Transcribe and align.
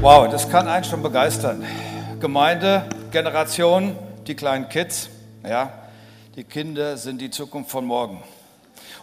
Wow, 0.00 0.28
das 0.30 0.48
kann 0.48 0.68
einen 0.68 0.84
schon 0.84 1.02
begeistern. 1.02 1.66
Gemeinde, 2.20 2.84
Generation, 3.10 3.98
die 4.28 4.36
kleinen 4.36 4.68
Kids, 4.68 5.10
ja, 5.44 5.72
die 6.36 6.44
Kinder 6.44 6.96
sind 6.96 7.20
die 7.20 7.30
Zukunft 7.30 7.72
von 7.72 7.84
morgen. 7.84 8.22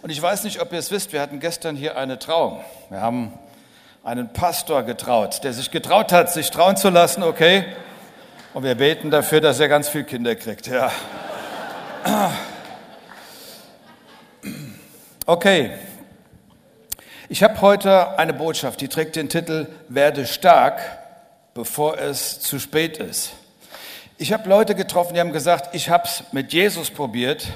Und 0.02 0.10
ich 0.10 0.22
weiß 0.22 0.46
nicht, 0.46 0.62
ob 0.62 0.72
ihr 0.72 0.80
es 0.80 0.92
wisst, 0.92 1.12
wir 1.12 1.20
hatten 1.20 1.42
gestern 1.42 1.76
hier 1.76 1.98
eine 1.98 2.18
Trauung. 2.18 2.62
Wir 2.90 3.02
haben 3.02 3.34
einen 4.06 4.32
Pastor 4.32 4.84
getraut, 4.84 5.44
der 5.44 5.52
sich 5.52 5.70
getraut 5.70 6.14
hat, 6.14 6.32
sich 6.32 6.50
trauen 6.50 6.78
zu 6.78 6.90
lassen, 6.90 7.24
okay? 7.24 7.66
Und 8.54 8.64
wir 8.64 8.76
beten 8.76 9.12
dafür, 9.12 9.42
dass 9.42 9.60
er 9.60 9.68
ganz 9.68 9.90
viele 9.90 10.06
Kinder 10.06 10.34
kriegt, 10.36 10.68
ja. 10.68 10.92
Okay. 15.28 15.72
Ich 17.28 17.42
habe 17.42 17.60
heute 17.62 18.20
eine 18.20 18.34
Botschaft, 18.34 18.82
die 18.82 18.88
trägt 18.88 19.16
den 19.16 19.30
Titel 19.30 19.66
Werde 19.90 20.28
stark, 20.28 20.80
bevor 21.56 21.98
es 21.98 22.40
zu 22.40 22.60
spät 22.60 22.98
ist. 22.98 23.32
Ich 24.20 24.32
habe 24.32 24.48
Leute 24.48 24.76
getroffen, 24.76 25.16
die 25.16 25.20
haben 25.20 25.32
gesagt, 25.32 25.74
ich 25.74 25.90
habe 25.90 26.04
es 26.04 26.24
mit 26.34 26.54
Jesus 26.54 26.92
probiert, 26.92 27.48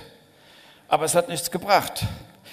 aber 0.88 1.06
es 1.06 1.14
hat 1.14 1.30
nichts 1.30 1.52
gebracht. 1.52 2.04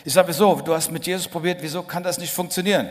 Ich 0.05 0.13
sage, 0.13 0.29
wieso? 0.29 0.57
Du 0.57 0.75
hast 0.75 0.93
mit 0.93 1.07
Jesus 1.07 1.27
probiert, 1.27 1.63
wieso 1.63 1.83
kann 1.83 2.03
das 2.03 2.19
nicht 2.19 2.35
funktionieren? 2.35 2.91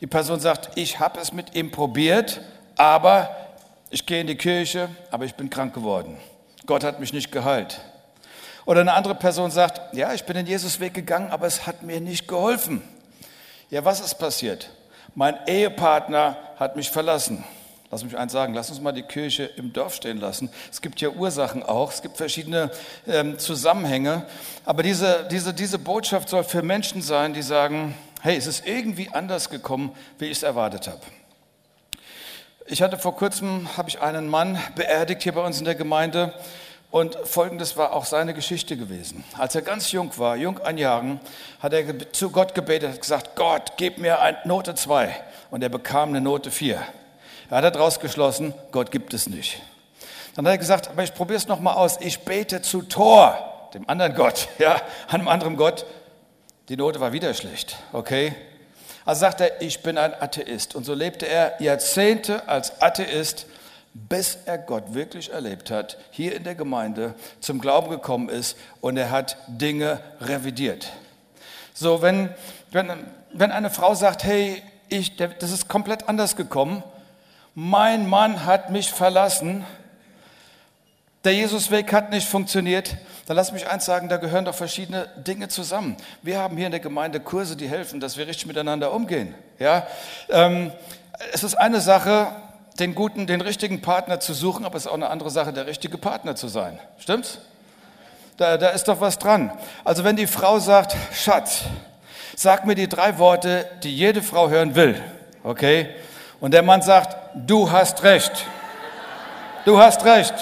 Die 0.00 0.06
Person 0.06 0.40
sagt, 0.40 0.70
ich 0.76 0.98
habe 0.98 1.20
es 1.20 1.30
mit 1.30 1.54
ihm 1.54 1.70
probiert, 1.70 2.40
aber 2.76 3.28
ich 3.90 4.06
gehe 4.06 4.22
in 4.22 4.26
die 4.26 4.36
Kirche, 4.36 4.88
aber 5.10 5.26
ich 5.26 5.34
bin 5.34 5.50
krank 5.50 5.74
geworden. 5.74 6.16
Gott 6.64 6.82
hat 6.82 6.98
mich 6.98 7.12
nicht 7.12 7.30
geheilt. 7.30 7.82
Oder 8.64 8.80
eine 8.80 8.94
andere 8.94 9.14
Person 9.14 9.50
sagt, 9.50 9.94
ja, 9.94 10.14
ich 10.14 10.24
bin 10.24 10.34
den 10.34 10.46
Jesusweg 10.46 10.94
gegangen, 10.94 11.30
aber 11.30 11.46
es 11.46 11.66
hat 11.66 11.82
mir 11.82 12.00
nicht 12.00 12.26
geholfen. 12.26 12.82
Ja, 13.74 13.84
was 13.84 13.98
ist 13.98 14.14
passiert? 14.20 14.70
Mein 15.16 15.36
Ehepartner 15.48 16.36
hat 16.60 16.76
mich 16.76 16.90
verlassen. 16.90 17.42
Lass 17.90 18.04
mich 18.04 18.16
eins 18.16 18.30
sagen, 18.30 18.54
lass 18.54 18.70
uns 18.70 18.80
mal 18.80 18.92
die 18.92 19.02
Kirche 19.02 19.50
im 19.56 19.72
Dorf 19.72 19.96
stehen 19.96 20.20
lassen. 20.20 20.48
Es 20.70 20.80
gibt 20.80 21.00
ja 21.00 21.08
Ursachen 21.08 21.64
auch, 21.64 21.90
es 21.90 22.00
gibt 22.00 22.16
verschiedene 22.16 22.70
ähm, 23.04 23.36
Zusammenhänge. 23.36 24.26
Aber 24.64 24.84
diese, 24.84 25.26
diese, 25.28 25.52
diese 25.52 25.80
Botschaft 25.80 26.28
soll 26.28 26.44
für 26.44 26.62
Menschen 26.62 27.02
sein, 27.02 27.34
die 27.34 27.42
sagen, 27.42 27.96
hey, 28.22 28.36
es 28.36 28.46
ist 28.46 28.64
irgendwie 28.64 29.08
anders 29.12 29.50
gekommen, 29.50 29.90
wie 30.20 30.26
ich 30.26 30.36
es 30.36 30.42
erwartet 30.44 30.86
habe. 30.86 31.00
Ich 32.66 32.80
hatte 32.80 32.96
vor 32.96 33.16
kurzem, 33.16 33.76
habe 33.76 33.88
ich 33.88 34.00
einen 34.00 34.28
Mann 34.28 34.56
beerdigt 34.76 35.24
hier 35.24 35.32
bei 35.32 35.44
uns 35.44 35.58
in 35.58 35.64
der 35.64 35.74
Gemeinde 35.74 36.32
und 36.94 37.16
folgendes 37.24 37.76
war 37.76 37.92
auch 37.92 38.04
seine 38.04 38.34
Geschichte 38.34 38.76
gewesen. 38.76 39.24
Als 39.36 39.56
er 39.56 39.62
ganz 39.62 39.90
jung 39.90 40.16
war, 40.16 40.36
jung 40.36 40.60
an 40.60 40.78
Jahren, 40.78 41.18
hat 41.58 41.72
er 41.72 42.12
zu 42.12 42.30
Gott 42.30 42.54
gebetet, 42.54 42.92
hat 42.92 43.00
gesagt, 43.00 43.34
Gott, 43.34 43.72
gib 43.76 43.98
mir 43.98 44.20
eine 44.20 44.38
Note 44.44 44.76
2. 44.76 45.12
Und 45.50 45.64
er 45.64 45.70
bekam 45.70 46.10
eine 46.10 46.20
Note 46.20 46.52
4. 46.52 46.80
Er 47.50 47.56
hat 47.56 47.74
daraus 47.74 47.98
geschlossen, 47.98 48.54
Gott 48.70 48.92
gibt 48.92 49.12
es 49.12 49.28
nicht. 49.28 49.60
Dann 50.36 50.46
hat 50.46 50.52
er 50.52 50.58
gesagt, 50.58 50.86
aber 50.86 51.02
ich 51.02 51.12
probiere 51.12 51.38
es 51.38 51.48
nochmal 51.48 51.74
aus. 51.74 51.98
Ich 52.00 52.20
bete 52.20 52.62
zu 52.62 52.82
Thor, 52.82 53.70
dem 53.74 53.88
anderen 53.88 54.14
Gott, 54.14 54.46
ja, 54.58 54.80
einem 55.08 55.26
anderen 55.26 55.56
Gott. 55.56 55.86
Die 56.68 56.76
Note 56.76 57.00
war 57.00 57.12
wieder 57.12 57.34
schlecht, 57.34 57.76
okay? 57.92 58.36
Also 59.04 59.22
sagt 59.22 59.40
er, 59.40 59.60
ich 59.60 59.82
bin 59.82 59.98
ein 59.98 60.14
Atheist. 60.14 60.76
Und 60.76 60.84
so 60.84 60.94
lebte 60.94 61.26
er 61.26 61.60
Jahrzehnte 61.60 62.48
als 62.48 62.80
Atheist 62.80 63.46
bis 63.94 64.38
er 64.44 64.58
Gott 64.58 64.92
wirklich 64.92 65.32
erlebt 65.32 65.70
hat, 65.70 65.98
hier 66.10 66.34
in 66.34 66.42
der 66.42 66.56
Gemeinde 66.56 67.14
zum 67.40 67.60
Glauben 67.60 67.90
gekommen 67.90 68.28
ist 68.28 68.56
und 68.80 68.96
er 68.96 69.10
hat 69.10 69.36
Dinge 69.46 70.00
revidiert. 70.20 70.92
So, 71.72 72.02
wenn, 72.02 72.28
wenn, 72.72 72.90
wenn 73.32 73.52
eine 73.52 73.70
Frau 73.70 73.94
sagt, 73.94 74.24
hey, 74.24 74.62
ich, 74.88 75.16
das 75.16 75.50
ist 75.50 75.68
komplett 75.68 76.08
anders 76.08 76.36
gekommen, 76.36 76.82
mein 77.54 78.08
Mann 78.08 78.44
hat 78.44 78.70
mich 78.70 78.90
verlassen, 78.90 79.64
der 81.22 81.34
Jesusweg 81.34 81.92
hat 81.92 82.10
nicht 82.10 82.28
funktioniert, 82.28 82.96
dann 83.26 83.36
lass 83.36 83.52
mich 83.52 83.66
eins 83.66 83.86
sagen, 83.86 84.08
da 84.08 84.18
gehören 84.18 84.44
doch 84.44 84.54
verschiedene 84.54 85.08
Dinge 85.16 85.48
zusammen. 85.48 85.96
Wir 86.20 86.38
haben 86.38 86.56
hier 86.56 86.66
in 86.66 86.72
der 86.72 86.80
Gemeinde 86.80 87.20
Kurse, 87.20 87.56
die 87.56 87.68
helfen, 87.68 88.00
dass 88.00 88.18
wir 88.18 88.26
richtig 88.26 88.46
miteinander 88.46 88.92
umgehen. 88.92 89.34
Ja? 89.58 89.86
Ähm, 90.28 90.72
es 91.32 91.42
ist 91.42 91.54
eine 91.54 91.80
Sache, 91.80 92.26
den 92.78 92.94
guten, 92.94 93.26
den 93.26 93.40
richtigen 93.40 93.80
Partner 93.80 94.20
zu 94.20 94.34
suchen, 94.34 94.64
aber 94.64 94.76
es 94.76 94.86
ist 94.86 94.90
auch 94.90 94.94
eine 94.94 95.10
andere 95.10 95.30
Sache, 95.30 95.52
der 95.52 95.66
richtige 95.66 95.98
Partner 95.98 96.34
zu 96.34 96.48
sein. 96.48 96.78
Stimmt's? 96.98 97.38
Da, 98.36 98.56
da 98.56 98.70
ist 98.70 98.88
doch 98.88 99.00
was 99.00 99.18
dran. 99.18 99.52
Also 99.84 100.02
wenn 100.02 100.16
die 100.16 100.26
Frau 100.26 100.58
sagt, 100.58 100.96
Schatz, 101.12 101.62
sag 102.34 102.66
mir 102.66 102.74
die 102.74 102.88
drei 102.88 103.18
Worte, 103.18 103.68
die 103.84 103.94
jede 103.94 104.22
Frau 104.22 104.48
hören 104.48 104.74
will, 104.74 105.00
okay? 105.44 105.88
Und 106.40 106.52
der 106.52 106.62
Mann 106.62 106.82
sagt, 106.82 107.16
du 107.34 107.70
hast 107.70 108.02
recht. 108.02 108.32
Du 109.64 109.78
hast 109.78 110.04
recht. 110.04 110.34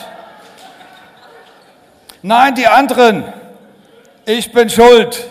Nein, 2.23 2.55
die 2.55 2.67
anderen. 2.67 3.31
Ich 4.25 4.53
bin 4.53 4.71
schuld. 4.71 5.29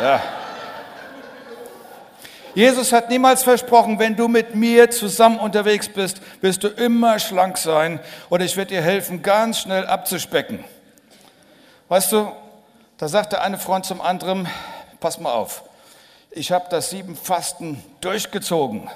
Ja. 0.00 0.22
Jesus 2.54 2.92
hat 2.92 3.10
niemals 3.10 3.42
versprochen, 3.42 3.98
wenn 3.98 4.14
du 4.14 4.28
mit 4.28 4.54
mir 4.54 4.88
zusammen 4.90 5.40
unterwegs 5.40 5.88
bist, 5.88 6.20
wirst 6.40 6.62
du 6.62 6.68
immer 6.68 7.18
schlank 7.18 7.58
sein 7.58 7.98
oder 8.30 8.44
ich 8.44 8.56
werde 8.56 8.74
dir 8.74 8.82
helfen, 8.82 9.22
ganz 9.22 9.58
schnell 9.58 9.86
abzuspecken. 9.86 10.64
Weißt 11.88 12.12
du, 12.12 12.30
da 12.96 13.08
sagt 13.08 13.32
der 13.32 13.42
eine 13.42 13.58
Freund 13.58 13.84
zum 13.84 14.00
anderen, 14.00 14.48
pass 15.00 15.18
mal 15.18 15.32
auf, 15.32 15.64
ich 16.30 16.52
habe 16.52 16.66
das 16.70 16.90
sieben 16.90 17.16
Fasten 17.16 17.82
durchgezogen. 18.00 18.88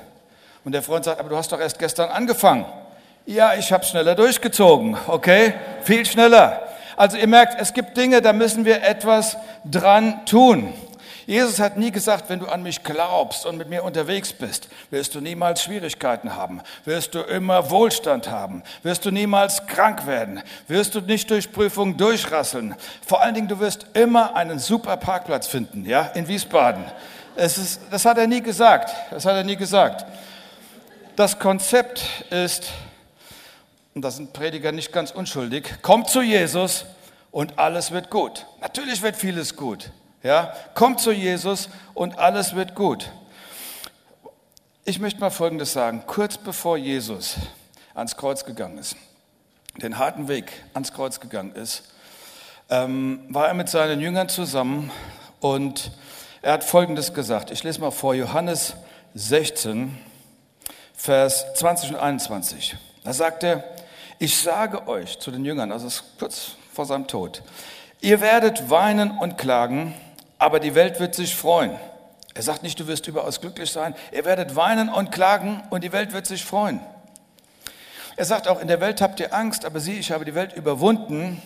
Und 0.65 0.73
der 0.73 0.83
Freund 0.83 1.05
sagt, 1.05 1.19
aber 1.19 1.29
du 1.29 1.37
hast 1.37 1.51
doch 1.51 1.61
erst 1.61 1.79
gestern 1.79 2.11
angefangen. 2.11 2.65
Ja, 3.27 3.55
ich 3.55 3.73
habe 3.73 3.85
schneller 3.85 4.15
durchgezogen, 4.15 4.97
okay? 5.07 5.55
Viel 5.83 6.07
schneller. 6.07 6.63
Also 6.97 7.17
ihr 7.17 7.27
merkt, 7.27 7.61
es 7.61 7.73
gibt 7.73 7.97
Dinge, 7.97 8.23
da 8.23 8.33
müssen 8.33 8.65
wir 8.65 8.83
etwas 8.83 9.37
dran 9.65 10.25
tun. 10.27 10.73
Jesus 11.28 11.61
hat 11.61 11.77
nie 11.77 11.91
gesagt, 11.91 12.31
wenn 12.31 12.39
du 12.39 12.47
an 12.47 12.62
mich 12.62 12.83
glaubst 12.83 13.44
und 13.44 13.59
mit 13.59 13.69
mir 13.69 13.84
unterwegs 13.84 14.33
bist, 14.33 14.69
wirst 14.89 15.15
du 15.15 15.21
niemals 15.21 15.62
Schwierigkeiten 15.62 16.34
haben, 16.34 16.62
wirst 16.87 17.15
du 17.15 17.21
immer 17.21 17.69
Wohlstand 17.69 18.31
haben, 18.31 18.62
wirst 18.83 19.05
du 19.05 19.11
niemals 19.11 19.66
krank 19.66 20.06
werden, 20.06 20.41
wirst 20.69 20.94
du 20.94 21.03
nicht 21.03 21.28
durch 21.28 21.53
Prüfungen 21.53 21.99
durchrasseln. 21.99 22.75
Vor 23.06 23.21
allen 23.21 23.34
Dingen, 23.34 23.47
du 23.47 23.61
wirst 23.61 23.89
immer 23.93 24.37
einen 24.37 24.59
super 24.59 24.97
Parkplatz 24.97 25.47
finden, 25.47 25.84
ja, 25.84 26.06
in 26.15 26.28
Wiesbaden. 26.28 26.83
Es 27.37 27.59
ist, 27.59 27.83
das 27.91 28.06
hat 28.06 28.16
er 28.16 28.27
nie 28.27 28.41
gesagt, 28.41 28.91
das 29.10 29.27
hat 29.27 29.37
er 29.37 29.45
nie 29.45 29.56
gesagt. 29.56 30.06
Das 31.15 31.39
Konzept 31.39 32.06
ist, 32.31 32.71
und 33.95 34.00
da 34.00 34.10
sind 34.10 34.33
Prediger 34.33 34.72
nicht 34.72 34.93
ganz 34.93 35.10
unschuldig, 35.10 35.83
kommt 35.83 36.09
zu 36.09 36.22
Jesus 36.22 36.87
und 37.31 37.59
alles 37.59 37.91
wird 37.91 38.09
gut. 38.09 38.47
Natürlich 38.62 39.03
wird 39.03 39.15
vieles 39.15 39.56
gut. 39.56 39.91
Ja, 40.23 40.53
kommt 40.75 41.01
zu 41.01 41.12
Jesus 41.12 41.69
und 41.95 42.19
alles 42.19 42.56
wird 42.56 42.75
gut. 42.75 43.11
Ich 44.84 44.99
möchte 44.99 45.21
mal 45.21 45.31
Folgendes 45.31 45.73
sagen. 45.73 46.03
Kurz 46.06 46.39
bevor 46.39 46.77
Jesus 46.77 47.37
ans 47.95 48.17
Kreuz 48.17 48.45
gegangen 48.45 48.78
ist, 48.78 48.97
den 49.77 49.99
harten 49.99 50.27
Weg 50.27 50.65
ans 50.75 50.93
Kreuz 50.93 51.21
gegangen 51.21 51.53
ist, 51.53 51.84
ähm, 52.69 53.21
war 53.28 53.47
er 53.47 53.55
mit 53.55 53.69
seinen 53.69 54.01
Jüngern 54.01 54.28
zusammen 54.28 54.91
und 55.39 55.93
er 56.43 56.55
hat 56.55 56.65
Folgendes 56.65 57.15
gesagt. 57.15 57.53
Ich 57.53 57.62
lese 57.62 57.81
mal 57.81 57.93
vor, 57.93 58.15
Johannes 58.15 58.75
16, 59.15 59.97
Vers 60.95 61.47
20 61.55 61.91
und 61.91 61.97
21. 61.97 62.77
Da 63.05 63.12
sagt 63.12 63.45
er, 63.45 63.62
ich 64.19 64.37
sage 64.37 64.89
euch 64.89 65.21
zu 65.21 65.31
den 65.31 65.45
Jüngern, 65.45 65.71
also 65.71 65.89
kurz 66.19 66.57
vor 66.73 66.87
seinem 66.87 67.07
Tod, 67.07 67.43
ihr 68.01 68.21
werdet 68.21 68.69
weinen 68.69 69.12
und 69.19 69.39
klagen, 69.39 69.95
aber 70.38 70.60
die 70.60 70.75
Welt 70.75 71.01
wird 71.01 71.15
sich 71.15 71.34
freuen. 71.34 71.78
Er 72.34 72.42
sagt 72.42 72.63
nicht, 72.63 72.78
du 72.78 72.86
wirst 72.86 73.07
überaus 73.09 73.41
glücklich 73.41 73.71
sein. 73.71 73.95
Ihr 74.13 74.24
werdet 74.24 74.54
weinen 74.54 74.89
und 74.89 75.10
klagen 75.10 75.63
und 75.71 75.83
die 75.83 75.92
Welt 75.92 76.13
wird 76.13 76.27
sich 76.27 76.45
freuen. 76.45 76.80
Er 78.16 78.24
sagt 78.24 78.48
auch, 78.48 78.60
in 78.60 78.68
der 78.68 78.80
Welt 78.80 79.01
habt 79.01 79.21
ihr 79.21 79.34
Angst, 79.34 79.65
aber 79.65 79.80
sieh, 79.80 79.98
ich 79.98 80.13
habe 80.13 80.24
die 80.24 80.34
Welt 80.34 80.53
überwunden. 80.53 81.42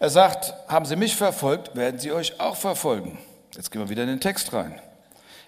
Er 0.00 0.10
sagt, 0.10 0.54
haben 0.66 0.84
sie 0.84 0.96
mich 0.96 1.14
verfolgt, 1.14 1.76
werden 1.76 2.00
sie 2.00 2.12
euch 2.12 2.40
auch 2.40 2.56
verfolgen. 2.56 3.18
Jetzt 3.54 3.70
gehen 3.70 3.80
wir 3.82 3.88
wieder 3.88 4.02
in 4.02 4.08
den 4.08 4.20
Text 4.20 4.52
rein. 4.52 4.80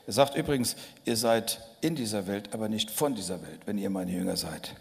Er 0.06 0.12
sagt 0.12 0.37
übrigens, 0.37 0.77
ihr 1.05 1.17
seid 1.17 1.61
in 1.81 1.97
dieser 1.97 2.27
Welt, 2.27 2.50
aber 2.53 2.69
nicht 2.69 2.91
von 2.91 3.15
dieser 3.15 3.43
Welt, 3.43 3.61
wenn 3.67 3.79
ihr 3.79 3.91
meine 3.91 4.12
Jünger 4.12 4.37
seid. 4.37 4.75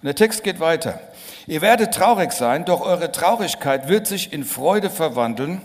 Und 0.00 0.06
der 0.06 0.14
Text 0.14 0.44
geht 0.44 0.60
weiter. 0.60 1.00
Ihr 1.46 1.60
werdet 1.60 1.92
traurig 1.92 2.32
sein, 2.32 2.64
doch 2.64 2.80
eure 2.80 3.10
Traurigkeit 3.12 3.88
wird 3.88 4.06
sich 4.06 4.32
in 4.32 4.44
Freude 4.44 4.88
verwandeln 4.88 5.60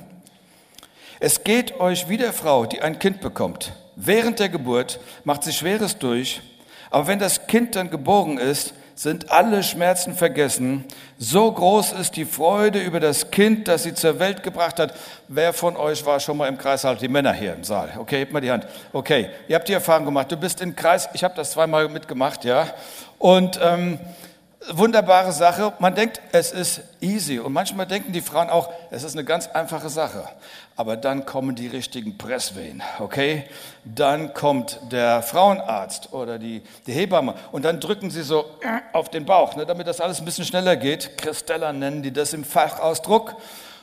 es 1.22 1.44
geht 1.44 1.80
euch 1.80 2.10
wie 2.10 2.18
der 2.18 2.34
Frau, 2.34 2.66
die 2.66 2.82
ein 2.82 2.98
Kind 2.98 3.22
bekommt. 3.22 3.74
Während 3.96 4.40
der 4.40 4.50
Geburt 4.50 5.00
macht 5.24 5.44
sie 5.44 5.54
Schweres 5.54 6.00
durch, 6.00 6.42
aber 6.90 7.06
wenn 7.06 7.20
das 7.20 7.46
Kind 7.46 7.76
dann 7.76 7.92
geboren 7.92 8.40
ist, 8.40 8.74
sind 8.96 9.32
alle 9.32 9.62
Schmerzen 9.62 10.16
vergessen. 10.16 10.84
So 11.20 11.52
groß 11.52 11.92
ist 11.94 12.16
die 12.16 12.26
Freude 12.26 12.80
über 12.80 13.00
das 13.00 13.30
Kind, 13.30 13.68
das 13.68 13.84
sie 13.84 13.94
zur 13.94 14.18
Welt 14.18 14.42
gebracht 14.42 14.80
hat. 14.80 14.96
Wer 15.28 15.54
von 15.54 15.78
euch 15.78 16.04
war 16.08 16.20
schon 16.20 16.38
mal 16.38 16.48
im 16.48 16.58
Kreis? 16.58 16.84
Halt 16.84 17.02
die 17.02 17.08
Männer 17.08 17.34
hier 17.34 17.54
im 17.54 17.64
Saal. 17.64 17.92
Okay, 18.00 18.18
hebt 18.18 18.34
mal 18.34 18.42
die 18.42 18.52
Hand. 18.52 18.66
Okay, 18.92 19.30
ihr 19.48 19.56
habt 19.56 19.70
die 19.70 19.74
Erfahrung 19.74 20.06
gemacht. 20.06 20.32
Du 20.32 20.38
bist 20.38 20.60
im 20.60 20.76
Kreis. 20.76 21.08
Ich 21.14 21.24
habe 21.24 21.36
das 21.36 21.52
zweimal 21.52 21.88
mitgemacht, 21.88 22.46
ja. 22.46 22.68
Und 23.20 23.60
ähm, 23.64 24.00
wunderbare 24.70 25.32
Sache. 25.32 25.74
Man 25.80 25.96
denkt, 25.96 26.22
es 26.32 26.52
ist 26.52 26.82
easy. 27.00 27.40
Und 27.40 27.54
manchmal 27.54 27.88
denken 27.88 28.12
die 28.12 28.22
Frauen 28.22 28.50
auch, 28.50 28.70
es 28.92 29.04
ist 29.04 29.16
eine 29.16 29.24
ganz 29.24 29.48
einfache 29.48 29.90
Sache. 29.90 30.28
Aber 30.82 30.98
dann 30.98 31.28
kommen 31.28 31.54
die 31.54 31.68
richtigen 31.68 32.18
Presswehen, 32.18 32.82
okay? 32.98 33.44
Dann 33.86 34.34
kommt 34.34 34.80
der 34.92 35.22
Frauenarzt 35.22 36.12
oder 36.12 36.40
die, 36.40 36.64
die 36.88 36.92
Hebamme 36.92 37.36
und 37.52 37.66
dann 37.66 37.80
drücken 37.80 38.10
sie 38.10 38.24
so 38.24 38.46
auf 38.92 39.10
den 39.10 39.26
Bauch, 39.26 39.56
ne, 39.56 39.68
damit 39.68 39.86
das 39.86 40.02
alles 40.02 40.18
ein 40.18 40.26
bisschen 40.26 40.44
schneller 40.44 40.76
geht. 40.76 41.20
Christella 41.20 41.72
nennen 41.72 42.02
die 42.02 42.12
das 42.12 42.34
im 42.34 42.44
Fachausdruck. 42.44 43.36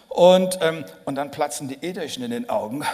Und, 0.09 0.59
ähm, 0.61 0.85
und 1.05 1.15
dann 1.15 1.31
platzen 1.31 1.69
die 1.69 1.79
Äderchen 1.83 2.25
in 2.25 2.33
den 2.33 2.51
Augen. 2.51 2.85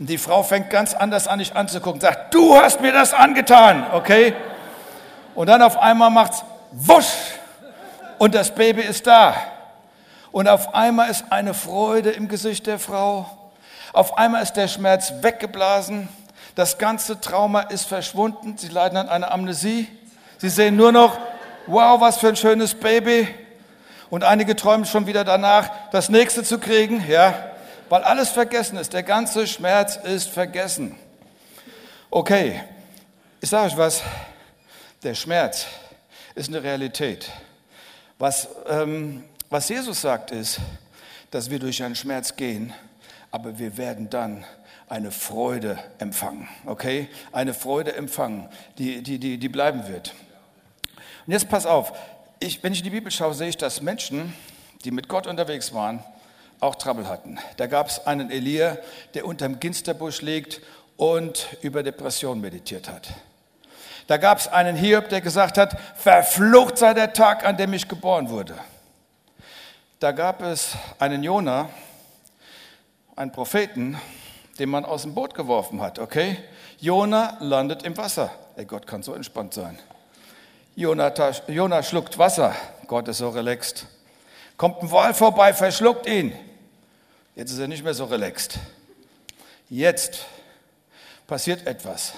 Und 0.00 0.10
die 0.10 0.18
Frau 0.18 0.42
fängt 0.42 0.68
ganz 0.70 0.94
anders 0.94 1.28
an, 1.28 1.38
dich 1.38 1.54
anzugucken, 1.54 2.00
sagt, 2.00 2.34
du 2.34 2.56
hast 2.56 2.80
mir 2.80 2.90
das 2.90 3.14
angetan, 3.14 3.86
okay? 3.92 4.34
Und 5.36 5.46
dann 5.46 5.62
auf 5.62 5.78
einmal 5.78 6.10
macht's 6.10 6.42
wusch 6.72 7.14
und 8.18 8.34
das 8.34 8.52
Baby 8.52 8.82
ist 8.82 9.06
da. 9.06 9.36
Und 10.36 10.48
auf 10.48 10.74
einmal 10.74 11.10
ist 11.10 11.24
eine 11.30 11.54
Freude 11.54 12.10
im 12.10 12.28
Gesicht 12.28 12.66
der 12.66 12.78
Frau. 12.78 13.24
Auf 13.94 14.18
einmal 14.18 14.42
ist 14.42 14.52
der 14.52 14.68
Schmerz 14.68 15.14
weggeblasen. 15.22 16.10
Das 16.54 16.76
ganze 16.76 17.18
Trauma 17.22 17.62
ist 17.62 17.86
verschwunden. 17.86 18.58
Sie 18.58 18.68
leiden 18.68 18.98
an 18.98 19.08
einer 19.08 19.30
Amnesie. 19.32 19.88
Sie 20.36 20.50
sehen 20.50 20.76
nur 20.76 20.92
noch, 20.92 21.18
wow, 21.66 21.98
was 22.02 22.18
für 22.18 22.28
ein 22.28 22.36
schönes 22.36 22.74
Baby. 22.74 23.34
Und 24.10 24.24
einige 24.24 24.54
träumen 24.56 24.84
schon 24.84 25.06
wieder 25.06 25.24
danach, 25.24 25.70
das 25.90 26.10
nächste 26.10 26.44
zu 26.44 26.58
kriegen, 26.58 27.02
ja, 27.08 27.32
weil 27.88 28.04
alles 28.04 28.28
vergessen 28.28 28.76
ist. 28.76 28.92
Der 28.92 29.04
ganze 29.04 29.46
Schmerz 29.46 29.96
ist 29.96 30.28
vergessen. 30.28 30.98
Okay, 32.10 32.62
ich 33.40 33.48
sage 33.48 33.68
euch 33.68 33.78
was, 33.78 34.02
der 35.02 35.14
Schmerz 35.14 35.64
ist 36.34 36.50
eine 36.50 36.62
Realität. 36.62 37.30
Was, 38.18 38.48
ähm, 38.68 39.24
was 39.56 39.70
Jesus 39.70 40.02
sagt 40.02 40.32
ist, 40.32 40.58
dass 41.30 41.48
wir 41.48 41.58
durch 41.58 41.82
einen 41.82 41.96
Schmerz 41.96 42.36
gehen, 42.36 42.74
aber 43.30 43.58
wir 43.58 43.78
werden 43.78 44.10
dann 44.10 44.44
eine 44.86 45.10
Freude 45.10 45.78
empfangen, 45.96 46.46
okay? 46.66 47.08
Eine 47.32 47.54
Freude 47.54 47.96
empfangen, 47.96 48.50
die, 48.76 49.02
die, 49.02 49.18
die, 49.18 49.38
die 49.38 49.48
bleiben 49.48 49.88
wird. 49.88 50.12
Und 51.26 51.32
jetzt 51.32 51.48
pass 51.48 51.64
auf, 51.64 51.94
ich, 52.38 52.62
wenn 52.62 52.74
ich 52.74 52.80
in 52.80 52.84
die 52.84 52.90
Bibel 52.90 53.10
schaue, 53.10 53.32
sehe 53.32 53.48
ich, 53.48 53.56
dass 53.56 53.80
Menschen, 53.80 54.34
die 54.84 54.90
mit 54.90 55.08
Gott 55.08 55.26
unterwegs 55.26 55.72
waren, 55.72 56.04
auch 56.60 56.74
Trouble 56.74 57.08
hatten. 57.08 57.38
Da 57.56 57.66
gab 57.66 57.88
es 57.88 58.06
einen 58.06 58.30
Elia, 58.30 58.76
der 59.14 59.24
unterm 59.24 59.58
Ginsterbusch 59.58 60.20
liegt 60.20 60.60
und 60.98 61.56
über 61.62 61.82
Depression 61.82 62.42
meditiert 62.42 62.90
hat. 62.90 63.08
Da 64.06 64.18
gab 64.18 64.36
es 64.36 64.48
einen 64.48 64.76
Hiob, 64.76 65.08
der 65.08 65.22
gesagt 65.22 65.56
hat, 65.56 65.78
verflucht 65.94 66.76
sei 66.76 66.92
der 66.92 67.14
Tag, 67.14 67.46
an 67.46 67.56
dem 67.56 67.72
ich 67.72 67.88
geboren 67.88 68.28
wurde. 68.28 68.54
Da 70.06 70.12
gab 70.12 70.40
es 70.40 70.76
einen 71.00 71.24
Jona, 71.24 71.68
einen 73.16 73.32
Propheten, 73.32 74.00
den 74.56 74.68
man 74.68 74.84
aus 74.84 75.02
dem 75.02 75.14
Boot 75.14 75.34
geworfen 75.34 75.82
hat, 75.82 75.98
okay? 75.98 76.38
Jona 76.78 77.36
landet 77.40 77.82
im 77.82 77.96
Wasser. 77.96 78.30
Ey, 78.54 78.66
Gott 78.66 78.86
kann 78.86 79.02
so 79.02 79.14
entspannt 79.14 79.52
sein. 79.52 79.76
Jona, 80.76 81.82
schluckt 81.82 82.18
Wasser. 82.18 82.54
Gott 82.86 83.08
ist 83.08 83.18
so 83.18 83.30
relaxed. 83.30 83.86
Kommt 84.56 84.80
ein 84.80 84.92
Wal 84.92 85.12
vorbei, 85.12 85.52
verschluckt 85.52 86.06
ihn. 86.06 86.32
Jetzt 87.34 87.50
ist 87.50 87.58
er 87.58 87.66
nicht 87.66 87.82
mehr 87.82 87.94
so 87.94 88.04
relaxed. 88.04 88.60
Jetzt 89.68 90.24
passiert 91.26 91.66
etwas. 91.66 92.12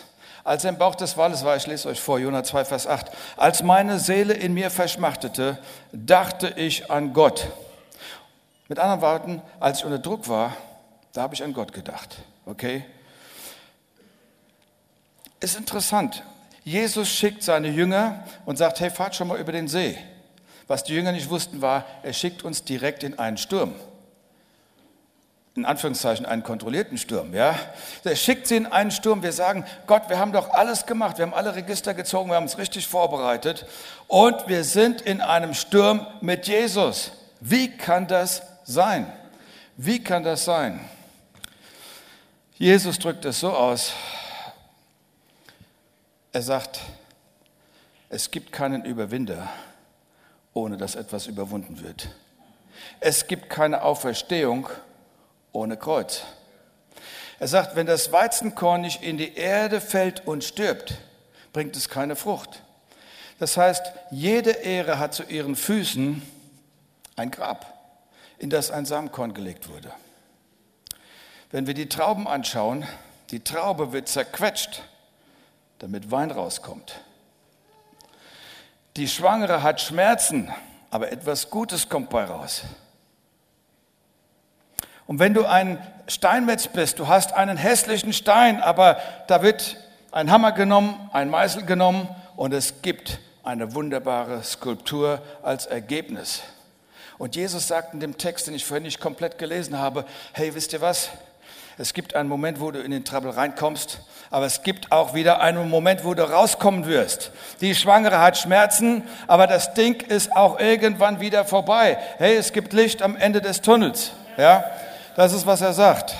Als 0.44 0.62
er 0.62 0.68
im 0.68 0.76
Bauch 0.76 0.94
des 0.94 1.16
Walles 1.16 1.42
war, 1.42 1.56
ich 1.56 1.66
lese 1.66 1.88
euch 1.88 2.02
vor, 2.02 2.18
Jona 2.18 2.44
2, 2.44 2.66
Vers 2.66 2.86
8, 2.86 3.06
als 3.38 3.62
meine 3.62 3.98
Seele 3.98 4.34
in 4.34 4.52
mir 4.52 4.70
verschmachtete, 4.70 5.56
dachte 5.92 6.52
ich 6.54 6.90
an 6.90 7.14
Gott. 7.14 7.48
Mit 8.68 8.78
anderen 8.78 9.00
Worten, 9.00 9.42
als 9.60 9.78
ich 9.78 9.84
unter 9.84 9.98
Druck 9.98 10.28
war, 10.28 10.56
da 11.12 11.22
habe 11.22 11.34
ich 11.34 11.42
an 11.42 11.52
Gott 11.52 11.72
gedacht. 11.72 12.16
Okay? 12.46 12.84
Ist 15.40 15.56
interessant. 15.56 16.22
Jesus 16.64 17.08
schickt 17.08 17.42
seine 17.42 17.68
Jünger 17.68 18.24
und 18.44 18.58
sagt, 18.58 18.80
hey, 18.80 18.90
fahrt 18.90 19.14
schon 19.14 19.28
mal 19.28 19.38
über 19.38 19.52
den 19.52 19.68
See. 19.68 19.96
Was 20.66 20.84
die 20.84 20.94
Jünger 20.94 21.12
nicht 21.12 21.30
wussten 21.30 21.62
war, 21.62 21.86
er 22.02 22.12
schickt 22.12 22.44
uns 22.44 22.62
direkt 22.62 23.02
in 23.02 23.18
einen 23.18 23.38
Sturm 23.38 23.74
in 25.58 25.64
Anführungszeichen 25.64 26.24
einen 26.24 26.44
kontrollierten 26.44 26.96
Sturm. 26.98 27.34
Ja? 27.34 27.58
Er 28.04 28.16
schickt 28.16 28.46
sie 28.46 28.56
in 28.56 28.66
einen 28.66 28.90
Sturm. 28.90 29.22
Wir 29.22 29.32
sagen, 29.32 29.64
Gott, 29.86 30.08
wir 30.08 30.18
haben 30.18 30.32
doch 30.32 30.50
alles 30.50 30.86
gemacht. 30.86 31.18
Wir 31.18 31.26
haben 31.26 31.34
alle 31.34 31.54
Register 31.54 31.94
gezogen. 31.94 32.30
Wir 32.30 32.36
haben 32.36 32.44
uns 32.44 32.58
richtig 32.58 32.86
vorbereitet. 32.86 33.66
Und 34.06 34.46
wir 34.46 34.62
sind 34.64 35.00
in 35.00 35.20
einem 35.20 35.54
Sturm 35.54 36.06
mit 36.20 36.46
Jesus. 36.46 37.10
Wie 37.40 37.76
kann 37.76 38.06
das 38.06 38.42
sein? 38.68 39.10
Wie 39.76 40.02
kann 40.02 40.22
das 40.22 40.44
sein? 40.44 40.78
Jesus 42.56 42.98
drückt 42.98 43.24
es 43.24 43.40
so 43.40 43.50
aus. 43.50 43.92
Er 46.32 46.42
sagt, 46.42 46.80
es 48.10 48.30
gibt 48.30 48.52
keinen 48.52 48.84
Überwinder, 48.84 49.48
ohne 50.52 50.76
dass 50.76 50.94
etwas 50.94 51.26
überwunden 51.26 51.82
wird. 51.82 52.08
Es 53.00 53.26
gibt 53.26 53.48
keine 53.48 53.82
Auferstehung, 53.82 54.68
ohne 55.52 55.76
Kreuz. 55.76 56.22
Er 57.38 57.48
sagt, 57.48 57.74
wenn 57.76 57.86
das 57.86 58.12
Weizenkorn 58.12 58.82
nicht 58.82 59.02
in 59.02 59.16
die 59.16 59.34
Erde 59.34 59.80
fällt 59.80 60.26
und 60.26 60.44
stirbt, 60.44 60.94
bringt 61.52 61.76
es 61.76 61.88
keine 61.88 62.16
Frucht. 62.16 62.62
Das 63.38 63.56
heißt, 63.56 63.92
jede 64.10 64.50
Ehre 64.50 64.98
hat 64.98 65.14
zu 65.14 65.22
ihren 65.22 65.54
Füßen 65.54 66.20
ein 67.16 67.30
Grab, 67.30 67.77
in 68.38 68.50
das 68.50 68.70
ein 68.70 68.86
Samenkorn 68.86 69.34
gelegt 69.34 69.68
wurde. 69.68 69.92
Wenn 71.50 71.66
wir 71.66 71.74
die 71.74 71.88
Trauben 71.88 72.28
anschauen, 72.28 72.86
die 73.30 73.40
Traube 73.40 73.92
wird 73.92 74.08
zerquetscht, 74.08 74.82
damit 75.78 76.10
Wein 76.10 76.30
rauskommt. 76.30 77.00
Die 78.96 79.08
Schwangere 79.08 79.62
hat 79.62 79.80
Schmerzen, 79.80 80.52
aber 80.90 81.12
etwas 81.12 81.50
Gutes 81.50 81.88
kommt 81.88 82.10
bei 82.10 82.24
raus. 82.24 82.62
Und 85.06 85.18
wenn 85.20 85.34
du 85.34 85.46
ein 85.46 85.78
Steinmetz 86.06 86.68
bist, 86.68 86.98
du 86.98 87.08
hast 87.08 87.32
einen 87.32 87.56
hässlichen 87.56 88.12
Stein, 88.12 88.60
aber 88.60 88.98
da 89.26 89.42
wird 89.42 89.76
ein 90.10 90.30
Hammer 90.30 90.52
genommen, 90.52 91.08
ein 91.12 91.30
Meißel 91.30 91.64
genommen 91.64 92.08
und 92.36 92.52
es 92.52 92.82
gibt 92.82 93.20
eine 93.42 93.74
wunderbare 93.74 94.42
Skulptur 94.42 95.22
als 95.42 95.64
Ergebnis. 95.66 96.42
Und 97.18 97.34
Jesus 97.34 97.66
sagt 97.66 97.94
in 97.94 98.00
dem 98.00 98.16
Text, 98.16 98.46
den 98.46 98.54
ich 98.54 98.64
vorhin 98.64 98.84
nicht 98.84 99.00
komplett 99.00 99.38
gelesen 99.38 99.76
habe, 99.76 100.04
hey, 100.32 100.54
wisst 100.54 100.72
ihr 100.72 100.80
was? 100.80 101.10
Es 101.76 101.92
gibt 101.94 102.14
einen 102.14 102.28
Moment, 102.28 102.60
wo 102.60 102.70
du 102.70 102.80
in 102.80 102.90
den 102.90 103.04
Trouble 103.04 103.36
reinkommst, 103.36 104.00
aber 104.30 104.46
es 104.46 104.62
gibt 104.62 104.90
auch 104.90 105.14
wieder 105.14 105.40
einen 105.40 105.68
Moment, 105.68 106.04
wo 106.04 106.14
du 106.14 106.28
rauskommen 106.28 106.86
wirst. 106.86 107.30
Die 107.60 107.74
Schwangere 107.74 108.20
hat 108.20 108.36
Schmerzen, 108.36 109.02
aber 109.28 109.46
das 109.46 109.74
Ding 109.74 110.00
ist 110.02 110.34
auch 110.34 110.58
irgendwann 110.58 111.20
wieder 111.20 111.44
vorbei. 111.44 111.98
Hey, 112.18 112.36
es 112.36 112.52
gibt 112.52 112.72
Licht 112.72 113.00
am 113.00 113.16
Ende 113.16 113.40
des 113.40 113.60
Tunnels. 113.60 114.10
Ja? 114.36 114.64
Das 115.14 115.32
ist, 115.32 115.46
was 115.46 115.60
er 115.60 115.72
sagt. 115.72 116.14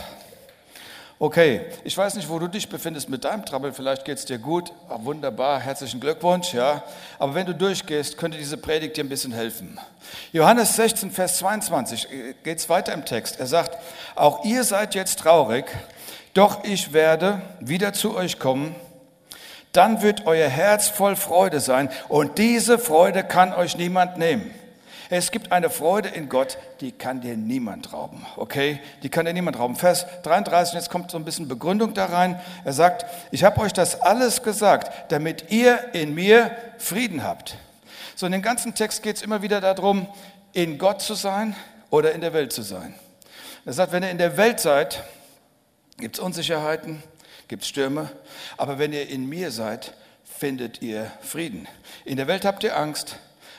Okay, 1.20 1.62
ich 1.82 1.98
weiß 1.98 2.14
nicht, 2.14 2.28
wo 2.28 2.38
du 2.38 2.46
dich 2.46 2.68
befindest 2.68 3.08
mit 3.08 3.24
deinem 3.24 3.44
Trouble. 3.44 3.72
Vielleicht 3.72 4.04
geht 4.04 4.18
es 4.18 4.24
dir 4.24 4.38
gut. 4.38 4.70
Ach, 4.88 4.98
wunderbar, 5.00 5.58
herzlichen 5.58 5.98
Glückwunsch. 5.98 6.54
Ja, 6.54 6.84
aber 7.18 7.34
wenn 7.34 7.44
du 7.44 7.56
durchgehst, 7.56 8.16
könnte 8.16 8.38
diese 8.38 8.56
Predigt 8.56 8.96
dir 8.96 9.02
ein 9.02 9.08
bisschen 9.08 9.32
helfen. 9.32 9.80
Johannes 10.32 10.76
16, 10.76 11.10
Vers 11.10 11.38
22 11.38 12.06
geht 12.44 12.58
es 12.58 12.68
weiter 12.68 12.92
im 12.94 13.04
Text. 13.04 13.40
Er 13.40 13.48
sagt: 13.48 13.76
Auch 14.14 14.44
ihr 14.44 14.62
seid 14.62 14.94
jetzt 14.94 15.18
traurig, 15.18 15.64
doch 16.34 16.62
ich 16.62 16.92
werde 16.92 17.42
wieder 17.58 17.92
zu 17.92 18.16
euch 18.16 18.38
kommen. 18.38 18.76
Dann 19.72 20.02
wird 20.02 20.24
euer 20.24 20.48
Herz 20.48 20.86
voll 20.86 21.16
Freude 21.16 21.58
sein 21.58 21.90
und 22.08 22.38
diese 22.38 22.78
Freude 22.78 23.24
kann 23.24 23.52
euch 23.52 23.76
niemand 23.76 24.18
nehmen. 24.18 24.54
Es 25.10 25.30
gibt 25.30 25.52
eine 25.52 25.70
Freude 25.70 26.08
in 26.10 26.28
Gott, 26.28 26.58
die 26.80 26.92
kann 26.92 27.22
dir 27.22 27.36
niemand 27.36 27.92
rauben. 27.94 28.26
Okay? 28.36 28.80
Die 29.02 29.08
kann 29.08 29.24
dir 29.24 29.32
niemand 29.32 29.58
rauben. 29.58 29.74
Vers 29.74 30.06
33, 30.22 30.74
jetzt 30.74 30.90
kommt 30.90 31.10
so 31.10 31.16
ein 31.16 31.24
bisschen 31.24 31.48
Begründung 31.48 31.94
da 31.94 32.06
rein. 32.06 32.38
Er 32.64 32.74
sagt, 32.74 33.06
ich 33.30 33.42
habe 33.42 33.60
euch 33.60 33.72
das 33.72 34.02
alles 34.02 34.42
gesagt, 34.42 35.10
damit 35.10 35.50
ihr 35.50 35.94
in 35.94 36.14
mir 36.14 36.54
Frieden 36.76 37.22
habt. 37.22 37.56
So 38.16 38.26
in 38.26 38.32
dem 38.32 38.42
ganzen 38.42 38.74
Text 38.74 39.02
geht 39.02 39.16
es 39.16 39.22
immer 39.22 39.40
wieder 39.40 39.60
darum, 39.60 40.06
in 40.52 40.76
Gott 40.76 41.00
zu 41.00 41.14
sein 41.14 41.56
oder 41.88 42.12
in 42.12 42.20
der 42.20 42.34
Welt 42.34 42.52
zu 42.52 42.62
sein. 42.62 42.94
Er 43.64 43.72
sagt, 43.72 43.92
wenn 43.92 44.02
ihr 44.02 44.10
in 44.10 44.18
der 44.18 44.36
Welt 44.36 44.60
seid, 44.60 45.04
gibt 45.98 46.16
es 46.16 46.20
Unsicherheiten, 46.20 47.02
gibt 47.48 47.62
es 47.62 47.68
Stürme, 47.68 48.10
aber 48.56 48.78
wenn 48.78 48.92
ihr 48.92 49.08
in 49.08 49.26
mir 49.26 49.50
seid, 49.50 49.94
findet 50.24 50.82
ihr 50.82 51.10
Frieden. 51.20 51.66
In 52.04 52.16
der 52.16 52.26
Welt 52.26 52.44
habt 52.44 52.62
ihr 52.62 52.76
Angst, 52.76 53.18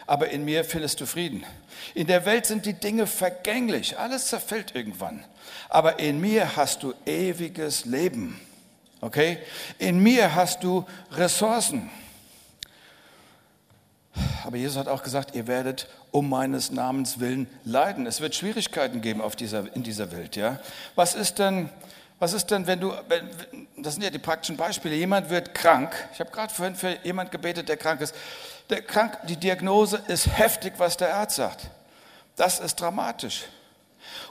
aber 0.09 0.31
in 0.31 0.43
mir 0.43 0.63
findest 0.63 0.99
du 1.01 1.05
Frieden. 1.05 1.45
In 1.93 2.07
der 2.07 2.25
Welt 2.25 2.47
sind 2.47 2.65
die 2.65 2.73
Dinge 2.73 3.05
vergänglich, 3.05 3.99
alles 3.99 4.25
zerfällt 4.25 4.73
irgendwann. 4.73 5.23
Aber 5.69 5.99
in 5.99 6.19
mir 6.19 6.55
hast 6.55 6.81
du 6.81 6.95
ewiges 7.05 7.85
Leben. 7.85 8.41
Okay? 9.01 9.37
In 9.77 9.99
mir 9.99 10.33
hast 10.33 10.63
du 10.63 10.83
Ressourcen. 11.11 11.91
Aber 14.43 14.57
Jesus 14.57 14.77
hat 14.77 14.87
auch 14.87 15.03
gesagt, 15.03 15.35
ihr 15.35 15.45
werdet 15.45 15.87
um 16.09 16.27
meines 16.27 16.71
Namens 16.71 17.19
willen 17.19 17.47
leiden. 17.63 18.07
Es 18.07 18.19
wird 18.19 18.33
Schwierigkeiten 18.33 19.01
geben 19.01 19.21
auf 19.21 19.35
dieser, 19.35 19.75
in 19.75 19.83
dieser 19.83 20.11
Welt. 20.11 20.35
Ja? 20.35 20.59
Was 20.95 21.13
ist 21.13 21.37
denn, 21.37 21.69
was 22.19 22.33
ist 22.33 22.51
denn, 22.51 22.67
wenn 22.67 22.81
du, 22.81 22.93
wenn, 23.07 23.29
das 23.77 23.93
sind 23.93 24.03
ja 24.03 24.09
die 24.09 24.19
praktischen 24.19 24.57
Beispiele, 24.57 24.95
jemand 24.95 25.29
wird 25.29 25.55
krank. 25.55 25.95
Ich 26.13 26.19
habe 26.19 26.29
gerade 26.31 26.53
vorhin 26.53 26.75
für 26.75 26.97
jemand 27.03 27.31
gebetet, 27.31 27.69
der 27.69 27.77
krank 27.77 28.01
ist. 28.01 28.13
Der 28.69 28.81
krank, 28.81 29.17
die 29.27 29.37
Diagnose 29.37 30.01
ist 30.07 30.27
heftig, 30.37 30.73
was 30.77 30.97
der 30.97 31.15
Arzt 31.15 31.37
sagt. 31.37 31.69
Das 32.35 32.59
ist 32.59 32.79
dramatisch. 32.79 33.45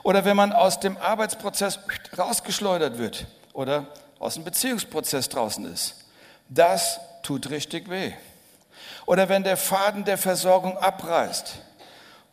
Oder 0.03 0.23
wenn 0.23 0.37
man 0.37 0.53
aus 0.53 0.79
dem 0.79 0.97
Arbeitsprozess 0.97 1.79
rausgeschleudert 2.17 2.97
wird 2.97 3.25
oder 3.53 3.87
aus 4.19 4.35
dem 4.35 4.43
Beziehungsprozess 4.43 5.29
draußen 5.29 5.65
ist. 5.71 5.95
Das 6.47 6.99
tut 7.23 7.49
richtig 7.49 7.89
weh. 7.89 8.13
Oder 9.05 9.29
wenn 9.29 9.43
der 9.43 9.57
Faden 9.57 10.05
der 10.05 10.17
Versorgung 10.17 10.77
abreißt 10.77 11.59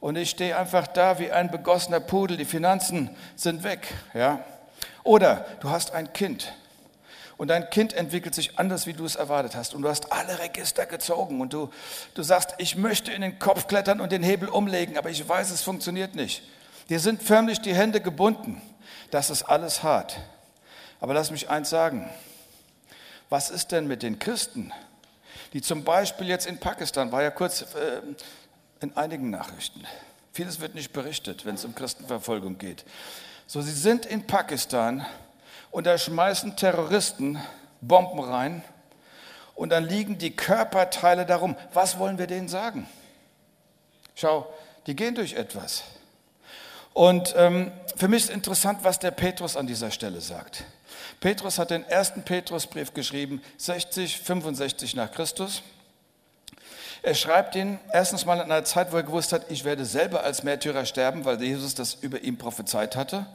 und 0.01 0.17
ich 0.17 0.31
stehe 0.31 0.57
einfach 0.57 0.87
da 0.87 1.19
wie 1.19 1.33
ein 1.33 1.51
begossener 1.51 2.01
Pudel, 2.01 2.37
die 2.37 2.45
Finanzen 2.45 3.11
sind 3.37 3.63
weg. 3.65 3.87
Ja? 4.13 4.45
Oder 5.07 5.47
du 5.61 5.71
hast 5.71 5.93
ein 5.93 6.13
Kind 6.13 6.53
und 7.37 7.49
dein 7.49 7.71
Kind 7.71 7.93
entwickelt 7.93 8.35
sich 8.35 8.59
anders, 8.59 8.87
wie 8.87 8.93
du 8.93 9.05
es 9.05 9.15
erwartet 9.15 9.55
hast 9.55 9.73
und 9.73 9.83
du 9.83 9.89
hast 9.89 10.13
alle 10.13 10.39
Register 10.41 10.85
gezogen 10.85 11.41
und 11.41 11.53
du, 11.53 11.71
du 12.15 12.23
sagst, 12.23 12.55
ich 12.59 12.77
möchte 12.77 13.13
in 13.13 13.21
den 13.21 13.39
Kopf 13.39 13.69
klettern 13.69 14.01
und 14.01 14.11
den 14.11 14.25
Hebel 14.25 14.49
umlegen, 14.49 14.99
aber 14.99 15.11
ich 15.11 15.27
weiß, 15.27 15.51
es 15.51 15.63
funktioniert 15.63 16.17
nicht. 16.17 16.43
Dir 16.89 16.99
sind 16.99 17.23
förmlich 17.23 17.61
die 17.61 17.75
Hände 17.75 18.01
gebunden. 18.01 18.61
Das 19.13 19.31
ist 19.31 19.45
alles 19.45 19.85
hart. 19.85 20.19
Aber 21.01 21.15
lass 21.15 21.31
mich 21.31 21.51
eins 21.51 21.71
sagen. 21.71 22.11
Was 23.29 23.51
ist 23.51 23.71
denn 23.71 23.87
mit 23.87 24.03
den 24.03 24.19
Christen, 24.19 24.73
die 25.53 25.63
zum 25.63 25.85
Beispiel 25.85 26.27
jetzt 26.27 26.47
in 26.47 26.59
Pakistan, 26.59 27.13
war 27.13 27.23
ja 27.23 27.31
kurz 27.31 27.63
äh, 27.63 28.01
in 28.81 28.97
einigen 28.97 29.31
Nachrichten, 29.31 29.85
vieles 30.33 30.61
wird 30.61 30.75
nicht 30.75 30.93
berichtet, 30.93 31.45
wenn 31.45 31.55
es 31.55 31.65
um 31.65 31.75
Christenverfolgung 31.77 32.59
geht. 32.59 32.85
So, 33.49 33.61
sie 33.61 33.73
sind 33.73 34.07
in 34.07 34.27
Pakistan 34.27 35.07
und 35.71 35.87
da 35.87 35.97
schmeißen 35.97 36.57
Terroristen 36.57 37.41
Bomben 37.81 38.19
rein 38.19 38.65
und 39.55 39.71
dann 39.71 39.85
liegen 39.85 40.19
die 40.19 40.35
Körperteile 40.35 41.27
darum. 41.27 41.55
Was 41.73 41.99
wollen 41.99 42.19
wir 42.19 42.27
denen 42.27 42.49
sagen? 42.49 42.89
Schau, 44.17 44.53
die 44.87 44.97
gehen 44.97 45.15
durch 45.15 45.35
etwas. 45.35 45.85
Und 46.93 47.35
ähm, 47.37 47.71
für 47.95 48.09
mich 48.09 48.25
ist 48.25 48.31
interessant, 48.31 48.81
was 48.83 48.99
der 48.99 49.13
Petrus 49.13 49.57
an 49.57 49.69
dieser 49.69 49.93
Stelle 49.93 50.21
sagt. 50.21 50.65
Petrus 51.21 51.61
hat 51.61 51.71
den 51.71 51.85
ersten 51.85 52.23
Petrusbrief 52.23 52.95
geschrieben, 52.95 53.41
60, 53.59 54.19
65 54.19 54.97
nach 54.97 55.13
Christus. 55.13 55.63
Er 57.03 57.15
schreibt 57.15 57.55
ihn 57.55 57.79
erstens 57.93 58.25
mal 58.25 58.35
in 58.35 58.43
einer 58.43 58.65
Zeit, 58.65 58.93
wo 58.93 58.97
er 58.97 59.03
gewusst 59.03 59.33
hat, 59.33 59.51
ich 59.51 59.65
werde 59.65 59.85
selber 59.85 60.23
als 60.23 60.43
Märtyrer 60.43 60.85
sterben, 60.85 61.25
weil 61.25 61.41
Jesus 61.43 61.75
das 61.75 61.95
über 61.95 62.21
ihm 62.23 62.37
prophezeit 62.39 62.97
hatte. 62.97 63.27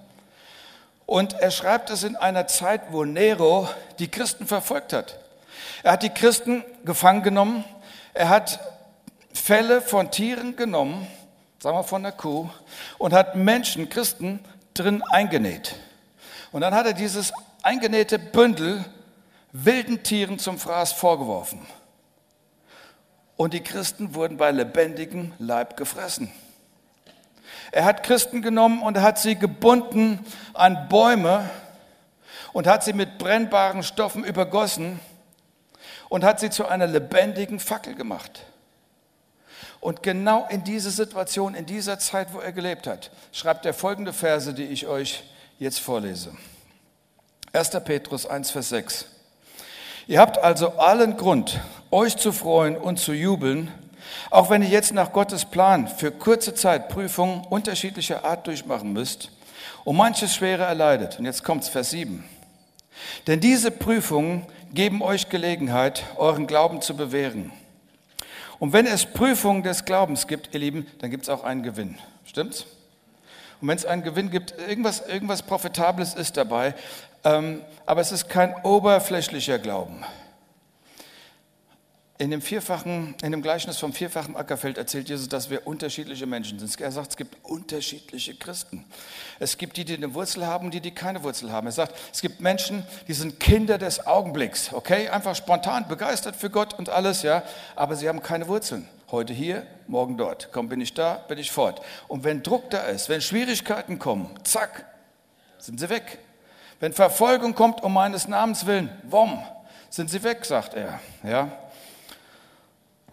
Und 1.05 1.33
er 1.33 1.51
schreibt 1.51 1.89
es 1.89 2.03
in 2.03 2.15
einer 2.15 2.47
Zeit, 2.47 2.81
wo 2.91 3.03
Nero 3.03 3.67
die 3.99 4.07
Christen 4.07 4.47
verfolgt 4.47 4.93
hat. 4.93 5.19
Er 5.83 5.93
hat 5.93 6.03
die 6.03 6.09
Christen 6.09 6.63
gefangen 6.85 7.23
genommen. 7.23 7.63
Er 8.13 8.29
hat 8.29 8.59
Fälle 9.33 9.81
von 9.81 10.11
Tieren 10.11 10.55
genommen 10.55 11.07
sagen 11.61 11.77
wir 11.77 11.83
von 11.83 12.01
der 12.01 12.11
Kuh, 12.11 12.49
und 12.97 13.13
hat 13.13 13.35
Menschen, 13.35 13.87
Christen, 13.87 14.39
drin 14.73 15.03
eingenäht. 15.11 15.75
Und 16.51 16.61
dann 16.61 16.73
hat 16.73 16.87
er 16.87 16.93
dieses 16.93 17.33
eingenähte 17.61 18.17
Bündel 18.17 18.83
wilden 19.51 20.01
Tieren 20.01 20.39
zum 20.39 20.57
Fraß 20.57 20.93
vorgeworfen. 20.93 21.59
Und 23.41 23.55
die 23.55 23.63
Christen 23.63 24.13
wurden 24.13 24.37
bei 24.37 24.51
lebendigem 24.51 25.33
Leib 25.39 25.75
gefressen. 25.75 26.31
Er 27.71 27.85
hat 27.85 28.03
Christen 28.03 28.43
genommen 28.43 28.83
und 28.83 29.01
hat 29.01 29.17
sie 29.17 29.35
gebunden 29.35 30.23
an 30.53 30.87
Bäume 30.89 31.49
und 32.53 32.67
hat 32.67 32.83
sie 32.83 32.93
mit 32.93 33.17
brennbaren 33.17 33.81
Stoffen 33.81 34.23
übergossen 34.23 34.99
und 36.07 36.23
hat 36.23 36.39
sie 36.39 36.51
zu 36.51 36.67
einer 36.67 36.85
lebendigen 36.85 37.59
Fackel 37.59 37.95
gemacht. 37.95 38.45
Und 39.79 40.03
genau 40.03 40.47
in 40.51 40.63
diese 40.63 40.91
Situation, 40.91 41.55
in 41.55 41.65
dieser 41.65 41.97
Zeit, 41.97 42.35
wo 42.35 42.41
er 42.41 42.51
gelebt 42.51 42.85
hat, 42.85 43.09
schreibt 43.31 43.65
er 43.65 43.73
folgende 43.73 44.13
Verse, 44.13 44.53
die 44.53 44.65
ich 44.65 44.85
euch 44.85 45.23
jetzt 45.57 45.79
vorlese. 45.79 46.37
1. 47.53 47.71
Petrus 47.85 48.27
1, 48.27 48.51
Vers 48.51 48.69
6. 48.69 49.10
Ihr 50.07 50.19
habt 50.19 50.39
also 50.39 50.69
allen 50.77 51.15
Grund, 51.15 51.59
euch 51.91 52.17
zu 52.17 52.31
freuen 52.31 52.75
und 52.75 52.97
zu 52.97 53.13
jubeln, 53.13 53.71
auch 54.31 54.49
wenn 54.49 54.63
ihr 54.63 54.69
jetzt 54.69 54.93
nach 54.93 55.13
Gottes 55.13 55.45
Plan 55.45 55.87
für 55.87 56.11
kurze 56.11 56.55
Zeit 56.55 56.89
Prüfungen 56.89 57.45
unterschiedlicher 57.49 58.25
Art 58.25 58.47
durchmachen 58.47 58.93
müsst 58.93 59.31
und 59.83 59.97
manches 59.97 60.33
Schwere 60.33 60.63
erleidet. 60.63 61.19
Und 61.19 61.25
jetzt 61.25 61.43
kommt's, 61.43 61.69
Vers 61.69 61.91
7. 61.91 62.23
Denn 63.27 63.39
diese 63.39 63.71
Prüfungen 63.71 64.45
geben 64.73 65.01
euch 65.01 65.29
Gelegenheit, 65.29 66.03
euren 66.17 66.47
Glauben 66.47 66.81
zu 66.81 66.95
bewähren. 66.95 67.51
Und 68.57 68.73
wenn 68.73 68.85
es 68.85 69.05
Prüfungen 69.05 69.63
des 69.63 69.85
Glaubens 69.85 70.27
gibt, 70.27 70.53
ihr 70.53 70.59
Lieben, 70.59 70.87
dann 70.99 71.11
gibt 71.11 71.23
es 71.23 71.29
auch 71.29 71.43
einen 71.43 71.63
Gewinn. 71.63 71.97
Stimmt's? 72.25 72.65
Und 73.59 73.67
wenn 73.67 73.77
es 73.77 73.85
einen 73.85 74.03
Gewinn 74.03 74.31
gibt, 74.31 74.55
irgendwas, 74.67 75.05
irgendwas 75.07 75.43
Profitables 75.43 76.15
ist 76.15 76.37
dabei, 76.37 76.73
aber 77.23 78.01
es 78.01 78.11
ist 78.11 78.29
kein 78.29 78.55
oberflächlicher 78.63 79.59
Glauben. 79.59 80.03
In 82.21 82.29
dem, 82.29 82.43
vierfachen, 82.43 83.15
in 83.23 83.31
dem 83.31 83.41
Gleichnis 83.41 83.79
vom 83.79 83.93
vierfachen 83.93 84.35
Ackerfeld 84.35 84.77
erzählt 84.77 85.09
Jesus, 85.09 85.27
dass 85.27 85.49
wir 85.49 85.65
unterschiedliche 85.65 86.27
Menschen 86.27 86.59
sind. 86.59 86.79
Er 86.79 86.91
sagt, 86.91 87.09
es 87.09 87.17
gibt 87.17 87.35
unterschiedliche 87.43 88.35
Christen. 88.35 88.85
Es 89.39 89.57
gibt 89.57 89.75
die, 89.75 89.85
die 89.85 89.95
eine 89.95 90.13
Wurzel 90.13 90.45
haben, 90.45 90.69
die, 90.69 90.81
die 90.81 90.91
keine 90.91 91.23
Wurzel 91.23 91.51
haben. 91.51 91.65
Er 91.65 91.71
sagt, 91.71 91.95
es 92.13 92.21
gibt 92.21 92.39
Menschen, 92.39 92.85
die 93.07 93.13
sind 93.13 93.39
Kinder 93.39 93.79
des 93.79 94.05
Augenblicks, 94.05 94.71
okay? 94.71 95.09
Einfach 95.09 95.35
spontan, 95.35 95.87
begeistert 95.87 96.35
für 96.35 96.51
Gott 96.51 96.75
und 96.75 96.89
alles, 96.89 97.23
ja? 97.23 97.41
Aber 97.75 97.95
sie 97.95 98.07
haben 98.07 98.21
keine 98.21 98.47
Wurzeln. 98.47 98.87
Heute 99.09 99.33
hier, 99.33 99.65
morgen 99.87 100.15
dort. 100.15 100.49
Komm, 100.51 100.69
bin 100.69 100.79
ich 100.79 100.93
da, 100.93 101.15
bin 101.27 101.39
ich 101.39 101.51
fort. 101.51 101.81
Und 102.07 102.23
wenn 102.23 102.43
Druck 102.43 102.69
da 102.69 102.83
ist, 102.83 103.09
wenn 103.09 103.21
Schwierigkeiten 103.21 103.97
kommen, 103.97 104.29
zack, 104.43 104.85
sind 105.57 105.79
sie 105.79 105.89
weg. 105.89 106.19
Wenn 106.81 106.93
Verfolgung 106.93 107.53
kommt 107.53 107.83
um 107.83 107.93
meines 107.93 108.27
Namens 108.27 108.65
willen, 108.65 108.89
wom, 109.03 109.39
sind 109.91 110.09
sie 110.09 110.23
weg, 110.23 110.43
sagt 110.43 110.73
er, 110.73 110.99
ja? 111.23 111.51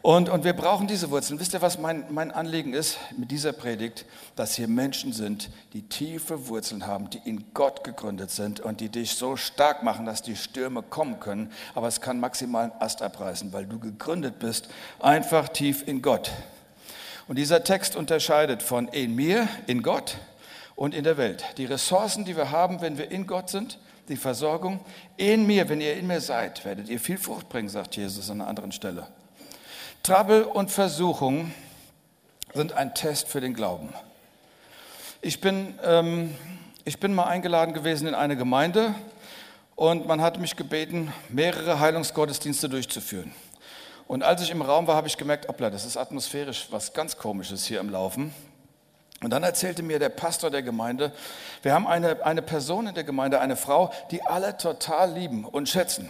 Und, 0.00 0.30
und 0.30 0.44
wir 0.44 0.54
brauchen 0.54 0.86
diese 0.86 1.10
Wurzeln. 1.10 1.38
Wisst 1.38 1.52
ihr, 1.52 1.60
was 1.60 1.76
mein, 1.76 2.04
mein 2.08 2.30
Anliegen 2.30 2.72
ist 2.72 2.96
mit 3.18 3.30
dieser 3.30 3.52
Predigt? 3.52 4.06
Dass 4.36 4.54
hier 4.54 4.68
Menschen 4.68 5.12
sind, 5.12 5.50
die 5.74 5.82
tiefe 5.82 6.48
Wurzeln 6.48 6.86
haben, 6.86 7.10
die 7.10 7.20
in 7.26 7.52
Gott 7.52 7.84
gegründet 7.84 8.30
sind 8.30 8.60
und 8.60 8.80
die 8.80 8.88
dich 8.88 9.16
so 9.16 9.36
stark 9.36 9.82
machen, 9.82 10.06
dass 10.06 10.22
die 10.22 10.36
Stürme 10.36 10.82
kommen 10.82 11.20
können. 11.20 11.52
Aber 11.74 11.88
es 11.88 12.00
kann 12.00 12.20
maximal 12.20 12.70
einen 12.70 12.80
Ast 12.80 13.02
abreißen, 13.02 13.52
weil 13.52 13.66
du 13.66 13.78
gegründet 13.78 14.38
bist, 14.38 14.70
einfach 14.98 15.48
tief 15.50 15.86
in 15.86 16.00
Gott. 16.00 16.30
Und 17.26 17.36
dieser 17.36 17.64
Text 17.64 17.96
unterscheidet 17.96 18.62
von 18.62 18.88
in 18.88 19.14
mir, 19.14 19.46
in 19.66 19.82
Gott 19.82 20.16
und 20.78 20.94
in 20.94 21.02
der 21.02 21.16
Welt. 21.16 21.44
Die 21.56 21.64
Ressourcen, 21.64 22.24
die 22.24 22.36
wir 22.36 22.52
haben, 22.52 22.80
wenn 22.80 22.98
wir 22.98 23.10
in 23.10 23.26
Gott 23.26 23.50
sind, 23.50 23.80
die 24.08 24.14
Versorgung, 24.14 24.78
in 25.16 25.44
mir, 25.44 25.68
wenn 25.68 25.80
ihr 25.80 25.96
in 25.96 26.06
mir 26.06 26.20
seid, 26.20 26.64
werdet 26.64 26.88
ihr 26.88 27.00
viel 27.00 27.18
Frucht 27.18 27.48
bringen, 27.48 27.68
sagt 27.68 27.96
Jesus 27.96 28.30
an 28.30 28.40
einer 28.40 28.48
anderen 28.48 28.70
Stelle. 28.70 29.08
Trouble 30.04 30.46
und 30.46 30.70
Versuchung 30.70 31.52
sind 32.54 32.74
ein 32.74 32.94
Test 32.94 33.26
für 33.26 33.40
den 33.40 33.54
Glauben. 33.54 33.92
Ich 35.20 35.40
bin, 35.40 35.76
ähm, 35.82 36.32
ich 36.84 37.00
bin 37.00 37.12
mal 37.12 37.24
eingeladen 37.24 37.74
gewesen 37.74 38.06
in 38.06 38.14
eine 38.14 38.36
Gemeinde 38.36 38.94
und 39.74 40.06
man 40.06 40.20
hat 40.20 40.38
mich 40.38 40.54
gebeten, 40.54 41.12
mehrere 41.28 41.80
Heilungsgottesdienste 41.80 42.68
durchzuführen. 42.68 43.32
Und 44.06 44.22
als 44.22 44.42
ich 44.42 44.52
im 44.52 44.62
Raum 44.62 44.86
war, 44.86 44.94
habe 44.94 45.08
ich 45.08 45.16
gemerkt, 45.16 45.48
hoppla, 45.48 45.70
das 45.70 45.84
ist 45.84 45.96
atmosphärisch 45.96 46.68
was 46.70 46.92
ganz 46.92 47.16
Komisches 47.16 47.64
hier 47.64 47.80
im 47.80 47.90
Laufen. 47.90 48.32
Und 49.20 49.30
dann 49.30 49.42
erzählte 49.42 49.82
mir 49.82 49.98
der 49.98 50.10
Pastor 50.10 50.50
der 50.50 50.62
Gemeinde, 50.62 51.12
wir 51.62 51.74
haben 51.74 51.86
eine, 51.86 52.24
eine 52.24 52.42
Person 52.42 52.86
in 52.86 52.94
der 52.94 53.04
Gemeinde, 53.04 53.40
eine 53.40 53.56
Frau, 53.56 53.92
die 54.10 54.22
alle 54.22 54.56
total 54.56 55.12
lieben 55.12 55.44
und 55.44 55.68
schätzen. 55.68 56.08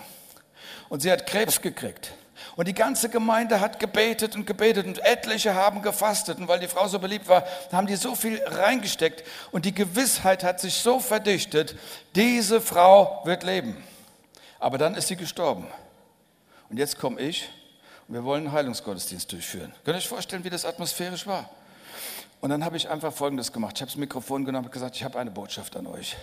Und 0.90 1.00
sie 1.00 1.10
hat 1.10 1.26
Krebs 1.26 1.62
gekriegt. 1.62 2.12
Und 2.56 2.68
die 2.68 2.74
ganze 2.74 3.08
Gemeinde 3.08 3.60
hat 3.60 3.78
gebetet 3.78 4.34
und 4.34 4.46
gebetet 4.46 4.86
und 4.86 4.98
etliche 5.04 5.54
haben 5.54 5.80
gefastet. 5.82 6.38
Und 6.38 6.48
weil 6.48 6.60
die 6.60 6.68
Frau 6.68 6.86
so 6.88 6.98
beliebt 6.98 7.28
war, 7.28 7.44
haben 7.72 7.86
die 7.86 7.96
so 7.96 8.14
viel 8.14 8.42
reingesteckt. 8.44 9.24
Und 9.52 9.64
die 9.64 9.74
Gewissheit 9.74 10.44
hat 10.44 10.60
sich 10.60 10.74
so 10.74 11.00
verdichtet, 11.00 11.76
diese 12.14 12.60
Frau 12.60 13.22
wird 13.24 13.42
leben. 13.42 13.76
Aber 14.58 14.76
dann 14.76 14.94
ist 14.94 15.08
sie 15.08 15.16
gestorben. 15.16 15.66
Und 16.68 16.78
jetzt 16.78 16.98
komme 16.98 17.20
ich 17.20 17.48
und 18.06 18.14
wir 18.14 18.24
wollen 18.24 18.46
einen 18.46 18.52
Heilungsgottesdienst 18.52 19.30
durchführen. 19.32 19.72
Könnt 19.84 19.96
ihr 19.96 19.98
euch 19.98 20.08
vorstellen, 20.08 20.44
wie 20.44 20.50
das 20.50 20.64
atmosphärisch 20.64 21.26
war? 21.26 21.48
Und 22.40 22.50
dann 22.50 22.64
habe 22.64 22.76
ich 22.76 22.88
einfach 22.88 23.12
Folgendes 23.12 23.52
gemacht. 23.52 23.76
Ich 23.76 23.82
habe 23.82 23.90
das 23.90 23.96
Mikrofon 23.96 24.44
genommen 24.44 24.66
und 24.66 24.72
gesagt, 24.72 24.94
ich 24.94 25.02
habe 25.02 25.18
eine 25.18 25.30
Botschaft 25.30 25.76
an 25.76 25.86
euch. 25.88 26.16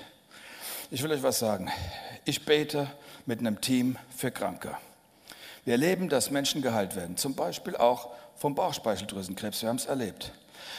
Ich 0.89 1.03
will 1.03 1.12
euch 1.12 1.24
was 1.24 1.39
sagen. 1.39 1.69
Ich 2.24 2.45
bete 2.45 2.89
mit 3.25 3.39
einem 3.39 3.60
Team 3.60 3.98
für 4.15 4.31
Kranke. 4.31 4.77
Wir 5.65 5.74
erleben, 5.74 6.07
dass 6.07 6.31
Menschen 6.31 6.62
geheilt 6.62 6.95
werden, 6.95 7.17
zum 7.17 7.36
Beispiel 7.36 7.75
auch 7.75 8.12
vom 8.38 8.55
Bauchspeicheldrüsenkrebs. 8.55 9.62
Wir 9.62 9.69
haben 9.69 9.75
es 9.75 9.88
erlebt. 9.88 10.31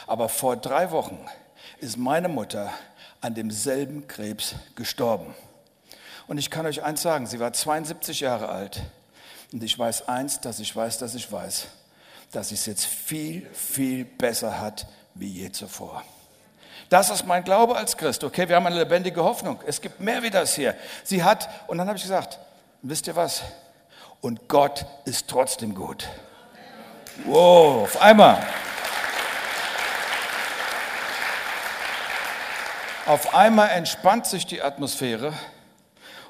Aber 0.06 0.28
vor 0.28 0.56
drei 0.56 0.90
Wochen 0.90 1.18
ist 1.80 1.98
meine 1.98 2.28
Mutter 2.28 2.72
an 3.20 3.34
demselben 3.34 4.08
Krebs 4.08 4.54
gestorben. 4.74 5.34
Und 6.28 6.38
ich 6.38 6.50
kann 6.50 6.64
euch 6.64 6.82
eins 6.82 7.02
sagen, 7.02 7.26
sie 7.26 7.40
war 7.40 7.52
72 7.52 8.20
Jahre 8.20 8.48
alt. 8.48 8.80
Und 9.52 9.62
ich 9.62 9.78
weiß 9.78 10.08
eins, 10.08 10.40
dass 10.40 10.60
ich 10.60 10.74
weiß, 10.74 10.98
dass 10.98 11.14
ich 11.14 11.30
weiß, 11.30 11.66
dass 12.32 12.48
sie 12.48 12.54
es 12.54 12.64
jetzt 12.64 12.86
viel, 12.86 13.46
viel 13.52 14.04
besser 14.04 14.60
hat 14.60 14.86
wie 15.18 15.28
je 15.28 15.50
zuvor. 15.50 16.02
Das 16.88 17.10
ist 17.10 17.26
mein 17.26 17.42
Glaube 17.42 17.76
als 17.76 17.96
Christ. 17.96 18.22
Okay, 18.22 18.48
wir 18.48 18.56
haben 18.56 18.66
eine 18.66 18.78
lebendige 18.78 19.22
Hoffnung. 19.24 19.60
Es 19.66 19.80
gibt 19.80 20.00
mehr 20.00 20.22
wie 20.22 20.30
das 20.30 20.54
hier. 20.54 20.74
Sie 21.02 21.24
hat, 21.24 21.48
und 21.66 21.78
dann 21.78 21.88
habe 21.88 21.96
ich 21.96 22.02
gesagt, 22.02 22.38
wisst 22.82 23.06
ihr 23.08 23.16
was? 23.16 23.42
Und 24.20 24.48
Gott 24.48 24.86
ist 25.04 25.28
trotzdem 25.28 25.74
gut. 25.74 26.08
Wow, 27.24 27.82
auf 27.84 28.00
einmal. 28.00 28.46
Auf 33.06 33.34
einmal 33.34 33.70
entspannt 33.70 34.26
sich 34.26 34.46
die 34.46 34.62
Atmosphäre 34.62 35.32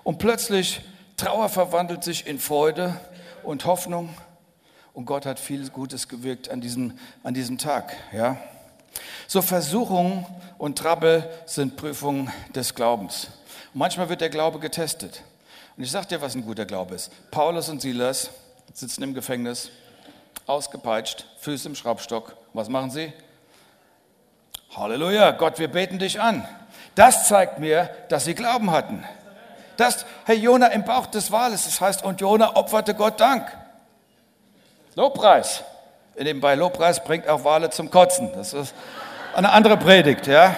und 0.05 0.19
plötzlich 0.19 0.83
Trauer 1.17 1.49
verwandelt 1.49 2.05
sich 2.05 2.27
in 2.27 2.39
Freude 2.39 3.01
und 3.43 3.65
Hoffnung. 3.65 4.15
Und 4.93 5.07
Gott 5.07 5.25
hat 5.25 5.41
viel 5.41 5.69
Gutes 5.71 6.09
gewirkt 6.09 6.51
an 6.51 6.61
diesem, 6.61 6.99
an 7.23 7.33
diesem 7.33 7.57
Tag. 7.57 7.97
Ja? 8.13 8.37
So 9.27 9.43
Versuchungen 9.43 10.27
und 10.59 10.79
Trouble 10.79 11.29
sind 11.47 11.77
Prüfungen 11.77 12.31
des 12.55 12.75
Glaubens. 12.75 13.29
Und 13.73 13.81
manchmal 13.81 14.09
wird 14.09 14.21
der 14.21 14.31
Glaube 14.31 14.59
getestet. 14.59 15.23
Und 15.77 15.85
ich 15.85 15.91
sage 15.91 16.07
dir, 16.07 16.21
was 16.23 16.35
ein 16.35 16.45
guter 16.45 16.65
Glaube 16.65 16.95
ist. 16.95 17.11
Paulus 17.31 17.69
und 17.69 17.83
Silas 17.83 18.31
sitzen 18.73 19.03
im 19.03 19.15
Gefängnis, 19.15 19.71
ausgepeitscht, 20.47 21.27
Füße 21.41 21.69
im 21.69 21.75
Schraubstock. 21.75 22.37
Was 22.53 22.69
machen 22.69 22.91
sie? 22.91 23.13
Halleluja, 24.77 25.33
Gott, 25.33 25.59
wir 25.59 25.69
beten 25.69 25.99
dich 25.99 26.21
an. 26.21 26.47
Das 26.95 27.29
zeigt 27.29 27.59
mir, 27.59 27.91
dass 28.09 28.25
sie 28.25 28.35
Glauben 28.35 28.71
hatten. 28.71 29.05
Das, 29.77 30.07
Herr 30.25 30.35
Jona 30.35 30.69
im 30.69 30.85
Bauch 30.85 31.07
des 31.07 31.31
Wales, 31.31 31.65
das 31.65 31.81
heißt, 31.81 32.05
und 32.05 32.21
Jona 32.21 32.57
opferte 32.57 32.95
Gott 32.95 33.21
Dank. 33.21 33.47
Lobpreis. 34.95 35.63
Nebenbei 36.19 36.55
Lobpreis 36.55 37.05
bringt 37.05 37.29
auch 37.29 37.45
Wale 37.45 37.71
zum 37.71 37.91
Kotzen. 37.91 38.31
Das 38.35 38.53
ist 38.53 38.75
eine 39.35 39.53
andere 39.53 39.77
Predigt, 39.77 40.27
ja. 40.27 40.57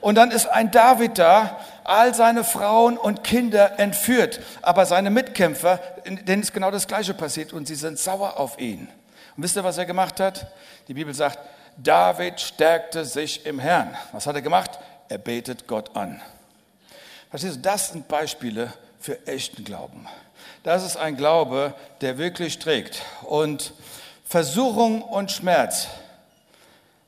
Und 0.00 0.14
dann 0.14 0.30
ist 0.30 0.46
ein 0.46 0.70
David 0.70 1.18
da, 1.18 1.58
all 1.84 2.14
seine 2.14 2.44
Frauen 2.44 2.96
und 2.96 3.24
Kinder 3.24 3.78
entführt, 3.78 4.40
aber 4.62 4.86
seine 4.86 5.10
Mitkämpfer, 5.10 5.80
denen 6.06 6.42
ist 6.42 6.52
genau 6.52 6.70
das 6.70 6.86
Gleiche 6.86 7.14
passiert 7.14 7.52
und 7.52 7.66
sie 7.66 7.74
sind 7.74 7.98
sauer 7.98 8.38
auf 8.38 8.58
ihn. 8.58 8.88
Und 9.36 9.42
wisst 9.42 9.56
ihr, 9.56 9.64
was 9.64 9.76
er 9.76 9.86
gemacht 9.86 10.20
hat? 10.20 10.46
Die 10.88 10.94
Bibel 10.94 11.12
sagt, 11.12 11.38
David 11.76 12.40
stärkte 12.40 13.04
sich 13.04 13.44
im 13.44 13.58
Herrn. 13.58 13.96
Was 14.12 14.26
hat 14.26 14.36
er 14.36 14.42
gemacht? 14.42 14.78
Er 15.08 15.18
betet 15.18 15.66
Gott 15.66 15.96
an. 15.96 16.20
Verstehst 17.30 17.56
du, 17.56 17.60
das 17.60 17.90
sind 17.90 18.08
Beispiele 18.08 18.72
für 19.00 19.26
echten 19.26 19.64
Glauben. 19.64 20.06
Das 20.62 20.84
ist 20.84 20.96
ein 20.96 21.16
Glaube, 21.16 21.74
der 22.00 22.18
wirklich 22.18 22.58
trägt. 22.58 23.02
Und 23.22 23.72
Versuchung 24.30 25.02
und 25.02 25.32
Schmerz, 25.32 25.88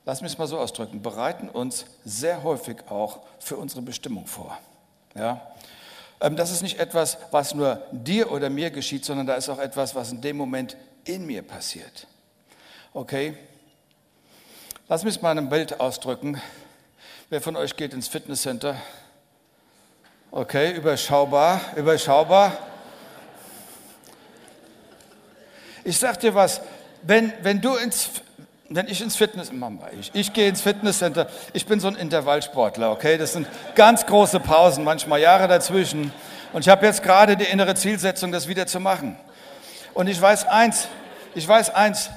lass 0.04 0.22
mich 0.22 0.32
es 0.32 0.38
mal 0.38 0.48
so 0.48 0.58
ausdrücken, 0.58 1.02
bereiten 1.02 1.48
uns 1.48 1.84
sehr 2.04 2.42
häufig 2.42 2.78
auch 2.88 3.20
für 3.38 3.56
unsere 3.56 3.80
Bestimmung 3.80 4.26
vor. 4.26 4.58
Ja? 5.14 5.40
Ähm, 6.20 6.34
das 6.34 6.50
ist 6.50 6.62
nicht 6.62 6.80
etwas, 6.80 7.18
was 7.30 7.54
nur 7.54 7.80
dir 7.92 8.32
oder 8.32 8.50
mir 8.50 8.72
geschieht, 8.72 9.04
sondern 9.04 9.28
da 9.28 9.36
ist 9.36 9.48
auch 9.48 9.60
etwas, 9.60 9.94
was 9.94 10.10
in 10.10 10.20
dem 10.20 10.36
Moment 10.36 10.76
in 11.04 11.24
mir 11.24 11.42
passiert. 11.42 12.08
Okay? 12.92 13.38
Lass 14.88 15.04
mich 15.04 15.14
es 15.14 15.22
mal 15.22 15.30
in 15.30 15.38
einem 15.38 15.48
Bild 15.48 15.78
ausdrücken. 15.78 16.42
Wer 17.30 17.40
von 17.40 17.54
euch 17.54 17.76
geht 17.76 17.94
ins 17.94 18.08
Fitnesscenter? 18.08 18.74
Okay, 20.32 20.72
überschaubar, 20.72 21.60
überschaubar. 21.76 22.58
Ich 25.84 25.98
sag 25.98 26.18
dir 26.18 26.34
was, 26.34 26.60
wenn, 27.02 27.32
wenn 27.42 27.60
du 27.60 27.74
ins, 27.76 28.10
wenn 28.68 28.88
ich 28.88 29.02
ins 29.02 29.16
Fitness, 29.16 29.50
ich, 30.00 30.10
ich 30.14 30.32
gehe 30.32 30.48
ins 30.48 30.60
Fitnesscenter, 30.62 31.28
ich 31.52 31.66
bin 31.66 31.80
so 31.80 31.88
ein 31.88 31.96
Intervallsportler, 31.96 32.90
okay, 32.90 33.18
das 33.18 33.32
sind 33.32 33.46
ganz 33.74 34.06
große 34.06 34.40
Pausen, 34.40 34.84
manchmal 34.84 35.20
Jahre 35.20 35.48
dazwischen. 35.48 36.12
Und 36.52 36.62
ich 36.62 36.68
habe 36.68 36.86
jetzt 36.86 37.02
gerade 37.02 37.36
die 37.36 37.44
innere 37.44 37.74
Zielsetzung, 37.74 38.32
das 38.32 38.48
wieder 38.48 38.66
zu 38.66 38.80
machen. 38.80 39.16
Und 39.94 40.06
ich 40.06 40.20
weiß 40.20 40.46
eins, 40.46 40.88
ich 41.34 41.46
weiß 41.46 41.70
eins, 41.70 42.10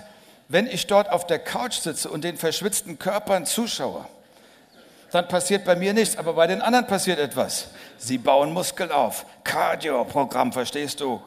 wenn 0.48 0.68
ich 0.68 0.88
dort 0.88 1.12
auf 1.12 1.26
der 1.26 1.40
Couch 1.40 1.80
sitze 1.80 2.10
und 2.10 2.24
den 2.24 2.38
verschwitzten 2.38 3.00
Körpern 3.00 3.46
zuschaue, 3.46 4.06
dann 5.12 5.28
passiert 5.28 5.66
bei 5.66 5.76
mir 5.76 5.94
nichts, 5.94 6.18
aber 6.18 6.34
bei 6.34 6.48
den 6.48 6.62
anderen 6.62 6.88
passiert 6.88 7.20
etwas. 7.20 7.68
Sie 7.98 8.18
bauen 8.18 8.52
Muskel 8.52 8.92
auf. 8.92 9.26
Cardio-Programm, 9.44 10.52
verstehst 10.52 11.00
du? 11.00 11.22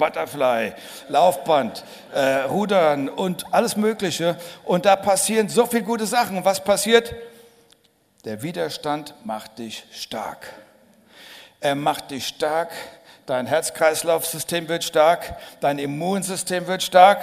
Butterfly, 0.00 0.72
Laufband, 1.08 1.84
äh, 2.12 2.40
Rudern 2.44 3.08
und 3.08 3.44
alles 3.52 3.76
Mögliche. 3.76 4.36
Und 4.64 4.86
da 4.86 4.96
passieren 4.96 5.48
so 5.48 5.66
viele 5.66 5.84
gute 5.84 6.06
Sachen. 6.06 6.44
Was 6.44 6.64
passiert? 6.64 7.14
Der 8.24 8.42
Widerstand 8.42 9.14
macht 9.24 9.58
dich 9.58 9.84
stark. 9.92 10.52
Er 11.60 11.74
macht 11.74 12.10
dich 12.10 12.26
stark. 12.26 12.70
Dein 13.26 13.46
Herz-Kreislauf-System 13.46 14.68
wird 14.68 14.82
stark. 14.82 15.36
Dein 15.60 15.78
Immunsystem 15.78 16.66
wird 16.66 16.82
stark. 16.82 17.20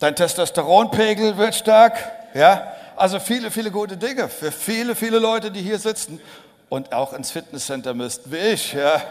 Dein 0.00 0.16
Testosteronpegel 0.16 1.36
wird 1.36 1.54
stark. 1.54 1.98
Ja, 2.32 2.74
also 2.96 3.20
viele, 3.20 3.50
viele 3.50 3.70
gute 3.70 3.96
Dinge 3.96 4.28
für 4.28 4.50
viele, 4.50 4.94
viele 4.94 5.18
Leute, 5.18 5.50
die 5.50 5.60
hier 5.60 5.78
sitzen 5.78 6.20
und 6.70 6.92
auch 6.94 7.12
ins 7.12 7.30
Fitnesscenter 7.30 7.92
müssten, 7.92 8.32
wie 8.32 8.38
ich. 8.38 8.72
Ja, 8.72 9.02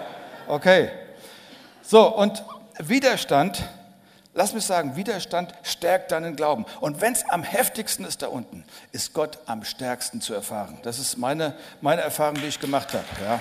okay. 0.47 0.89
So, 1.89 2.05
und 2.05 2.43
Widerstand, 2.77 3.67
lass 4.35 4.53
mich 4.53 4.63
sagen, 4.63 4.95
Widerstand 4.95 5.55
stärkt 5.63 6.11
deinen 6.11 6.35
Glauben. 6.35 6.67
Und 6.81 7.01
wenn 7.01 7.13
es 7.13 7.27
am 7.27 7.41
heftigsten 7.41 8.05
ist 8.05 8.21
da 8.21 8.27
unten, 8.27 8.63
ist 8.91 9.15
Gott 9.15 9.39
am 9.47 9.63
stärksten 9.63 10.21
zu 10.21 10.35
erfahren. 10.35 10.77
Das 10.83 10.99
ist 10.99 11.17
meine, 11.17 11.55
meine 11.81 12.01
Erfahrung, 12.01 12.35
die 12.35 12.45
ich 12.45 12.59
gemacht 12.59 12.93
habe. 12.93 13.05
Ja. 13.23 13.39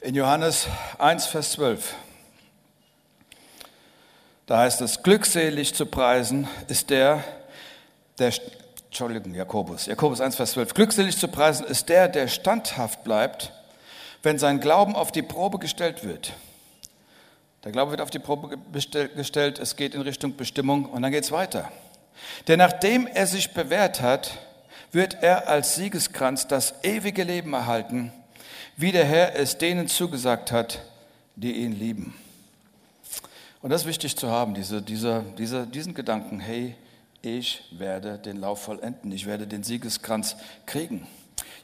In 0.00 0.16
Johannes 0.16 0.66
1, 0.98 1.26
Vers 1.26 1.52
12, 1.52 1.94
da 4.46 4.58
heißt 4.58 4.80
es, 4.80 5.00
glückselig 5.00 5.76
zu 5.76 5.86
preisen 5.86 6.48
ist 6.66 6.90
der, 6.90 7.22
der 8.18 8.32
Entschuldigung, 8.96 9.34
Jakobus. 9.34 9.84
Jakobus 9.84 10.22
1, 10.22 10.36
Vers 10.36 10.52
12. 10.52 10.72
Glückselig 10.72 11.18
zu 11.18 11.28
preisen 11.28 11.66
ist 11.66 11.90
der, 11.90 12.08
der 12.08 12.28
standhaft 12.28 13.04
bleibt, 13.04 13.52
wenn 14.22 14.38
sein 14.38 14.58
Glauben 14.58 14.96
auf 14.96 15.12
die 15.12 15.20
Probe 15.20 15.58
gestellt 15.58 16.02
wird. 16.02 16.32
Der 17.62 17.72
Glaube 17.72 17.90
wird 17.90 18.00
auf 18.00 18.08
die 18.08 18.18
Probe 18.18 18.56
gestellt, 18.72 19.58
es 19.58 19.76
geht 19.76 19.94
in 19.94 20.00
Richtung 20.00 20.34
Bestimmung 20.38 20.86
und 20.86 21.02
dann 21.02 21.12
geht 21.12 21.24
es 21.24 21.30
weiter. 21.30 21.70
Denn 22.48 22.58
nachdem 22.58 23.06
er 23.06 23.26
sich 23.26 23.52
bewährt 23.52 24.00
hat, 24.00 24.38
wird 24.92 25.22
er 25.22 25.46
als 25.46 25.74
Siegeskranz 25.74 26.48
das 26.48 26.72
ewige 26.82 27.24
Leben 27.24 27.52
erhalten, 27.52 28.14
wie 28.78 28.92
der 28.92 29.04
Herr 29.04 29.36
es 29.36 29.58
denen 29.58 29.88
zugesagt 29.88 30.52
hat, 30.52 30.80
die 31.34 31.52
ihn 31.52 31.72
lieben. 31.72 32.16
Und 33.60 33.68
das 33.68 33.82
ist 33.82 33.88
wichtig 33.88 34.16
zu 34.16 34.30
haben, 34.30 34.54
diese, 34.54 34.80
dieser, 34.80 35.20
dieser, 35.20 35.66
diesen 35.66 35.92
Gedanken, 35.92 36.40
hey, 36.40 36.76
ich 37.22 37.62
werde 37.70 38.18
den 38.18 38.40
Lauf 38.40 38.62
vollenden, 38.62 39.10
ich 39.12 39.26
werde 39.26 39.46
den 39.46 39.62
Siegeskranz 39.62 40.36
kriegen. 40.66 41.06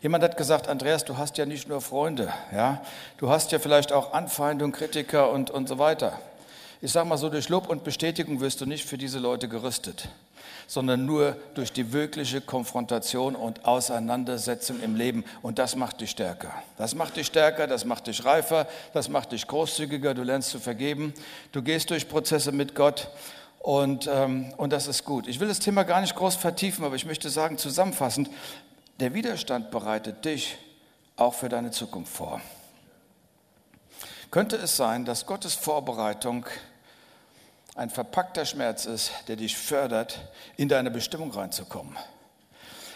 Jemand 0.02 0.24
hat 0.24 0.36
gesagt, 0.36 0.66
Andreas, 0.68 1.04
du 1.04 1.16
hast 1.16 1.38
ja 1.38 1.46
nicht 1.46 1.68
nur 1.68 1.80
Freunde, 1.80 2.32
ja, 2.52 2.82
du 3.18 3.30
hast 3.30 3.52
ja 3.52 3.58
vielleicht 3.58 3.92
auch 3.92 4.12
Anfeindung, 4.12 4.72
Kritiker 4.72 5.30
und, 5.30 5.50
und 5.50 5.68
so 5.68 5.78
weiter. 5.78 6.18
Ich 6.80 6.90
sage 6.90 7.08
mal 7.08 7.16
so, 7.16 7.28
durch 7.28 7.48
Lob 7.48 7.68
und 7.68 7.84
Bestätigung 7.84 8.40
wirst 8.40 8.60
du 8.60 8.66
nicht 8.66 8.84
für 8.84 8.98
diese 8.98 9.20
Leute 9.20 9.46
gerüstet, 9.46 10.08
sondern 10.66 11.06
nur 11.06 11.36
durch 11.54 11.72
die 11.72 11.92
wirkliche 11.92 12.40
Konfrontation 12.40 13.36
und 13.36 13.64
Auseinandersetzung 13.64 14.82
im 14.82 14.96
Leben. 14.96 15.24
Und 15.42 15.60
das 15.60 15.76
macht 15.76 16.00
dich 16.00 16.10
stärker. 16.10 16.52
Das 16.78 16.96
macht 16.96 17.16
dich 17.16 17.28
stärker, 17.28 17.68
das 17.68 17.84
macht 17.84 18.08
dich 18.08 18.24
reifer, 18.24 18.66
das 18.94 19.08
macht 19.08 19.30
dich 19.30 19.46
großzügiger, 19.46 20.14
du 20.14 20.24
lernst 20.24 20.50
zu 20.50 20.58
vergeben, 20.58 21.14
du 21.52 21.62
gehst 21.62 21.90
durch 21.90 22.08
Prozesse 22.08 22.50
mit 22.50 22.74
Gott 22.74 23.08
und, 23.62 24.08
ähm, 24.08 24.52
und 24.56 24.72
das 24.72 24.88
ist 24.88 25.04
gut. 25.04 25.28
Ich 25.28 25.38
will 25.38 25.46
das 25.46 25.60
Thema 25.60 25.84
gar 25.84 26.00
nicht 26.00 26.16
groß 26.16 26.34
vertiefen, 26.34 26.84
aber 26.84 26.96
ich 26.96 27.06
möchte 27.06 27.30
sagen, 27.30 27.58
zusammenfassend, 27.58 28.28
Der 29.00 29.14
Widerstand 29.14 29.70
bereitet 29.70 30.24
dich 30.24 30.58
auch 31.16 31.34
für 31.34 31.48
deine 31.48 31.70
Zukunft 31.70 32.14
vor. 32.14 32.40
Könnte 34.30 34.56
es 34.56 34.76
sein, 34.76 35.04
dass 35.04 35.26
Gottes 35.26 35.54
Vorbereitung 35.54 36.46
ein 37.74 37.90
verpackter 37.90 38.44
Schmerz 38.44 38.84
ist, 38.84 39.12
der 39.28 39.36
dich 39.36 39.56
fördert, 39.56 40.20
in 40.56 40.68
deine 40.68 40.90
Bestimmung 40.90 41.32
reinzukommen? 41.32 41.96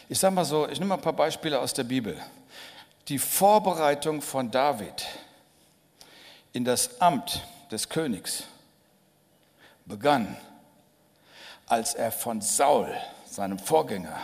Ich 0.08 0.18
sage 0.18 0.34
mal 0.34 0.44
so, 0.44 0.68
ich 0.68 0.78
nehme 0.78 0.90
mal 0.90 0.94
ein 0.96 1.00
paar 1.00 1.12
Beispiele 1.12 1.58
aus 1.58 1.72
der 1.72 1.84
Bibel. 1.84 2.20
Die 3.08 3.18
Vorbereitung 3.18 4.20
von 4.20 4.50
David 4.50 5.06
in 6.52 6.64
das 6.64 7.00
Amt 7.00 7.42
des 7.70 7.88
Königs 7.88 8.44
begann, 9.86 10.36
als 11.66 11.94
er 11.94 12.12
von 12.12 12.40
Saul, 12.40 12.92
seinem 13.28 13.58
Vorgänger, 13.58 14.16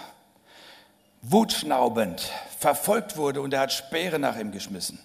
wutschnaubend 1.22 2.31
verfolgt 2.59 3.16
wurde 3.16 3.40
und 3.40 3.52
er 3.55 3.61
hat 3.61 3.72
Speere 3.72 4.18
nach 4.18 4.37
ihm 4.37 4.52
geschmissen. 4.52 4.98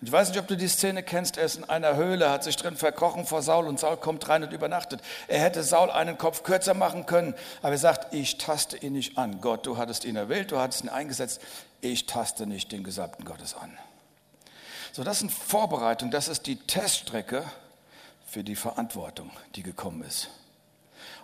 Und 0.00 0.06
ich 0.06 0.12
weiß 0.12 0.30
nicht, 0.30 0.38
ob 0.38 0.46
du 0.46 0.56
die 0.56 0.68
Szene 0.68 1.02
kennst. 1.02 1.36
Er 1.36 1.44
ist 1.44 1.56
in 1.56 1.64
einer 1.64 1.94
Höhle, 1.94 2.30
hat 2.30 2.42
sich 2.42 2.56
drin 2.56 2.76
verkrochen 2.76 3.26
vor 3.26 3.42
Saul 3.42 3.66
und 3.66 3.78
Saul 3.78 3.98
kommt 3.98 4.26
rein 4.30 4.42
und 4.42 4.52
übernachtet. 4.52 5.02
Er 5.28 5.40
hätte 5.40 5.62
Saul 5.62 5.90
einen 5.90 6.16
Kopf 6.16 6.42
kürzer 6.42 6.72
machen 6.72 7.04
können, 7.04 7.34
aber 7.60 7.72
er 7.72 7.78
sagt, 7.78 8.14
ich 8.14 8.38
taste 8.38 8.78
ihn 8.78 8.94
nicht 8.94 9.18
an. 9.18 9.42
Gott, 9.42 9.66
du 9.66 9.76
hattest 9.76 10.06
ihn 10.06 10.16
erwählt, 10.16 10.52
du 10.52 10.58
hattest 10.58 10.84
ihn 10.84 10.88
eingesetzt. 10.88 11.42
Ich 11.82 12.06
taste 12.06 12.46
nicht 12.46 12.72
den 12.72 12.82
Gesalbten 12.82 13.26
Gottes 13.26 13.54
an. 13.54 13.76
So, 14.92 15.04
das 15.04 15.18
sind 15.18 15.30
Vorbereitungen, 15.30 16.10
das 16.10 16.28
ist 16.28 16.46
die 16.46 16.56
Teststrecke 16.56 17.44
für 18.26 18.42
die 18.42 18.56
Verantwortung, 18.56 19.30
die 19.54 19.62
gekommen 19.62 20.02
ist. 20.02 20.30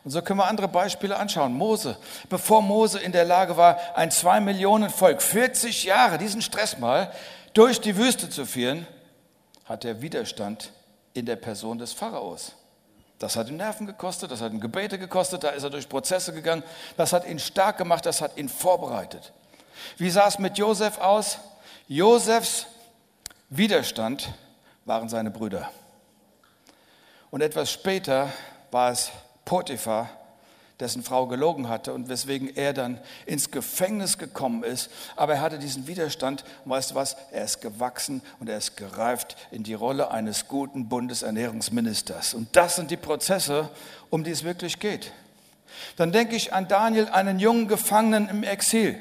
Und 0.07 0.12
so 0.12 0.23
können 0.23 0.38
wir 0.38 0.47
andere 0.47 0.69
Beispiele 0.69 1.16
anschauen. 1.16 1.53
Mose, 1.53 1.99
bevor 2.29 2.62
Mose 2.62 3.01
in 3.01 3.11
der 3.11 3.25
Lage 3.25 3.57
war, 3.57 3.77
ein 3.97 4.12
zwei 4.12 4.38
Millionen 4.38 4.88
Volk 4.88 5.21
40 5.21 5.83
Jahre 5.83 6.16
diesen 6.16 6.42
Stress 6.42 6.79
mal 6.79 7.11
durch 7.55 7.81
die 7.81 7.97
Wüste 7.97 8.31
zu 8.31 8.47
führen, 8.47 8.87
hat 9.64 9.85
er 9.85 10.03
Widerstand 10.03 10.71
in 11.12 11.27
der 11.27 11.35
Person 11.35 11.79
des 11.79 11.92
Pharaos. 11.92 12.53
Das 13.19 13.35
hat 13.35 13.49
ihn 13.49 13.57
Nerven 13.57 13.85
gekostet, 13.85 14.31
das 14.31 14.40
hat 14.40 14.53
ihn 14.53 14.61
Gebete 14.61 14.97
gekostet, 14.97 15.42
da 15.42 15.49
ist 15.49 15.64
er 15.64 15.71
durch 15.71 15.88
Prozesse 15.88 16.33
gegangen, 16.33 16.62
das 16.97 17.12
hat 17.12 17.27
ihn 17.27 17.40
stark 17.40 17.77
gemacht, 17.77 18.07
das 18.07 18.21
hat 18.21 18.37
ihn 18.37 18.49
vorbereitet. 18.49 19.33
Wie 19.97 20.11
sah 20.11 20.29
es 20.29 20.38
mit 20.38 20.57
Josef 20.57 20.99
aus? 20.99 21.38
Josefs 21.88 22.66
Widerstand 23.51 24.33
waren 24.85 25.09
seine 25.09 25.33
Brüder. 25.33 25.69
Und 27.33 27.40
etwas 27.40 27.73
später 27.73 28.29
war 28.71 28.92
es 28.92 29.11
Potiphar, 29.46 30.11
dessen 30.80 31.02
Frau 31.02 31.26
gelogen 31.26 31.70
hatte 31.70 31.94
und 31.94 32.11
weswegen 32.11 32.54
er 32.54 32.74
dann 32.74 33.00
ins 33.24 33.50
Gefängnis 33.50 34.18
gekommen 34.18 34.62
ist. 34.62 34.90
Aber 35.16 35.35
er 35.35 35.40
hatte 35.40 35.59
diesen 35.59 35.87
Widerstand 35.87 36.44
und 36.64 36.72
weißt 36.72 36.90
du 36.90 36.94
was, 36.96 37.16
er 37.32 37.44
ist 37.44 37.62
gewachsen 37.62 38.20
und 38.40 38.50
er 38.50 38.59
ist 38.59 38.76
gereift 38.76 39.37
in 39.50 39.62
die 39.62 39.72
Rolle 39.72 40.11
eines 40.11 40.48
guten 40.48 40.88
Bundesernährungsministers. 40.88 42.35
Und 42.35 42.54
das 42.54 42.76
sind 42.76 42.90
die 42.90 42.98
Prozesse, 42.98 43.70
um 44.11 44.22
die 44.22 44.32
es 44.32 44.44
wirklich 44.44 44.78
geht. 44.78 45.12
Dann 45.96 46.12
denke 46.12 46.37
ich 46.37 46.52
an 46.52 46.68
Daniel, 46.68 47.09
einen 47.09 47.38
jungen 47.38 47.68
Gefangenen 47.68 48.28
im 48.28 48.42
Exil, 48.42 48.98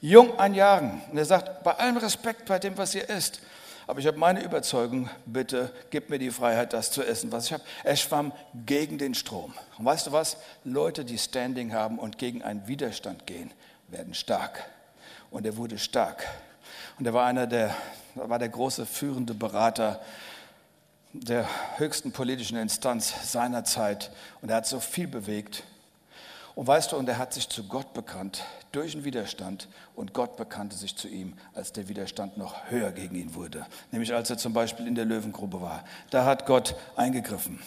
jung 0.00 0.38
an 0.38 0.54
Jahren. 0.54 1.02
Und 1.10 1.18
er 1.18 1.24
sagt, 1.24 1.64
bei 1.64 1.72
allem 1.72 1.96
Respekt 1.96 2.46
bei 2.46 2.60
dem, 2.60 2.78
was 2.78 2.94
ihr 2.94 3.08
ist, 3.08 3.40
aber 3.86 4.00
ich 4.00 4.06
habe 4.06 4.18
meine 4.18 4.42
Überzeugung, 4.42 5.10
bitte 5.26 5.72
gib 5.90 6.10
mir 6.10 6.18
die 6.18 6.30
Freiheit, 6.30 6.72
das 6.72 6.90
zu 6.90 7.02
essen, 7.02 7.32
was 7.32 7.46
ich 7.46 7.52
habe. 7.52 7.64
Er 7.82 7.96
schwamm 7.96 8.32
gegen 8.66 8.98
den 8.98 9.14
Strom. 9.14 9.52
Und 9.78 9.84
weißt 9.84 10.06
du 10.06 10.12
was? 10.12 10.36
Leute, 10.64 11.04
die 11.04 11.18
Standing 11.18 11.72
haben 11.72 11.98
und 11.98 12.18
gegen 12.18 12.42
einen 12.42 12.66
Widerstand 12.68 13.26
gehen, 13.26 13.52
werden 13.88 14.14
stark. 14.14 14.64
Und 15.30 15.46
er 15.46 15.56
wurde 15.56 15.78
stark. 15.78 16.26
Und 16.98 17.06
er 17.06 17.14
war 17.14 17.26
einer 17.26 17.46
der, 17.46 17.74
war 18.14 18.38
der 18.38 18.48
große 18.48 18.86
führende 18.86 19.34
Berater 19.34 20.00
der 21.12 21.46
höchsten 21.76 22.12
politischen 22.12 22.56
Instanz 22.56 23.32
seiner 23.32 23.64
Zeit. 23.64 24.12
Und 24.40 24.50
er 24.50 24.56
hat 24.56 24.66
so 24.66 24.80
viel 24.80 25.08
bewegt. 25.08 25.64
Und 26.54 26.66
weißt 26.66 26.92
du, 26.92 26.96
und 26.96 27.08
er 27.08 27.18
hat 27.18 27.34
sich 27.34 27.48
zu 27.48 27.64
Gott 27.64 27.92
bekannt 27.92 28.44
durch 28.72 28.92
den 28.92 29.04
Widerstand 29.04 29.68
und 29.94 30.14
Gott 30.14 30.36
bekannte 30.36 30.76
sich 30.76 30.96
zu 30.96 31.06
ihm, 31.06 31.34
als 31.54 31.72
der 31.72 31.88
Widerstand 31.88 32.38
noch 32.38 32.70
höher 32.70 32.90
gegen 32.90 33.14
ihn 33.14 33.34
wurde. 33.34 33.66
Nämlich 33.90 34.12
als 34.14 34.30
er 34.30 34.38
zum 34.38 34.54
Beispiel 34.54 34.86
in 34.86 34.94
der 34.94 35.04
Löwengrube 35.04 35.60
war. 35.60 35.84
Da 36.10 36.24
hat 36.24 36.46
Gott 36.46 36.74
eingegriffen. 36.96 37.60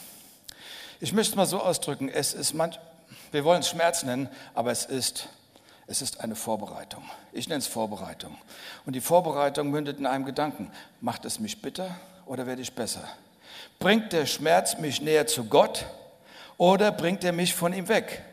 Ich 0.99 1.13
möchte 1.13 1.31
es 1.31 1.35
mal 1.35 1.45
so 1.45 1.61
ausdrücken, 1.61 2.09
es 2.09 2.33
ist 2.33 2.53
manch, 2.53 2.79
wir 3.31 3.43
wollen 3.43 3.59
es 3.59 3.69
Schmerz 3.69 4.03
nennen, 4.03 4.29
aber 4.53 4.71
es 4.71 4.85
ist, 4.85 5.29
es 5.87 6.01
ist 6.01 6.21
eine 6.21 6.35
Vorbereitung. 6.35 7.03
Ich 7.31 7.47
nenne 7.47 7.59
es 7.59 7.67
Vorbereitung. 7.67 8.35
Und 8.85 8.93
die 8.93 9.01
Vorbereitung 9.01 9.69
mündet 9.69 9.99
in 9.99 10.05
einem 10.05 10.25
Gedanken. 10.25 10.71
Macht 11.01 11.25
es 11.25 11.39
mich 11.39 11.61
bitter 11.61 11.99
oder 12.25 12.47
werde 12.47 12.61
ich 12.61 12.73
besser? 12.73 13.03
Bringt 13.77 14.13
der 14.13 14.25
Schmerz 14.25 14.77
mich 14.79 15.01
näher 15.01 15.27
zu 15.27 15.45
Gott 15.45 15.85
oder 16.57 16.91
bringt 16.91 17.23
er 17.23 17.33
mich 17.33 17.53
von 17.53 17.73
ihm 17.73 17.87
weg? 17.87 18.23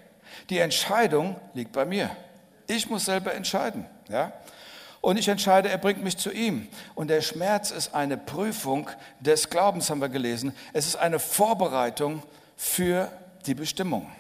Die 0.49 0.59
Entscheidung 0.59 1.37
liegt 1.53 1.73
bei 1.73 1.85
mir. 1.85 2.11
Ich 2.73 2.89
muss 2.89 3.05
selber 3.05 3.35
entscheiden. 3.35 3.85
Ja? 4.09 4.33
Und 5.03 5.19
ich 5.19 5.29
entscheide, 5.29 5.69
er 5.69 5.77
bringt 5.77 6.03
mich 6.03 6.17
zu 6.17 6.31
ihm. 6.33 6.69
Und 6.95 7.09
der 7.09 7.21
Schmerz 7.21 7.71
ist 7.71 7.95
eine 7.95 8.17
Prüfung 8.17 8.89
des 9.21 9.51
Glaubens, 9.51 9.91
haben 9.91 10.01
wir 10.01 10.09
gelesen. 10.09 10.55
Es 10.73 10.87
ist 10.87 10.97
eine 10.97 11.19
Vorbereitung 11.19 12.23
für 12.57 13.13
die 13.45 13.55
Bestimmung. 13.55 14.11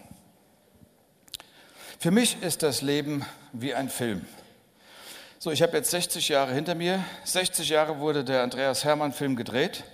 Für 1.98 2.10
mich 2.10 2.42
ist 2.42 2.62
das 2.62 2.82
Leben 2.82 3.24
wie 3.52 3.74
ein 3.74 3.88
Film. 3.88 4.26
So, 5.38 5.50
ich 5.50 5.62
habe 5.62 5.76
jetzt 5.78 5.90
60 5.90 6.28
Jahre 6.28 6.52
hinter 6.52 6.74
mir. 6.74 7.02
60 7.24 7.70
Jahre 7.70 8.00
wurde 8.00 8.22
der 8.22 8.42
Andreas 8.42 8.84
Hermann-Film 8.84 9.34
gedreht. 9.34 9.84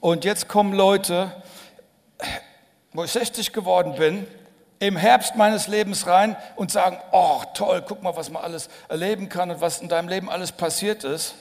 Und 0.00 0.24
jetzt 0.24 0.48
kommen 0.48 0.72
Leute, 0.72 1.30
wo 2.92 3.04
ich 3.04 3.10
60 3.10 3.52
geworden 3.52 3.94
bin, 3.96 4.26
im 4.78 4.96
Herbst 4.96 5.36
meines 5.36 5.68
Lebens 5.68 6.06
rein 6.06 6.36
und 6.56 6.70
sagen, 6.70 6.98
oh 7.12 7.42
toll, 7.54 7.82
guck 7.86 8.02
mal, 8.02 8.16
was 8.16 8.30
man 8.30 8.42
alles 8.42 8.68
erleben 8.88 9.28
kann 9.28 9.50
und 9.50 9.60
was 9.60 9.80
in 9.80 9.88
deinem 9.88 10.08
Leben 10.08 10.28
alles 10.28 10.52
passiert 10.52 11.04
ist. 11.04 11.34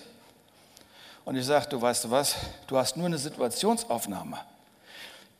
Und 1.26 1.36
ich 1.36 1.46
sage, 1.46 1.68
du 1.70 1.82
weißt 1.82 2.06
du 2.06 2.12
was, 2.12 2.36
du 2.68 2.78
hast 2.78 2.98
nur 2.98 3.06
eine 3.06 3.18
Situationsaufnahme. 3.18 4.40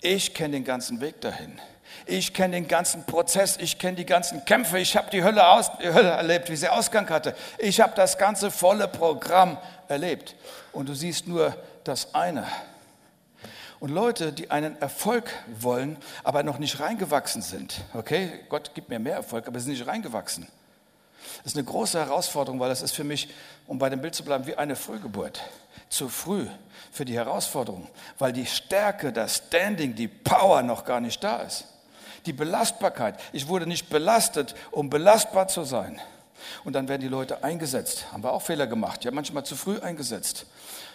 Ich 0.02 0.34
kenne 0.34 0.54
den 0.54 0.64
ganzen 0.64 1.02
Weg 1.02 1.22
dahin. 1.22 1.60
Ich 2.06 2.34
kenne 2.34 2.56
den 2.56 2.68
ganzen 2.68 3.06
Prozess, 3.06 3.58
ich 3.58 3.80
kenne 3.80 3.96
die 3.96 4.06
ganzen 4.06 4.44
Kämpfe, 4.46 4.80
ich 4.80 4.98
habe 4.98 5.10
die 5.12 5.24
Hölle, 5.24 5.48
aus, 5.48 5.72
die 5.78 5.94
Hölle 5.94 6.10
erlebt, 6.10 6.50
wie 6.50 6.56
sie 6.56 6.68
Ausgang 6.68 7.10
hatte. 7.10 7.36
Ich 7.58 7.80
habe 7.80 7.94
das 7.96 8.18
ganze 8.18 8.52
volle 8.52 8.88
Programm 8.88 9.58
erlebt. 9.88 10.36
Und 10.72 10.90
du 10.90 10.94
siehst 10.94 11.28
nur 11.28 11.56
das 11.84 12.14
eine. 12.16 12.46
Und 13.84 13.90
Leute, 13.90 14.32
die 14.32 14.50
einen 14.50 14.82
Erfolg 14.82 15.30
wollen, 15.60 15.98
aber 16.24 16.44
noch 16.44 16.58
nicht 16.58 16.80
reingewachsen 16.80 17.42
sind, 17.42 17.82
okay, 17.94 18.40
Gott 18.48 18.74
gibt 18.74 18.88
mir 18.88 18.98
mehr 18.98 19.16
Erfolg, 19.16 19.46
aber 19.46 19.60
sie 19.60 19.66
sind 19.66 19.74
nicht 19.74 19.88
reingewachsen. 19.88 20.48
Das 21.44 21.48
ist 21.48 21.58
eine 21.58 21.66
große 21.66 22.00
Herausforderung, 22.00 22.62
weil 22.62 22.70
das 22.70 22.82
ist 22.82 22.94
für 22.96 23.04
mich, 23.04 23.28
um 23.68 23.80
bei 23.80 23.90
dem 23.90 24.00
Bild 24.00 24.16
zu 24.16 24.24
bleiben, 24.24 24.48
wie 24.48 24.56
eine 24.56 24.78
Frühgeburt. 24.78 25.42
Zu 25.90 26.08
früh 26.08 26.48
für 26.94 27.04
die 27.04 27.16
Herausforderung, 27.16 27.90
weil 28.20 28.32
die 28.32 28.46
Stärke, 28.46 29.12
das 29.12 29.44
Standing, 29.48 29.96
die 29.96 30.08
Power 30.08 30.62
noch 30.62 30.86
gar 30.86 31.02
nicht 31.02 31.22
da 31.22 31.42
ist. 31.42 31.66
Die 32.26 32.32
Belastbarkeit. 32.32 33.20
Ich 33.34 33.50
wurde 33.50 33.68
nicht 33.68 33.90
belastet, 33.90 34.56
um 34.72 34.90
belastbar 34.90 35.50
zu 35.50 35.66
sein. 35.66 36.00
Und 36.64 36.72
dann 36.72 36.88
werden 36.88 37.02
die 37.02 37.10
Leute 37.10 37.44
eingesetzt. 37.44 38.06
Haben 38.14 38.24
wir 38.24 38.32
auch 38.32 38.44
Fehler 38.44 38.66
gemacht. 38.66 39.04
Ja, 39.04 39.12
manchmal 39.12 39.44
zu 39.44 39.58
früh 39.58 39.78
eingesetzt 39.80 40.46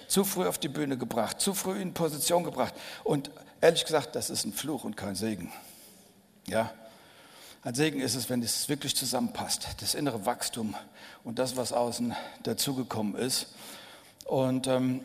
zu 0.08 0.24
früh 0.24 0.46
auf 0.46 0.58
die 0.58 0.68
Bühne 0.68 0.98
gebracht, 0.98 1.40
zu 1.40 1.54
früh 1.54 1.80
in 1.80 1.94
Position 1.94 2.42
gebracht. 2.42 2.74
Und 3.04 3.30
ehrlich 3.60 3.84
gesagt, 3.84 4.16
das 4.16 4.30
ist 4.30 4.44
ein 4.44 4.52
Fluch 4.52 4.84
und 4.84 4.96
kein 4.96 5.14
Segen. 5.14 5.52
Ja, 6.46 6.72
ein 7.62 7.74
Segen 7.74 8.00
ist 8.00 8.14
es, 8.14 8.30
wenn 8.30 8.42
es 8.42 8.68
wirklich 8.68 8.96
zusammenpasst, 8.96 9.68
das 9.80 9.94
innere 9.94 10.24
Wachstum 10.24 10.74
und 11.24 11.38
das, 11.38 11.56
was 11.56 11.72
außen 11.72 12.16
dazugekommen 12.42 13.14
ist. 13.14 13.48
Und 14.24 14.66
ähm, 14.66 15.02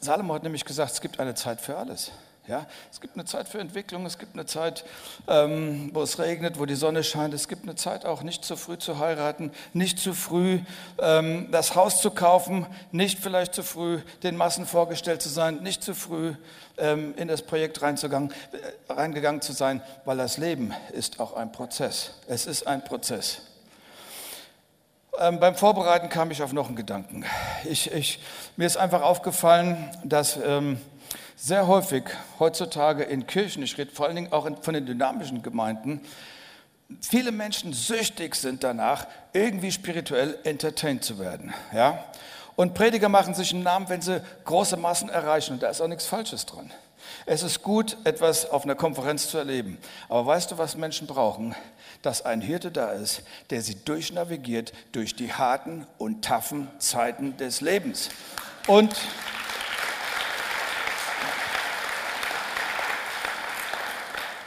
Salomo 0.00 0.34
hat 0.34 0.42
nämlich 0.42 0.64
gesagt, 0.64 0.92
es 0.92 1.00
gibt 1.00 1.20
eine 1.20 1.34
Zeit 1.34 1.60
für 1.60 1.78
alles. 1.78 2.10
Ja, 2.48 2.66
es 2.90 3.00
gibt 3.00 3.14
eine 3.14 3.24
Zeit 3.24 3.48
für 3.48 3.60
Entwicklung, 3.60 4.04
es 4.04 4.18
gibt 4.18 4.34
eine 4.34 4.46
Zeit, 4.46 4.84
ähm, 5.28 5.90
wo 5.92 6.02
es 6.02 6.18
regnet, 6.18 6.58
wo 6.58 6.66
die 6.66 6.74
Sonne 6.74 7.04
scheint. 7.04 7.32
Es 7.34 7.46
gibt 7.46 7.62
eine 7.62 7.76
Zeit 7.76 8.04
auch 8.04 8.24
nicht 8.24 8.44
zu 8.44 8.56
früh 8.56 8.76
zu 8.76 8.98
heiraten, 8.98 9.52
nicht 9.74 10.00
zu 10.00 10.12
früh 10.12 10.58
ähm, 10.98 11.52
das 11.52 11.76
Haus 11.76 12.02
zu 12.02 12.10
kaufen, 12.10 12.66
nicht 12.90 13.20
vielleicht 13.20 13.54
zu 13.54 13.62
früh 13.62 14.00
den 14.24 14.36
Massen 14.36 14.66
vorgestellt 14.66 15.22
zu 15.22 15.28
sein, 15.28 15.62
nicht 15.62 15.84
zu 15.84 15.94
früh 15.94 16.34
ähm, 16.78 17.14
in 17.16 17.28
das 17.28 17.42
Projekt 17.42 17.80
reingegangen, 17.80 18.32
äh, 18.88 18.92
reingegangen 18.92 19.40
zu 19.40 19.52
sein, 19.52 19.80
weil 20.04 20.16
das 20.16 20.36
Leben 20.36 20.74
ist 20.92 21.20
auch 21.20 21.34
ein 21.34 21.52
Prozess. 21.52 22.14
Es 22.26 22.46
ist 22.46 22.66
ein 22.66 22.82
Prozess. 22.82 23.42
Ähm, 25.20 25.38
beim 25.38 25.54
Vorbereiten 25.54 26.08
kam 26.08 26.32
ich 26.32 26.42
auf 26.42 26.52
noch 26.52 26.66
einen 26.66 26.74
Gedanken. 26.74 27.24
Ich, 27.64 27.92
ich, 27.92 28.18
mir 28.56 28.66
ist 28.66 28.78
einfach 28.78 29.02
aufgefallen, 29.02 29.90
dass 30.02 30.36
ähm, 30.44 30.80
sehr 31.42 31.66
häufig 31.66 32.04
heutzutage 32.38 33.02
in 33.02 33.26
Kirchen, 33.26 33.64
ich 33.64 33.76
rede 33.76 33.90
vor 33.90 34.06
allen 34.06 34.14
Dingen 34.14 34.32
auch 34.32 34.48
von 34.62 34.74
den 34.74 34.86
dynamischen 34.86 35.42
Gemeinden, 35.42 36.00
viele 37.00 37.32
Menschen 37.32 37.72
süchtig 37.72 38.36
sind 38.36 38.62
danach, 38.62 39.08
irgendwie 39.32 39.72
spirituell 39.72 40.38
entertained 40.44 41.02
zu 41.02 41.18
werden. 41.18 41.52
Ja? 41.74 42.04
Und 42.54 42.74
Prediger 42.74 43.08
machen 43.08 43.34
sich 43.34 43.52
einen 43.52 43.64
Namen, 43.64 43.88
wenn 43.88 44.00
sie 44.00 44.22
große 44.44 44.76
Massen 44.76 45.08
erreichen. 45.08 45.54
Und 45.54 45.64
da 45.64 45.70
ist 45.70 45.80
auch 45.80 45.88
nichts 45.88 46.06
Falsches 46.06 46.46
dran. 46.46 46.70
Es 47.26 47.42
ist 47.42 47.62
gut, 47.62 47.96
etwas 48.04 48.48
auf 48.48 48.62
einer 48.62 48.76
Konferenz 48.76 49.28
zu 49.28 49.38
erleben. 49.38 49.78
Aber 50.08 50.24
weißt 50.24 50.52
du, 50.52 50.58
was 50.58 50.76
Menschen 50.76 51.08
brauchen? 51.08 51.56
Dass 52.02 52.24
ein 52.24 52.40
Hirte 52.40 52.70
da 52.70 52.92
ist, 52.92 53.22
der 53.50 53.62
sie 53.62 53.84
durchnavigiert 53.84 54.72
durch 54.92 55.16
die 55.16 55.32
harten 55.32 55.88
und 55.98 56.24
taffen 56.24 56.68
Zeiten 56.78 57.36
des 57.36 57.60
Lebens. 57.60 58.10
Und 58.68 58.94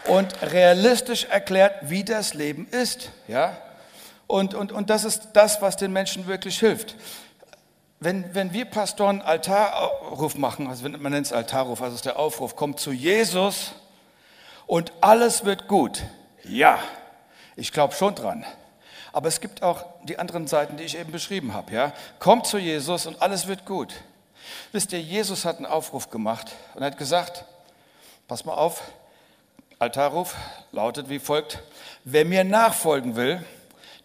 und 0.08 0.42
realistisch 0.42 1.26
erklärt, 1.26 1.90
wie 1.90 2.04
das 2.04 2.34
Leben 2.34 2.68
ist. 2.68 3.12
Ja? 3.28 3.58
Und, 4.28 4.54
und, 4.54 4.72
und 4.72 4.90
das 4.90 5.04
ist 5.04 5.30
das, 5.34 5.62
was 5.62 5.78
den 5.78 5.94
Menschen 5.94 6.28
wirklich 6.28 6.60
hilft. 6.60 6.96
Wenn, 8.00 8.34
wenn 8.36 8.54
wir 8.54 8.66
Pastoren 8.66 9.22
Altarruf 9.22 10.36
machen, 10.36 10.68
also 10.68 10.88
man 10.90 11.12
nennt 11.12 11.26
es 11.26 11.34
Altarruf, 11.34 11.82
also 11.82 11.96
ist 11.96 12.06
der 12.06 12.20
Aufruf, 12.20 12.56
kommt 12.56 12.80
zu 12.80 12.92
Jesus 12.92 13.72
und 14.68 14.92
alles 15.02 15.46
wird 15.46 15.68
gut. 15.68 16.04
Ja, 16.44 16.80
ich 17.56 17.72
glaube 17.72 17.94
schon 17.94 18.16
dran. 18.16 18.46
Aber 19.14 19.30
es 19.30 19.40
gibt 19.40 19.64
auch 19.64 19.86
die 20.04 20.20
anderen 20.20 20.46
Seiten, 20.46 20.76
die 20.76 20.84
ich 20.84 20.98
eben 20.98 21.12
beschrieben 21.12 21.54
habe. 21.54 21.72
Ja? 21.72 21.94
Kommt 22.20 22.48
zu 22.48 22.58
Jesus 22.58 23.06
und 23.06 23.22
alles 23.22 23.48
wird 23.48 23.66
gut. 23.66 23.94
Wisst 24.72 24.92
ihr, 24.92 25.00
Jesus 25.00 25.46
hat 25.46 25.58
einen 25.58 25.66
Aufruf 25.66 26.10
gemacht 26.10 26.52
und 26.74 26.84
hat 26.84 26.98
gesagt, 26.98 27.46
pass 28.28 28.44
mal 28.44 28.54
auf, 28.54 28.84
Altarruf 29.80 30.36
lautet 30.72 31.10
wie 31.10 31.20
folgt, 31.20 31.60
wer 32.04 32.26
mir 32.26 32.44
nachfolgen 32.44 33.16
will, 33.16 33.44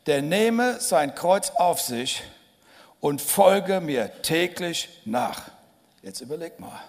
der 0.06 0.22
nehme 0.22 0.80
sein 0.80 1.14
Kreuz 1.14 1.50
auf 1.50 1.80
sich 1.80 2.22
und 3.00 3.22
folge 3.22 3.80
mir 3.80 4.22
täglich 4.22 4.88
nach. 5.04 5.42
Jetzt 6.02 6.20
überleg 6.20 6.58
mal, 6.58 6.80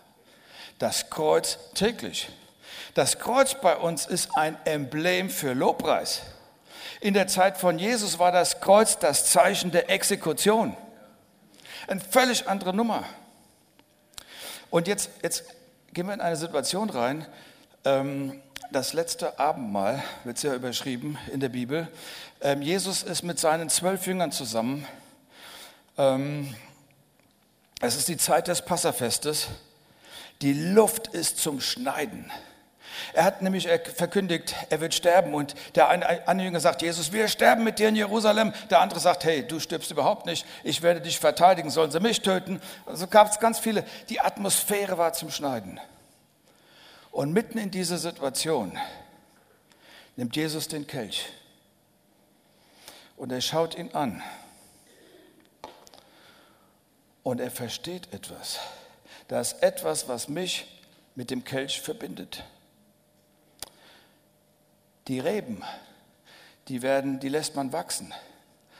das 0.79 1.09
Kreuz 1.09 1.59
täglich. 1.73 2.29
Das 2.93 3.19
Kreuz 3.19 3.55
bei 3.61 3.77
uns 3.77 4.05
ist 4.05 4.35
ein 4.35 4.57
Emblem 4.65 5.29
für 5.29 5.53
Lobpreis. 5.53 6.21
In 6.99 7.13
der 7.13 7.27
Zeit 7.27 7.57
von 7.57 7.79
Jesus 7.79 8.19
war 8.19 8.31
das 8.31 8.61
Kreuz 8.61 8.97
das 8.99 9.31
Zeichen 9.31 9.71
der 9.71 9.89
Exekution. 9.89 10.75
Eine 11.87 12.01
völlig 12.01 12.47
andere 12.47 12.73
Nummer. 12.73 13.03
Und 14.69 14.87
jetzt, 14.87 15.09
jetzt 15.21 15.43
gehen 15.93 16.07
wir 16.07 16.13
in 16.13 16.21
eine 16.21 16.35
Situation 16.35 16.89
rein, 16.89 17.27
das 17.83 18.93
letzte 18.93 19.37
Abendmahl, 19.39 20.01
wird 20.23 20.37
es 20.37 20.43
ja 20.43 20.53
überschrieben 20.53 21.17
in 21.33 21.39
der 21.39 21.49
Bibel. 21.49 21.87
Ähm, 22.41 22.61
Jesus 22.61 23.03
ist 23.03 23.23
mit 23.23 23.37
seinen 23.37 23.69
zwölf 23.69 24.07
Jüngern 24.07 24.31
zusammen. 24.31 24.87
Ähm, 25.97 26.55
es 27.81 27.97
ist 27.97 28.07
die 28.07 28.17
Zeit 28.17 28.47
des 28.47 28.61
Passafestes. 28.61 29.47
Die 30.41 30.53
Luft 30.53 31.07
ist 31.07 31.39
zum 31.39 31.59
Schneiden. 31.59 32.31
Er 33.13 33.25
hat 33.25 33.41
nämlich 33.41 33.67
verkündigt, 33.95 34.55
er 34.69 34.79
wird 34.79 34.93
sterben. 34.93 35.33
Und 35.33 35.55
der 35.75 35.89
eine 35.89 36.43
Jünger 36.43 36.59
sagt, 36.59 36.81
Jesus, 36.81 37.11
wir 37.11 37.27
sterben 37.27 37.63
mit 37.63 37.79
dir 37.79 37.89
in 37.89 37.95
Jerusalem. 37.95 38.53
Der 38.69 38.79
andere 38.79 38.99
sagt, 38.99 39.25
hey, 39.25 39.45
du 39.45 39.59
stirbst 39.59 39.91
überhaupt 39.91 40.25
nicht. 40.25 40.45
Ich 40.63 40.81
werde 40.81 41.01
dich 41.01 41.19
verteidigen, 41.19 41.69
sollen 41.69 41.91
sie 41.91 41.99
mich 41.99 42.21
töten. 42.21 42.61
Also 42.85 43.07
gab 43.07 43.29
es 43.31 43.39
ganz 43.39 43.59
viele. 43.59 43.83
Die 44.09 44.21
Atmosphäre 44.21 44.97
war 44.97 45.11
zum 45.13 45.29
Schneiden. 45.29 45.79
Und 47.11 47.33
mitten 47.33 47.57
in 47.57 47.71
dieser 47.71 47.97
Situation 47.97 48.77
nimmt 50.15 50.35
Jesus 50.35 50.67
den 50.67 50.87
Kelch 50.87 51.27
und 53.17 53.31
er 53.31 53.41
schaut 53.41 53.75
ihn 53.75 53.91
an 53.91 54.23
und 57.23 57.39
er 57.39 57.51
versteht 57.51 58.13
etwas. 58.13 58.59
Da 59.27 59.39
ist 59.39 59.61
etwas, 59.61 60.07
was 60.07 60.27
mich 60.27 60.65
mit 61.15 61.29
dem 61.29 61.43
Kelch 61.43 61.81
verbindet. 61.81 62.43
Die 65.07 65.19
Reben, 65.19 65.63
die 66.67 66.81
werden, 66.81 67.19
die 67.19 67.29
lässt 67.29 67.55
man 67.55 67.73
wachsen 67.73 68.13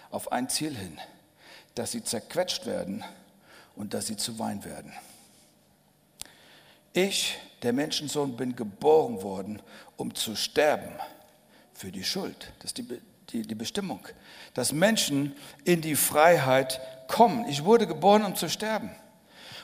auf 0.10 0.32
ein 0.32 0.50
Ziel 0.50 0.76
hin, 0.76 1.00
dass 1.76 1.92
sie 1.92 2.04
zerquetscht 2.04 2.66
werden 2.66 3.04
und 3.76 3.94
dass 3.94 4.08
sie 4.08 4.18
zu 4.18 4.40
Wein 4.40 4.64
werden. 4.64 4.94
Ich, 6.94 7.38
der 7.64 7.74
Menschensohn, 7.74 8.36
bin 8.36 8.56
geboren 8.56 9.22
worden, 9.22 9.62
um 9.98 10.14
zu 10.16 10.36
sterben 10.36 10.92
für 11.74 11.92
die 11.92 12.04
Schuld. 12.04 12.52
Das 12.60 12.72
ist 12.72 12.78
die, 12.78 13.02
die, 13.30 13.42
die 13.44 13.56
Bestimmung. 13.56 14.00
Dass 14.54 14.72
Menschen 14.72 15.36
in 15.64 15.82
die 15.82 15.96
Freiheit 15.96 16.82
kommen. 17.08 17.48
Ich 17.48 17.64
wurde 17.64 17.88
geboren, 17.88 18.26
um 18.26 18.36
zu 18.36 18.50
sterben. 18.50 18.92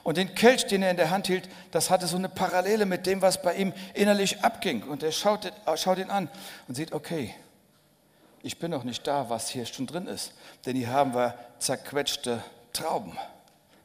Und 0.03 0.17
den 0.17 0.35
Kelch, 0.35 0.65
den 0.65 0.83
er 0.83 0.91
in 0.91 0.97
der 0.97 1.09
Hand 1.09 1.27
hielt, 1.27 1.49
das 1.71 1.89
hatte 1.89 2.07
so 2.07 2.15
eine 2.15 2.29
Parallele 2.29 2.85
mit 2.85 3.05
dem, 3.05 3.21
was 3.21 3.41
bei 3.41 3.55
ihm 3.55 3.73
innerlich 3.93 4.41
abging. 4.41 4.83
Und 4.83 5.03
er 5.03 5.11
schaut, 5.11 5.51
schaut 5.75 5.97
ihn 5.97 6.09
an 6.09 6.29
und 6.67 6.75
sieht, 6.75 6.93
okay, 6.93 7.35
ich 8.41 8.57
bin 8.59 8.71
noch 8.71 8.85
nicht 8.85 9.05
da, 9.05 9.29
was 9.29 9.49
hier 9.49 9.65
schon 9.65 9.87
drin 9.87 10.07
ist. 10.07 10.33
Denn 10.65 10.75
hier 10.75 10.89
haben 10.89 11.13
wir 11.13 11.37
zerquetschte 11.59 12.41
Trauben. 12.71 13.17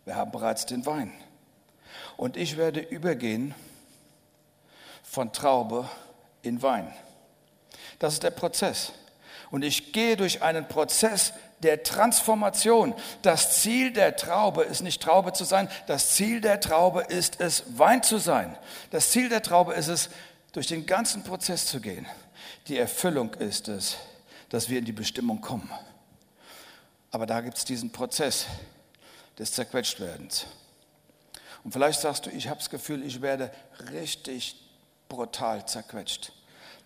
Wir 0.04 0.14
haben 0.14 0.30
bereits 0.30 0.66
den 0.66 0.86
Wein. 0.86 1.12
Und 2.16 2.36
ich 2.36 2.56
werde 2.56 2.80
übergehen 2.80 3.54
von 5.12 5.30
Traube 5.30 5.86
in 6.40 6.62
Wein. 6.62 6.90
Das 7.98 8.14
ist 8.14 8.22
der 8.22 8.30
Prozess. 8.30 8.92
Und 9.50 9.62
ich 9.62 9.92
gehe 9.92 10.16
durch 10.16 10.40
einen 10.40 10.66
Prozess 10.66 11.34
der 11.58 11.82
Transformation. 11.82 12.94
Das 13.20 13.60
Ziel 13.60 13.92
der 13.92 14.16
Traube 14.16 14.62
ist 14.62 14.80
nicht 14.80 15.02
Traube 15.02 15.34
zu 15.34 15.44
sein, 15.44 15.68
das 15.86 16.14
Ziel 16.14 16.40
der 16.40 16.60
Traube 16.60 17.02
ist 17.02 17.42
es, 17.42 17.64
Wein 17.76 18.02
zu 18.02 18.16
sein. 18.16 18.56
Das 18.90 19.10
Ziel 19.10 19.28
der 19.28 19.42
Traube 19.42 19.74
ist 19.74 19.88
es, 19.88 20.08
durch 20.52 20.66
den 20.66 20.86
ganzen 20.86 21.22
Prozess 21.24 21.66
zu 21.66 21.82
gehen. 21.82 22.06
Die 22.68 22.78
Erfüllung 22.78 23.34
ist 23.34 23.68
es, 23.68 23.98
dass 24.48 24.70
wir 24.70 24.78
in 24.78 24.86
die 24.86 24.92
Bestimmung 24.92 25.42
kommen. 25.42 25.70
Aber 27.10 27.26
da 27.26 27.42
gibt 27.42 27.58
es 27.58 27.66
diesen 27.66 27.92
Prozess 27.92 28.46
des 29.38 29.52
Zerquetschtwerdens. 29.52 30.46
Und 31.64 31.72
vielleicht 31.72 32.00
sagst 32.00 32.24
du, 32.24 32.30
ich 32.30 32.48
habe 32.48 32.60
das 32.60 32.70
Gefühl, 32.70 33.04
ich 33.04 33.20
werde 33.20 33.52
richtig 33.92 34.61
brutal 35.12 35.66
zerquetscht. 35.66 36.32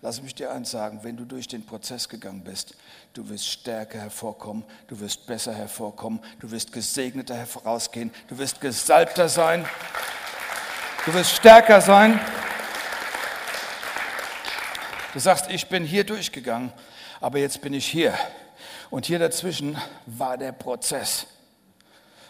Lass 0.01 0.21
mich 0.21 0.35
dir 0.35 0.51
eins 0.51 0.69
sagen, 0.69 0.99
wenn 1.03 1.15
du 1.15 1.23
durch 1.23 1.47
den 1.47 1.65
Prozess 1.65 2.09
gegangen 2.09 2.43
bist, 2.43 2.75
du 3.13 3.29
wirst 3.29 3.47
stärker 3.47 3.99
hervorkommen, 3.99 4.65
du 4.87 4.99
wirst 4.99 5.25
besser 5.25 5.55
hervorkommen, 5.55 6.19
du 6.41 6.51
wirst 6.51 6.73
gesegneter 6.73 7.35
herausgehen, 7.35 8.11
du 8.27 8.37
wirst 8.37 8.59
gesalbter 8.59 9.29
sein, 9.29 9.65
du 11.05 11.13
wirst 11.13 11.31
stärker 11.31 11.79
sein. 11.79 12.19
Du 15.13 15.19
sagst, 15.19 15.49
ich 15.49 15.67
bin 15.67 15.85
hier 15.85 16.03
durchgegangen, 16.03 16.73
aber 17.21 17.39
jetzt 17.39 17.61
bin 17.61 17.73
ich 17.73 17.87
hier. 17.87 18.13
Und 18.89 19.05
hier 19.05 19.19
dazwischen 19.19 19.77
war 20.05 20.37
der 20.37 20.51
Prozess. 20.51 21.27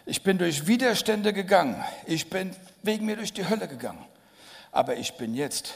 Ich 0.05 0.21
bin 0.21 0.37
durch 0.37 0.67
Widerstände 0.67 1.33
gegangen. 1.33 1.83
Ich 2.05 2.29
bin 2.29 2.55
wegen 2.83 3.07
mir 3.07 3.15
durch 3.15 3.33
die 3.33 3.49
Hölle 3.49 3.67
gegangen. 3.67 4.05
Aber 4.71 4.95
ich 4.95 5.15
bin 5.15 5.33
jetzt 5.33 5.73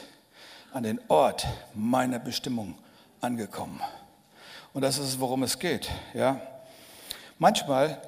an 0.72 0.82
den 0.82 1.00
Ort 1.08 1.46
meiner 1.74 2.18
Bestimmung 2.18 2.76
angekommen. 3.20 3.80
Und 4.72 4.82
das 4.82 4.98
ist 4.98 5.08
es, 5.08 5.20
worum 5.20 5.42
es 5.42 5.58
geht. 5.58 5.90
Ja? 6.14 6.40
Manchmal, 7.38 8.00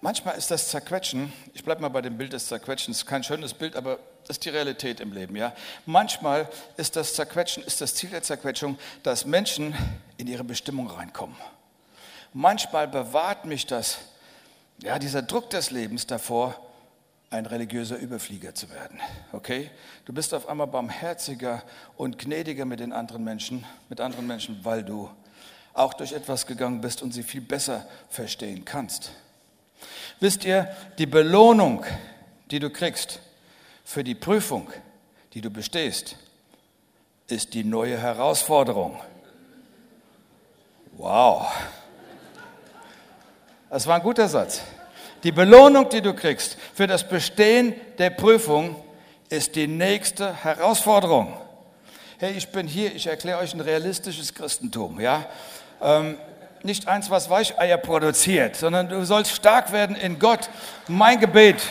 manchmal 0.00 0.36
ist 0.36 0.50
das 0.50 0.68
Zerquetschen, 0.68 1.32
ich 1.54 1.64
bleibe 1.64 1.82
mal 1.82 1.88
bei 1.88 2.02
dem 2.02 2.18
Bild 2.18 2.32
des 2.32 2.46
Zerquetschens, 2.46 3.06
kein 3.06 3.22
schönes 3.22 3.54
Bild, 3.54 3.76
aber 3.76 3.98
das 4.22 4.36
ist 4.36 4.44
die 4.44 4.50
Realität 4.50 5.00
im 5.00 5.12
Leben. 5.12 5.36
Ja? 5.36 5.52
Manchmal 5.86 6.48
ist 6.76 6.96
das 6.96 7.14
Zerquetschen, 7.14 7.62
ist 7.64 7.80
das 7.80 7.94
Ziel 7.94 8.10
der 8.10 8.22
Zerquetschung, 8.22 8.78
dass 9.02 9.24
Menschen 9.24 9.74
in 10.16 10.26
ihre 10.26 10.44
Bestimmung 10.44 10.88
reinkommen. 10.90 11.36
Manchmal 12.32 12.86
bewahrt 12.88 13.44
mich 13.44 13.66
das 13.66 13.98
ja, 14.82 14.98
dieser 14.98 15.22
Druck 15.22 15.50
des 15.50 15.70
Lebens 15.70 16.06
davor, 16.06 16.54
ein 17.30 17.46
religiöser 17.46 17.96
Überflieger 17.96 18.54
zu 18.54 18.68
werden. 18.70 19.00
Okay? 19.32 19.70
Du 20.04 20.12
bist 20.12 20.34
auf 20.34 20.48
einmal 20.48 20.66
barmherziger 20.66 21.62
und 21.96 22.18
gnädiger 22.18 22.64
mit 22.64 22.80
den 22.80 22.92
anderen 22.92 23.22
Menschen, 23.22 23.64
mit 23.88 24.00
anderen 24.00 24.26
Menschen, 24.26 24.64
weil 24.64 24.82
du 24.82 25.08
auch 25.72 25.94
durch 25.94 26.12
etwas 26.12 26.46
gegangen 26.46 26.80
bist 26.80 27.02
und 27.02 27.12
sie 27.12 27.22
viel 27.22 27.40
besser 27.40 27.86
verstehen 28.08 28.64
kannst. 28.64 29.12
Wisst 30.18 30.44
ihr, 30.44 30.74
die 30.98 31.06
Belohnung, 31.06 31.84
die 32.50 32.58
du 32.58 32.68
kriegst 32.68 33.20
für 33.84 34.02
die 34.02 34.16
Prüfung, 34.16 34.68
die 35.32 35.40
du 35.40 35.50
bestehst, 35.50 36.16
ist 37.28 37.54
die 37.54 37.62
neue 37.62 37.96
Herausforderung. 37.96 39.00
Wow. 40.92 41.46
Das 43.70 43.86
war 43.86 43.96
ein 43.96 44.02
guter 44.02 44.28
Satz. 44.28 44.62
Die 45.22 45.32
Belohnung, 45.32 45.88
die 45.90 46.00
du 46.00 46.14
kriegst 46.14 46.56
für 46.74 46.86
das 46.86 47.06
Bestehen 47.06 47.74
der 47.98 48.10
Prüfung, 48.10 48.76
ist 49.28 49.54
die 49.54 49.66
nächste 49.66 50.34
Herausforderung. 50.44 51.36
hey, 52.18 52.32
ich 52.32 52.48
bin 52.48 52.66
hier, 52.66 52.94
ich 52.94 53.06
erkläre 53.06 53.38
euch 53.38 53.54
ein 53.54 53.60
realistisches 53.60 54.34
Christentum, 54.34 54.98
ja. 55.00 55.26
Ähm, 55.82 56.16
nicht 56.62 56.88
eins, 56.88 57.10
was 57.10 57.30
Weicheier 57.30 57.78
produziert, 57.78 58.56
sondern 58.56 58.88
du 58.88 59.04
sollst 59.04 59.32
stark 59.32 59.72
werden 59.72 59.96
in 59.96 60.18
Gott. 60.18 60.50
Mein 60.88 61.20
Gebet. 61.20 61.62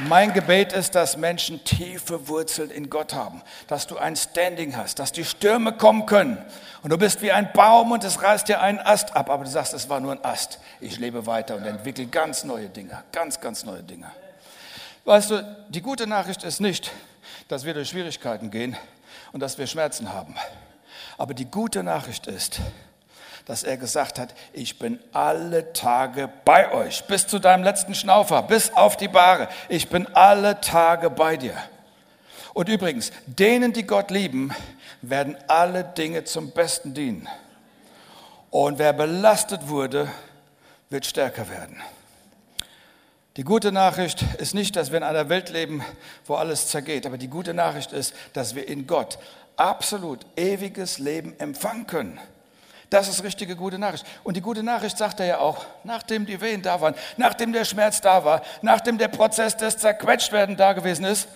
Mein 0.00 0.32
Gebet 0.32 0.72
ist, 0.72 0.96
dass 0.96 1.16
Menschen 1.16 1.62
tiefe 1.62 2.26
Wurzeln 2.26 2.70
in 2.70 2.90
Gott 2.90 3.14
haben, 3.14 3.42
dass 3.68 3.86
du 3.86 3.96
ein 3.96 4.16
Standing 4.16 4.76
hast, 4.76 4.98
dass 4.98 5.12
die 5.12 5.24
Stürme 5.24 5.72
kommen 5.72 6.04
können 6.06 6.44
und 6.82 6.90
du 6.90 6.98
bist 6.98 7.22
wie 7.22 7.30
ein 7.30 7.52
Baum 7.52 7.92
und 7.92 8.02
es 8.02 8.20
reißt 8.20 8.48
dir 8.48 8.60
einen 8.60 8.80
Ast 8.80 9.14
ab, 9.14 9.30
aber 9.30 9.44
du 9.44 9.50
sagst, 9.50 9.72
es 9.72 9.88
war 9.88 10.00
nur 10.00 10.12
ein 10.12 10.24
Ast. 10.24 10.58
Ich 10.80 10.98
lebe 10.98 11.26
weiter 11.26 11.54
und 11.54 11.64
entwickle 11.64 12.06
ganz 12.06 12.42
neue 12.42 12.68
Dinge, 12.68 13.04
ganz, 13.12 13.40
ganz 13.40 13.64
neue 13.64 13.84
Dinge. 13.84 14.10
Weißt 15.04 15.30
du, 15.30 15.66
die 15.68 15.80
gute 15.80 16.08
Nachricht 16.08 16.42
ist 16.42 16.60
nicht, 16.60 16.90
dass 17.46 17.64
wir 17.64 17.72
durch 17.72 17.90
Schwierigkeiten 17.90 18.50
gehen 18.50 18.76
und 19.32 19.40
dass 19.40 19.58
wir 19.58 19.66
Schmerzen 19.68 20.12
haben. 20.12 20.34
Aber 21.18 21.34
die 21.34 21.44
gute 21.44 21.84
Nachricht 21.84 22.26
ist, 22.26 22.60
dass 23.46 23.62
er 23.62 23.76
gesagt 23.76 24.18
hat, 24.18 24.34
ich 24.52 24.78
bin 24.78 24.98
alle 25.12 25.72
Tage 25.72 26.30
bei 26.44 26.72
euch, 26.72 27.04
bis 27.04 27.26
zu 27.26 27.38
deinem 27.38 27.62
letzten 27.62 27.94
Schnaufer, 27.94 28.42
bis 28.42 28.72
auf 28.72 28.96
die 28.96 29.08
Bahre. 29.08 29.48
Ich 29.68 29.88
bin 29.88 30.06
alle 30.14 30.60
Tage 30.60 31.10
bei 31.10 31.36
dir. 31.36 31.54
Und 32.54 32.68
übrigens, 32.68 33.10
denen, 33.26 33.72
die 33.72 33.86
Gott 33.86 34.10
lieben, 34.10 34.52
werden 35.02 35.36
alle 35.48 35.84
Dinge 35.84 36.24
zum 36.24 36.52
Besten 36.52 36.94
dienen. 36.94 37.28
Und 38.50 38.78
wer 38.78 38.92
belastet 38.92 39.68
wurde, 39.68 40.08
wird 40.88 41.04
stärker 41.04 41.48
werden. 41.50 41.82
Die 43.36 43.42
gute 43.42 43.72
Nachricht 43.72 44.22
ist 44.38 44.54
nicht, 44.54 44.76
dass 44.76 44.92
wir 44.92 44.98
in 44.98 45.02
einer 45.02 45.28
Welt 45.28 45.50
leben, 45.50 45.84
wo 46.24 46.36
alles 46.36 46.68
zergeht, 46.68 47.04
aber 47.04 47.18
die 47.18 47.28
gute 47.28 47.52
Nachricht 47.52 47.92
ist, 47.92 48.14
dass 48.32 48.54
wir 48.54 48.68
in 48.68 48.86
Gott 48.86 49.18
absolut 49.56 50.24
ewiges 50.36 50.98
Leben 50.98 51.38
empfangen 51.40 51.88
können. 51.88 52.20
Das 52.90 53.08
ist 53.08 53.22
richtige 53.22 53.56
gute 53.56 53.78
Nachricht. 53.78 54.04
Und 54.22 54.36
die 54.36 54.40
gute 54.40 54.62
Nachricht 54.62 54.98
sagt 54.98 55.20
er 55.20 55.26
ja 55.26 55.38
auch, 55.38 55.64
nachdem 55.84 56.26
die 56.26 56.40
Wehen 56.40 56.62
da 56.62 56.80
waren, 56.80 56.94
nachdem 57.16 57.52
der 57.52 57.64
Schmerz 57.64 58.00
da 58.00 58.24
war, 58.24 58.42
nachdem 58.62 58.98
der 58.98 59.08
Prozess 59.08 59.56
des 59.56 59.78
Zerquetschtwerden 59.78 60.56
da 60.56 60.72
gewesen 60.72 61.04
ist, 61.04 61.28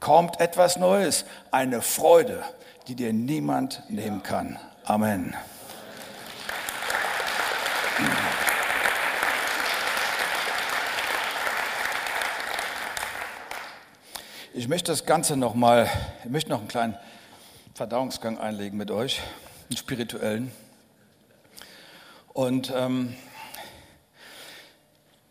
kommt 0.00 0.40
etwas 0.40 0.76
Neues, 0.76 1.24
eine 1.50 1.82
Freude, 1.82 2.42
die 2.88 2.94
dir 2.94 3.12
niemand 3.12 3.82
nehmen 3.88 4.22
kann. 4.22 4.58
Amen. 4.84 5.34
Ich 14.58 14.68
möchte 14.68 14.90
das 14.90 15.04
Ganze 15.04 15.36
noch 15.36 15.54
mal, 15.54 15.88
ich 16.24 16.30
möchte 16.30 16.50
noch 16.50 16.60
einen 16.60 16.68
kleinen 16.68 16.96
Verdauungsgang 17.74 18.38
einlegen 18.38 18.78
mit 18.78 18.90
euch, 18.90 19.20
einen 19.68 19.76
spirituellen. 19.76 20.50
Und 22.36 22.70
ähm, 22.76 23.14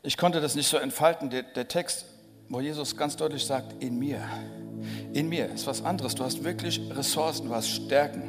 ich 0.02 0.18
konnte 0.18 0.42
das 0.42 0.56
nicht 0.56 0.68
so 0.68 0.78
entfalten. 0.78 1.30
Der, 1.30 1.44
der, 1.44 1.68
Text, 1.68 2.06
wo 2.50 2.60
Jesus 2.60 2.98
ganz 2.98 3.16
deutlich 3.16 3.46
sagt, 3.46 3.84
in 3.84 4.00
mir, 4.00 4.24
in 5.14 5.30
mir 5.30 5.52
ist 5.52 5.68
was 5.68 5.86
anderes. 5.86 6.16
Du 6.16 6.24
hast 6.24 6.44
wirklich 6.44 6.82
Ressourcen, 6.90 7.48
du 7.48 7.54
hast 7.54 7.70
Stärken. 7.70 8.24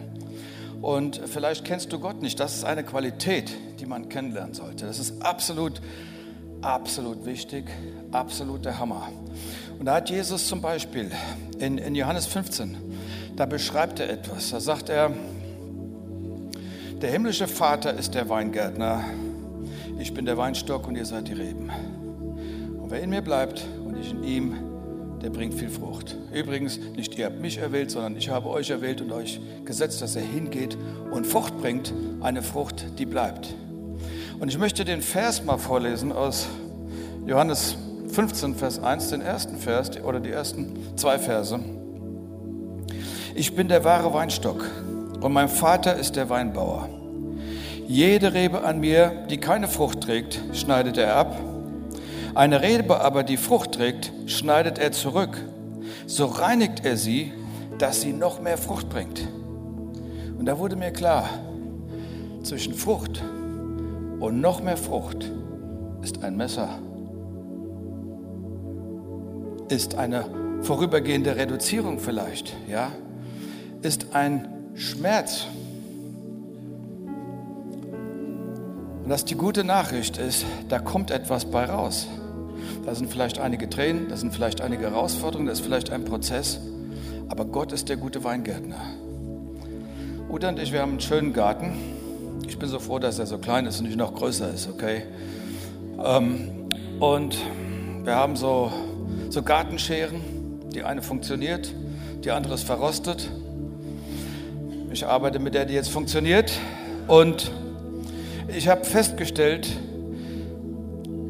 Und 0.83 1.23
vielleicht 1.25 1.65
kennst 1.65 1.91
du 1.91 1.99
Gott 1.99 2.21
nicht. 2.21 2.39
Das 2.39 2.55
ist 2.55 2.65
eine 2.65 2.85
Qualität, 2.85 3.51
die 3.81 3.87
man 3.87 4.11
kennenlernen 4.11 4.53
sollte. 4.53 4.85
Das 4.85 4.99
ist 4.99 5.23
absolut, 5.23 5.81
absolut 6.61 7.25
wichtig, 7.25 7.65
absolut 8.13 8.67
der 8.67 8.79
Hammer. 8.79 9.09
Und 9.79 9.87
da 9.87 9.95
hat 9.95 10.11
Jesus 10.11 10.49
zum 10.49 10.61
Beispiel 10.61 11.11
in, 11.61 11.79
in 11.79 11.95
Johannes 11.95 12.27
15, 12.27 12.77
da 13.37 13.47
beschreibt 13.47 14.01
er 14.01 14.11
etwas. 14.11 14.51
Da 14.51 14.61
sagt 14.61 14.91
er, 14.91 15.13
der 17.03 17.11
himmlische 17.11 17.47
Vater 17.47 17.95
ist 17.95 18.15
der 18.15 18.29
Weingärtner, 18.29 19.05
ich 19.99 20.15
bin 20.15 20.25
der 20.25 20.37
Weinstock 20.37 20.87
und 20.89 20.97
ihr 20.97 21.05
seid 21.05 21.29
die 21.29 21.35
Reben. 21.35 21.71
Und 22.79 22.91
wer 22.91 23.03
in 23.03 23.11
mir 23.11 23.23
bleibt 23.23 23.67
und 23.85 23.99
ich 23.99 24.13
in 24.13 24.25
ihm, 24.25 24.55
der 25.23 25.31
bringt 25.31 25.55
viel 25.55 25.69
Frucht. 25.69 26.17
Übrigens, 26.33 26.79
nicht 26.97 27.19
ihr 27.19 27.27
habt 27.27 27.41
mich 27.41 27.59
erwählt, 27.59 27.91
sondern 27.91 28.17
ich 28.17 28.31
habe 28.31 28.49
euch 28.49 28.71
erwählt 28.71 29.01
und 29.01 29.13
euch 29.13 29.41
gesetzt, 29.65 30.01
dass 30.01 30.17
er 30.17 30.23
hingeht 30.23 30.77
und 31.11 31.27
Frucht 31.27 31.59
bringt, 31.61 31.93
eine 32.21 32.43
Frucht, 32.43 32.87
die 32.99 33.07
bleibt. 33.07 33.55
Und 34.39 34.49
ich 34.49 34.59
möchte 34.59 34.85
den 34.85 35.03
Vers 35.03 35.45
mal 35.45 35.59
vorlesen 35.59 36.13
aus 36.13 36.47
Johannes 37.27 37.77
15, 38.09 38.55
Vers 38.55 38.79
1, 38.79 39.11
den 39.11 39.21
ersten 39.21 39.57
Vers 39.57 39.91
oder 40.03 40.21
die 40.21 40.31
ersten 40.31 40.75
zwei 40.97 41.19
Verse. 41.19 41.59
Ich 43.35 43.55
bin 43.55 43.69
der 43.69 43.85
wahre 43.85 44.13
Weinstock 44.15 44.65
und 45.27 45.33
mein 45.33 45.49
Vater 45.49 45.97
ist 45.97 46.15
der 46.15 46.31
Weinbauer. 46.31 46.89
Jede 47.89 48.33
Rebe 48.33 48.63
an 48.63 48.79
mir, 48.79 49.25
die 49.29 49.39
keine 49.39 49.67
Frucht 49.67 50.03
trägt, 50.03 50.41
schneidet 50.53 50.99
er 50.99 51.17
ab. 51.17 51.37
Eine 52.37 52.63
Rebe 52.63 53.01
aber, 53.01 53.25
die 53.25 53.37
Frucht 53.37 53.73
trägt, 53.73 54.13
schneidet 54.27 54.79
er 54.79 54.93
zurück. 54.93 55.37
So 56.07 56.27
reinigt 56.27 56.85
er 56.85 56.97
sie, 56.97 57.33
dass 57.79 58.03
sie 58.03 58.13
noch 58.13 58.41
mehr 58.41 58.57
Frucht 58.57 58.89
bringt. 58.89 59.27
Und 60.39 60.47
da 60.47 60.61
wurde 60.61 60.77
mir 60.77 60.93
klar, 60.93 61.29
zwischen 62.45 62.75
Frucht 62.75 63.21
und 64.21 64.41
noch 64.41 64.63
mehr 64.63 64.77
Frucht 64.77 65.29
ist 66.03 66.23
ein 66.23 66.37
Messer, 66.37 66.69
ist 69.71 69.97
eine 69.97 70.27
vorübergehende 70.63 71.35
Reduzierung 71.35 71.99
vielleicht, 71.99 72.55
ja, 72.69 72.93
ist 73.83 74.15
ein 74.15 74.56
Schmerz. 74.77 75.47
Und 79.03 79.11
dass 79.11 79.25
die 79.25 79.35
gute 79.35 79.65
Nachricht 79.65 80.19
ist, 80.19 80.45
da 80.69 80.79
kommt 80.79 81.11
etwas 81.11 81.47
bei 81.47 81.65
raus. 81.65 82.07
Da 82.85 82.95
sind 82.95 83.11
vielleicht 83.11 83.39
einige 83.39 83.71
Tränen, 83.71 84.09
da 84.09 84.17
sind 84.17 84.35
vielleicht 84.35 84.61
einige 84.61 84.91
Herausforderungen, 84.91 85.47
da 85.47 85.53
ist 85.53 85.61
vielleicht 85.61 85.91
ein 85.91 86.05
Prozess. 86.05 86.61
Aber 87.29 87.45
Gott 87.45 87.73
ist 87.73 87.89
der 87.89 87.97
gute 87.97 88.23
Weingärtner. 88.23 88.77
Uta 90.29 90.49
und 90.49 90.59
ich, 90.59 90.73
wir 90.73 90.83
haben 90.83 90.91
einen 90.91 91.01
schönen 91.01 91.33
Garten. 91.33 91.73
Ich 92.47 92.59
bin 92.59 92.69
so 92.69 92.79
froh, 92.79 92.99
dass 92.99 93.19
er 93.19 93.27
so 93.27 93.39
klein 93.39 93.67
ist 93.67 93.81
und 93.81 93.87
nicht 93.87 93.97
noch 93.97 94.15
größer 94.15 94.53
ist, 94.53 94.69
okay? 94.69 95.03
Ähm, 96.05 96.69
und 97.01 97.39
wir 98.05 98.15
haben 98.15 98.37
so, 98.37 98.73
so 99.31 99.43
Gartenscheren. 99.43 100.21
Die 100.75 100.83
eine 100.83 101.01
funktioniert, 101.01 101.73
die 102.25 102.31
andere 102.31 102.55
ist 102.55 102.65
verrostet. 102.65 103.31
Ich 104.97 105.07
arbeite 105.07 105.39
mit 105.41 105.53
der, 105.53 105.67
die 105.67 105.75
jetzt 105.75 105.91
funktioniert. 105.91 106.51
Und 107.07 107.51
ich 108.49 108.67
habe 108.67 108.83
festgestellt, 108.83 109.69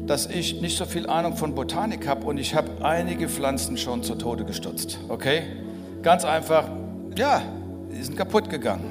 dass 0.05 0.25
ich 0.25 0.61
nicht 0.61 0.77
so 0.77 0.85
viel 0.85 1.05
Ahnung 1.09 1.35
von 1.35 1.53
Botanik 1.53 2.07
habe 2.07 2.25
und 2.27 2.37
ich 2.37 2.55
habe 2.55 2.69
einige 2.81 3.27
Pflanzen 3.27 3.77
schon 3.77 4.03
zu 4.03 4.15
Tode 4.15 4.45
gestutzt. 4.45 4.99
Okay? 5.09 5.41
Ganz 6.01 6.23
einfach, 6.23 6.69
ja, 7.17 7.41
die 7.91 8.01
sind 8.01 8.15
kaputt 8.15 8.49
gegangen. 8.49 8.85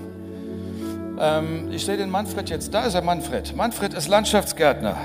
Ähm, 1.19 1.71
ich 1.73 1.87
sehe 1.87 1.97
den 1.97 2.11
Manfred 2.11 2.51
jetzt, 2.51 2.75
da 2.75 2.85
ist 2.85 2.93
er 2.93 3.01
Manfred. 3.01 3.57
Manfred 3.57 3.95
ist 3.95 4.09
Landschaftsgärtner. 4.09 4.99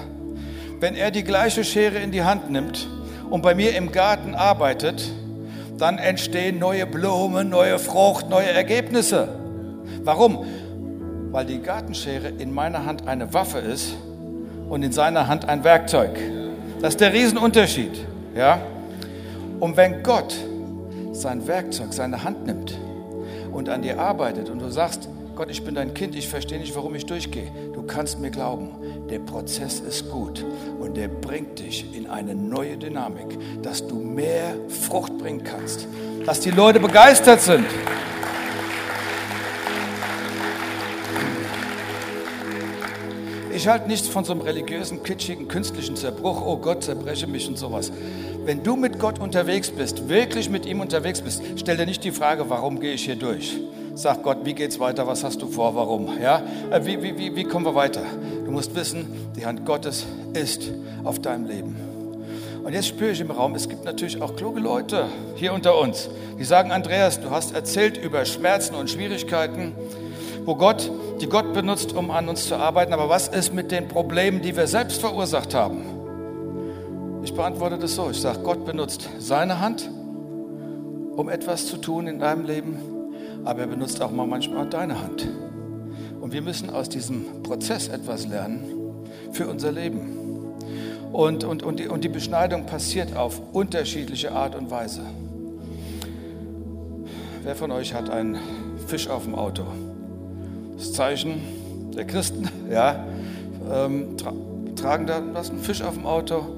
Wenn 0.81 0.95
er 0.95 1.11
die 1.11 1.23
gleiche 1.23 1.63
Schere 1.63 1.99
in 1.99 2.11
die 2.11 2.23
Hand 2.23 2.51
nimmt 2.51 2.89
und 3.29 3.41
bei 3.41 3.55
mir 3.55 3.73
im 3.77 3.93
Garten 3.93 4.35
arbeitet, 4.35 5.01
dann 5.77 5.97
entstehen 5.97 6.59
neue 6.59 6.85
Blumen, 6.85 7.47
neue 7.47 7.79
Frucht, 7.79 8.29
neue 8.29 8.49
Ergebnisse. 8.49 9.40
Warum? 10.03 10.45
Weil 11.31 11.45
die 11.45 11.61
Gartenschere 11.61 12.29
in 12.29 12.53
meiner 12.53 12.85
Hand 12.85 13.07
eine 13.07 13.33
Waffe 13.33 13.59
ist 13.59 13.95
und 14.69 14.83
in 14.83 14.91
seiner 14.91 15.27
Hand 15.27 15.47
ein 15.47 15.63
Werkzeug. 15.63 16.17
Das 16.81 16.95
ist 16.95 17.01
der 17.01 17.13
Riesenunterschied. 17.13 18.05
Ja? 18.35 18.59
Und 19.59 19.77
wenn 19.77 20.01
Gott 20.01 20.35
sein 21.11 21.45
Werkzeug, 21.47 21.93
seine 21.93 22.23
Hand 22.23 22.45
nimmt 22.45 22.77
und 23.51 23.69
an 23.69 23.81
dir 23.81 23.99
arbeitet 23.99 24.49
und 24.49 24.59
du 24.59 24.69
sagst, 24.69 25.07
Gott, 25.35 25.49
ich 25.49 25.63
bin 25.63 25.75
dein 25.75 25.93
Kind, 25.93 26.15
ich 26.15 26.27
verstehe 26.27 26.59
nicht, 26.59 26.75
warum 26.75 26.93
ich 26.95 27.05
durchgehe. 27.05 27.51
Du 27.73 27.83
kannst 27.83 28.19
mir 28.19 28.31
glauben, 28.31 28.69
der 29.09 29.19
Prozess 29.19 29.79
ist 29.79 30.09
gut 30.09 30.45
und 30.79 30.97
der 30.97 31.07
bringt 31.07 31.59
dich 31.59 31.95
in 31.95 32.07
eine 32.07 32.35
neue 32.35 32.77
Dynamik, 32.77 33.37
dass 33.61 33.87
du 33.87 33.95
mehr 33.95 34.55
Frucht 34.67 35.17
bringen 35.17 35.43
kannst, 35.43 35.87
dass 36.25 36.41
die 36.41 36.51
Leute 36.51 36.79
begeistert 36.79 37.41
sind. 37.41 37.65
Ich 43.61 43.67
halte 43.67 43.87
nichts 43.87 44.07
von 44.07 44.23
so 44.23 44.31
einem 44.31 44.41
religiösen, 44.41 45.03
kitschigen, 45.03 45.47
künstlichen 45.47 45.95
Zerbruch. 45.95 46.43
Oh 46.43 46.57
Gott, 46.57 46.83
zerbreche 46.83 47.27
mich 47.27 47.47
und 47.47 47.59
sowas. 47.59 47.91
Wenn 48.43 48.63
du 48.63 48.75
mit 48.75 48.97
Gott 48.97 49.19
unterwegs 49.19 49.69
bist, 49.69 50.09
wirklich 50.09 50.49
mit 50.49 50.65
ihm 50.65 50.79
unterwegs 50.79 51.21
bist, 51.21 51.43
stell 51.57 51.77
dir 51.77 51.85
nicht 51.85 52.03
die 52.03 52.09
Frage, 52.09 52.49
warum 52.49 52.79
gehe 52.79 52.93
ich 52.93 53.05
hier 53.05 53.17
durch? 53.17 53.55
Sag 53.93 54.23
Gott, 54.23 54.39
wie 54.45 54.55
geht's 54.55 54.79
weiter? 54.79 55.05
Was 55.05 55.23
hast 55.23 55.43
du 55.43 55.47
vor? 55.47 55.75
Warum? 55.75 56.09
Ja? 56.19 56.41
Äh, 56.71 56.83
wie, 56.87 57.03
wie, 57.03 57.15
wie, 57.19 57.35
wie 57.35 57.43
kommen 57.43 57.63
wir 57.63 57.75
weiter? 57.75 58.01
Du 58.45 58.49
musst 58.49 58.73
wissen, 58.73 59.29
die 59.35 59.45
Hand 59.45 59.63
Gottes 59.63 60.07
ist 60.33 60.71
auf 61.03 61.19
deinem 61.19 61.45
Leben. 61.45 61.75
Und 62.63 62.73
jetzt 62.73 62.87
spüre 62.87 63.11
ich 63.11 63.21
im 63.21 63.29
Raum, 63.29 63.53
es 63.53 63.69
gibt 63.69 63.85
natürlich 63.85 64.23
auch 64.23 64.35
kluge 64.35 64.59
Leute 64.59 65.05
hier 65.35 65.53
unter 65.53 65.77
uns, 65.77 66.09
die 66.39 66.45
sagen, 66.45 66.71
Andreas, 66.71 67.21
du 67.21 67.29
hast 67.29 67.53
erzählt 67.53 67.95
über 67.95 68.25
Schmerzen 68.25 68.73
und 68.73 68.89
Schwierigkeiten, 68.89 69.73
wo 70.51 70.55
Gott, 70.55 70.91
die 71.21 71.29
Gott 71.29 71.53
benutzt, 71.53 71.93
um 71.93 72.11
an 72.11 72.27
uns 72.27 72.45
zu 72.45 72.57
arbeiten. 72.57 72.91
Aber 72.91 73.07
was 73.07 73.29
ist 73.29 73.53
mit 73.53 73.71
den 73.71 73.87
Problemen, 73.87 74.41
die 74.41 74.57
wir 74.57 74.67
selbst 74.67 74.99
verursacht 74.99 75.53
haben? 75.53 75.85
Ich 77.23 77.33
beantworte 77.33 77.77
das 77.77 77.95
so. 77.95 78.09
Ich 78.09 78.19
sage, 78.19 78.39
Gott 78.39 78.65
benutzt 78.65 79.07
seine 79.17 79.61
Hand, 79.61 79.89
um 81.15 81.29
etwas 81.29 81.67
zu 81.67 81.77
tun 81.77 82.05
in 82.05 82.19
deinem 82.19 82.43
Leben, 82.43 82.77
aber 83.45 83.61
er 83.61 83.67
benutzt 83.67 84.01
auch 84.01 84.11
mal 84.11 84.27
manchmal 84.27 84.67
deine 84.67 85.01
Hand. 85.01 85.25
Und 86.19 86.33
wir 86.33 86.41
müssen 86.41 86.69
aus 86.69 86.89
diesem 86.89 87.43
Prozess 87.43 87.87
etwas 87.87 88.27
lernen 88.27 88.65
für 89.31 89.47
unser 89.47 89.71
Leben. 89.71 90.51
Und, 91.13 91.45
und, 91.45 91.63
und, 91.63 91.79
die, 91.79 91.87
und 91.87 92.03
die 92.03 92.09
Beschneidung 92.09 92.65
passiert 92.65 93.15
auf 93.15 93.41
unterschiedliche 93.53 94.33
Art 94.33 94.55
und 94.55 94.69
Weise. 94.69 95.03
Wer 97.41 97.55
von 97.55 97.71
euch 97.71 97.93
hat 97.93 98.09
einen 98.09 98.37
Fisch 98.85 99.07
auf 99.07 99.23
dem 99.23 99.35
Auto? 99.35 99.63
Das 100.81 100.93
Zeichen 100.93 101.91
der 101.95 102.05
Christen, 102.05 102.49
ja, 102.71 103.05
ähm, 103.71 104.17
tra 104.17 104.33
tragen 104.75 105.05
da 105.05 105.21
was, 105.31 105.51
einen 105.51 105.59
Fisch 105.59 105.83
auf 105.83 105.93
dem 105.93 106.07
Auto. 106.07 106.55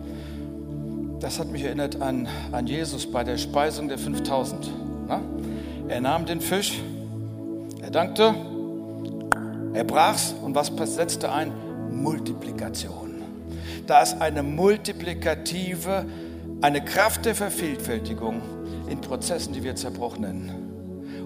Das 1.19 1.39
hat 1.39 1.51
mich 1.51 1.65
erinnert 1.65 2.01
an, 2.01 2.29
an 2.53 2.65
Jesus 2.65 3.05
bei 3.05 3.25
der 3.25 3.37
Speisung 3.37 3.89
der 3.89 3.97
5000. 3.97 4.71
Na? 5.09 5.19
Er 5.89 5.99
nahm 5.99 6.25
den 6.25 6.39
Fisch, 6.39 6.79
er 7.81 7.91
dankte, 7.91 8.33
er 9.73 9.83
brach's 9.83 10.33
und 10.41 10.55
was 10.55 10.71
setzte 10.95 11.29
ein? 11.29 11.51
Multiplikation. 11.91 13.23
Da 13.87 14.03
ist 14.03 14.21
eine 14.21 14.41
multiplikative, 14.41 16.05
eine 16.61 16.81
Kraft 16.85 17.25
der 17.25 17.35
Vervielfältigung 17.35 18.41
in 18.87 19.01
Prozessen, 19.01 19.51
die 19.51 19.63
wir 19.63 19.75
zerbrochen 19.75 20.21
nennen. 20.21 20.62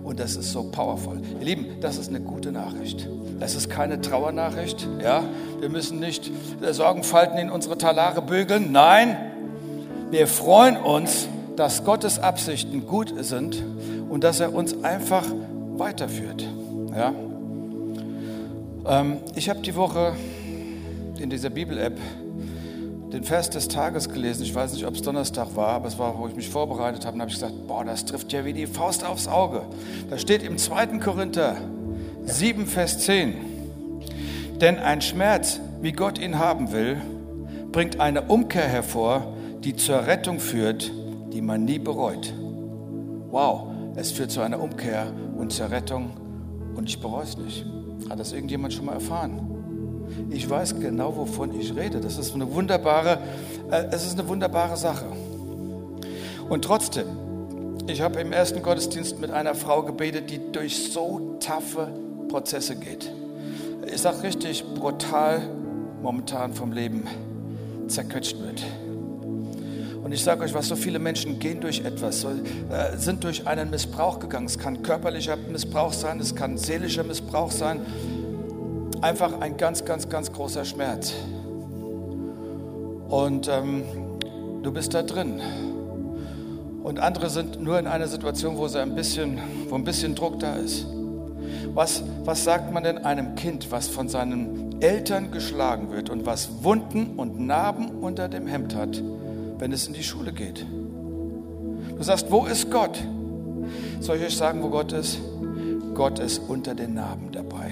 Und 0.08 0.22
das 0.22 0.38
ist 0.38 0.54
so 0.54 0.64
powerful. 0.64 1.20
Ihr 1.42 1.46
Lieben, 1.46 1.66
das 1.82 1.98
ist 1.98 2.08
eine 2.08 2.22
gute 2.22 2.54
Nachricht. 2.54 3.10
Es 3.42 3.56
ist 3.56 3.70
keine 3.70 4.00
Trauernachricht. 4.00 4.88
Ja? 5.04 5.22
Wir 5.60 5.68
müssen 5.68 6.00
nicht 6.00 6.32
Sorgenfalten 6.72 7.38
in 7.38 7.50
unsere 7.50 7.78
Talare 7.78 8.22
bügeln. 8.22 8.72
Nein, 8.72 9.18
wir 10.10 10.28
freuen 10.28 10.78
uns, 10.78 11.28
dass 11.58 11.84
Gottes 11.84 12.20
Absichten 12.20 12.88
gut 12.88 13.14
sind 13.20 13.62
und 14.08 14.24
dass 14.24 14.40
er 14.40 14.54
uns 14.54 14.82
einfach 14.82 15.26
weiterführt. 15.76 16.48
Ja? 16.96 17.14
Ähm, 18.88 19.18
ich 19.36 19.50
habe 19.50 19.60
die 19.60 19.76
Woche 19.76 20.14
in 21.20 21.30
dieser 21.30 21.50
Bibel-App 21.50 22.00
den 23.12 23.24
Vers 23.24 23.50
des 23.50 23.68
Tages 23.68 24.10
gelesen. 24.10 24.44
Ich 24.44 24.54
weiß 24.54 24.74
nicht, 24.74 24.86
ob 24.86 24.96
es 24.96 25.02
Donnerstag 25.02 25.56
war, 25.56 25.70
aber 25.70 25.88
es 25.88 25.98
war, 25.98 26.18
wo 26.18 26.28
ich 26.28 26.36
mich 26.36 26.50
vorbereitet 26.50 27.06
habe. 27.06 27.16
Und 27.16 27.22
habe 27.22 27.32
ich 27.32 27.38
gesagt, 27.38 27.68
boah, 27.68 27.86
das 27.86 28.06
trifft 28.06 28.34
ja 28.34 28.44
wie 28.46 28.54
die 28.54 28.68
Faust 28.68 29.06
aufs 29.06 29.28
Auge. 29.28 29.62
Da 30.10 30.18
steht 30.18 30.44
im 30.44 30.58
2. 30.58 31.00
Korinther 31.00 31.58
7, 32.26 32.66
Vers 32.66 33.00
10. 33.00 33.36
Denn 34.60 34.80
ein 34.80 35.02
Schmerz, 35.02 35.60
wie 35.82 35.92
Gott 35.92 36.20
ihn 36.20 36.40
haben 36.40 36.72
will, 36.72 37.00
bringt 37.72 38.00
eine 38.00 38.24
Umkehr 38.24 38.68
hervor, 38.68 39.34
die 39.64 39.76
zur 39.76 40.08
Rettung 40.08 40.40
führt, 40.40 40.92
die 41.32 41.42
man 41.42 41.64
nie 41.66 41.80
bereut. 41.80 42.34
Wow, 43.30 43.68
es 43.96 44.12
führt 44.12 44.32
zu 44.32 44.42
einer 44.42 44.60
Umkehr 44.60 45.12
und 45.38 45.52
zur 45.54 45.70
Rettung 45.70 46.12
und 46.76 46.90
ich 46.90 47.00
bereue 47.00 47.24
es 47.24 47.38
nicht. 47.38 47.66
Hat 48.10 48.20
das 48.20 48.34
irgendjemand 48.34 48.74
schon 48.74 48.86
mal 48.86 48.94
erfahren? 48.94 49.57
Ich 50.30 50.50
weiß 50.50 50.80
genau, 50.80 51.16
wovon 51.16 51.60
ich 51.60 51.76
rede. 51.76 52.00
Das 52.00 52.18
ist 52.18 52.34
eine 52.34 52.52
wunderbare, 52.54 53.20
äh, 53.72 53.86
es 53.92 54.06
ist 54.06 54.20
eine 54.20 54.28
wunderbare 54.28 54.78
Sache. 54.78 55.06
Und 56.50 56.64
trotzdem, 56.64 57.08
ich 57.88 58.02
habe 58.02 58.20
im 58.20 58.32
ersten 58.32 58.62
Gottesdienst 58.62 59.20
mit 59.20 59.32
einer 59.32 59.56
Frau 59.56 59.84
gebetet, 59.84 60.30
die 60.30 60.40
durch 60.52 60.92
so 60.92 61.38
taffe 61.40 61.90
Prozesse 62.28 62.76
geht. 62.76 63.12
Ich 63.94 64.02
sage 64.02 64.24
richtig 64.24 64.64
brutal 64.76 65.42
momentan 66.02 66.54
vom 66.54 66.72
Leben 66.72 67.04
zerquetscht 67.88 68.38
wird. 68.40 68.64
Und 70.04 70.14
ich 70.14 70.24
sage 70.24 70.44
euch 70.44 70.54
was, 70.54 70.68
so 70.70 70.76
viele 70.76 71.00
Menschen 71.00 71.40
gehen 71.40 71.60
durch 71.60 71.84
etwas, 71.84 72.22
so, 72.22 72.30
äh, 72.30 72.98
sind 72.98 73.24
durch 73.24 73.46
einen 73.46 73.70
Missbrauch 73.70 74.20
gegangen. 74.20 74.46
Es 74.46 74.58
kann 74.58 74.82
körperlicher 74.82 75.36
Missbrauch 75.36 75.92
sein, 75.92 76.20
es 76.20 76.34
kann 76.34 76.58
seelischer 76.58 77.04
Missbrauch 77.04 77.52
sein, 77.52 77.82
einfach 79.02 79.40
ein 79.42 79.58
ganz, 79.58 79.86
ganz, 79.86 80.10
ganz 80.10 80.32
großer 80.32 80.66
Schmerz. 80.66 81.14
Und 83.10 83.48
ähm, 83.48 83.84
du 84.64 84.72
bist 84.72 84.94
da 84.94 85.04
drin. 85.04 85.42
Und 86.84 87.00
andere 87.00 87.30
sind 87.30 87.62
nur 87.62 87.80
in 87.80 87.88
einer 87.88 88.08
Situation, 88.08 88.58
wo, 88.58 88.68
sie 88.68 88.82
ein 88.82 88.96
bisschen, 88.96 89.40
wo 89.70 89.76
ein 89.76 89.84
bisschen 89.84 90.16
Druck 90.16 90.40
da 90.40 90.56
ist. 90.56 90.86
Was, 91.74 92.04
was 92.24 92.44
sagt 92.44 92.74
man 92.74 92.84
denn 92.84 93.00
einem 93.00 93.36
Kind, 93.36 93.72
was 93.72 93.88
von 93.88 94.10
seinen 94.10 94.82
Eltern 94.82 95.32
geschlagen 95.32 95.92
wird 95.92 96.10
und 96.10 96.26
was 96.26 96.64
Wunden 96.64 97.18
und 97.18 97.40
Narben 97.40 97.90
unter 98.02 98.28
dem 98.30 98.48
Hemd 98.48 98.76
hat, 98.76 99.02
wenn 99.60 99.72
es 99.72 99.88
in 99.88 99.94
die 99.94 100.04
Schule 100.04 100.32
geht? 100.32 100.66
Du 101.98 102.04
sagst, 102.04 102.32
wo 102.32 102.46
ist 102.46 102.72
Gott? 102.72 102.98
Soll 104.00 104.18
ich 104.18 104.26
euch 104.26 104.38
sagen, 104.38 104.62
wo 104.64 104.70
Gott 104.70 104.92
ist? 104.92 105.20
Gott 105.94 106.20
ist 106.20 106.40
unter 106.48 106.76
den 106.76 106.94
Narben 106.94 107.32
dabei. 107.32 107.72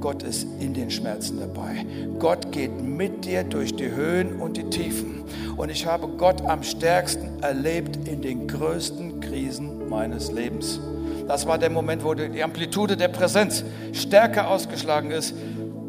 Gott 0.00 0.22
ist 0.22 0.46
in 0.58 0.72
den 0.72 0.90
Schmerzen 0.90 1.38
dabei. 1.40 1.84
Gott 2.18 2.52
geht 2.52 2.82
mit 2.82 3.24
dir 3.24 3.44
durch 3.44 3.74
die 3.74 3.90
Höhen 3.90 4.40
und 4.40 4.56
die 4.56 4.64
Tiefen. 4.64 5.24
Und 5.56 5.70
ich 5.70 5.86
habe 5.86 6.08
Gott 6.08 6.40
am 6.42 6.62
stärksten 6.62 7.42
erlebt 7.42 8.08
in 8.08 8.22
den 8.22 8.48
größten 8.48 9.20
Krisen 9.20 9.88
meines 9.88 10.32
Lebens. 10.32 10.80
Das 11.28 11.46
war 11.46 11.58
der 11.58 11.70
Moment, 11.70 12.02
wo 12.04 12.14
die 12.14 12.42
Amplitude 12.42 12.96
der 12.96 13.08
Präsenz 13.08 13.62
stärker 13.92 14.48
ausgeschlagen 14.48 15.10
ist, 15.10 15.34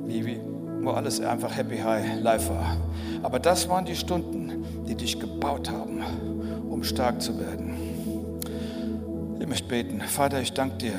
wie, 0.05 0.39
wo 0.81 0.91
alles 0.91 1.21
einfach 1.21 1.55
happy 1.55 1.77
high 1.77 2.21
life 2.21 2.49
war. 2.49 2.77
Aber 3.23 3.39
das 3.39 3.69
waren 3.69 3.85
die 3.85 3.95
Stunden, 3.95 4.65
die 4.87 4.95
dich 4.95 5.19
gebaut 5.19 5.69
haben, 5.71 6.03
um 6.69 6.83
stark 6.83 7.21
zu 7.21 7.39
werden. 7.39 7.73
Ich 9.39 9.47
möchte 9.47 9.67
beten. 9.67 10.01
Vater, 10.01 10.41
ich 10.41 10.53
danke 10.53 10.77
dir 10.77 10.93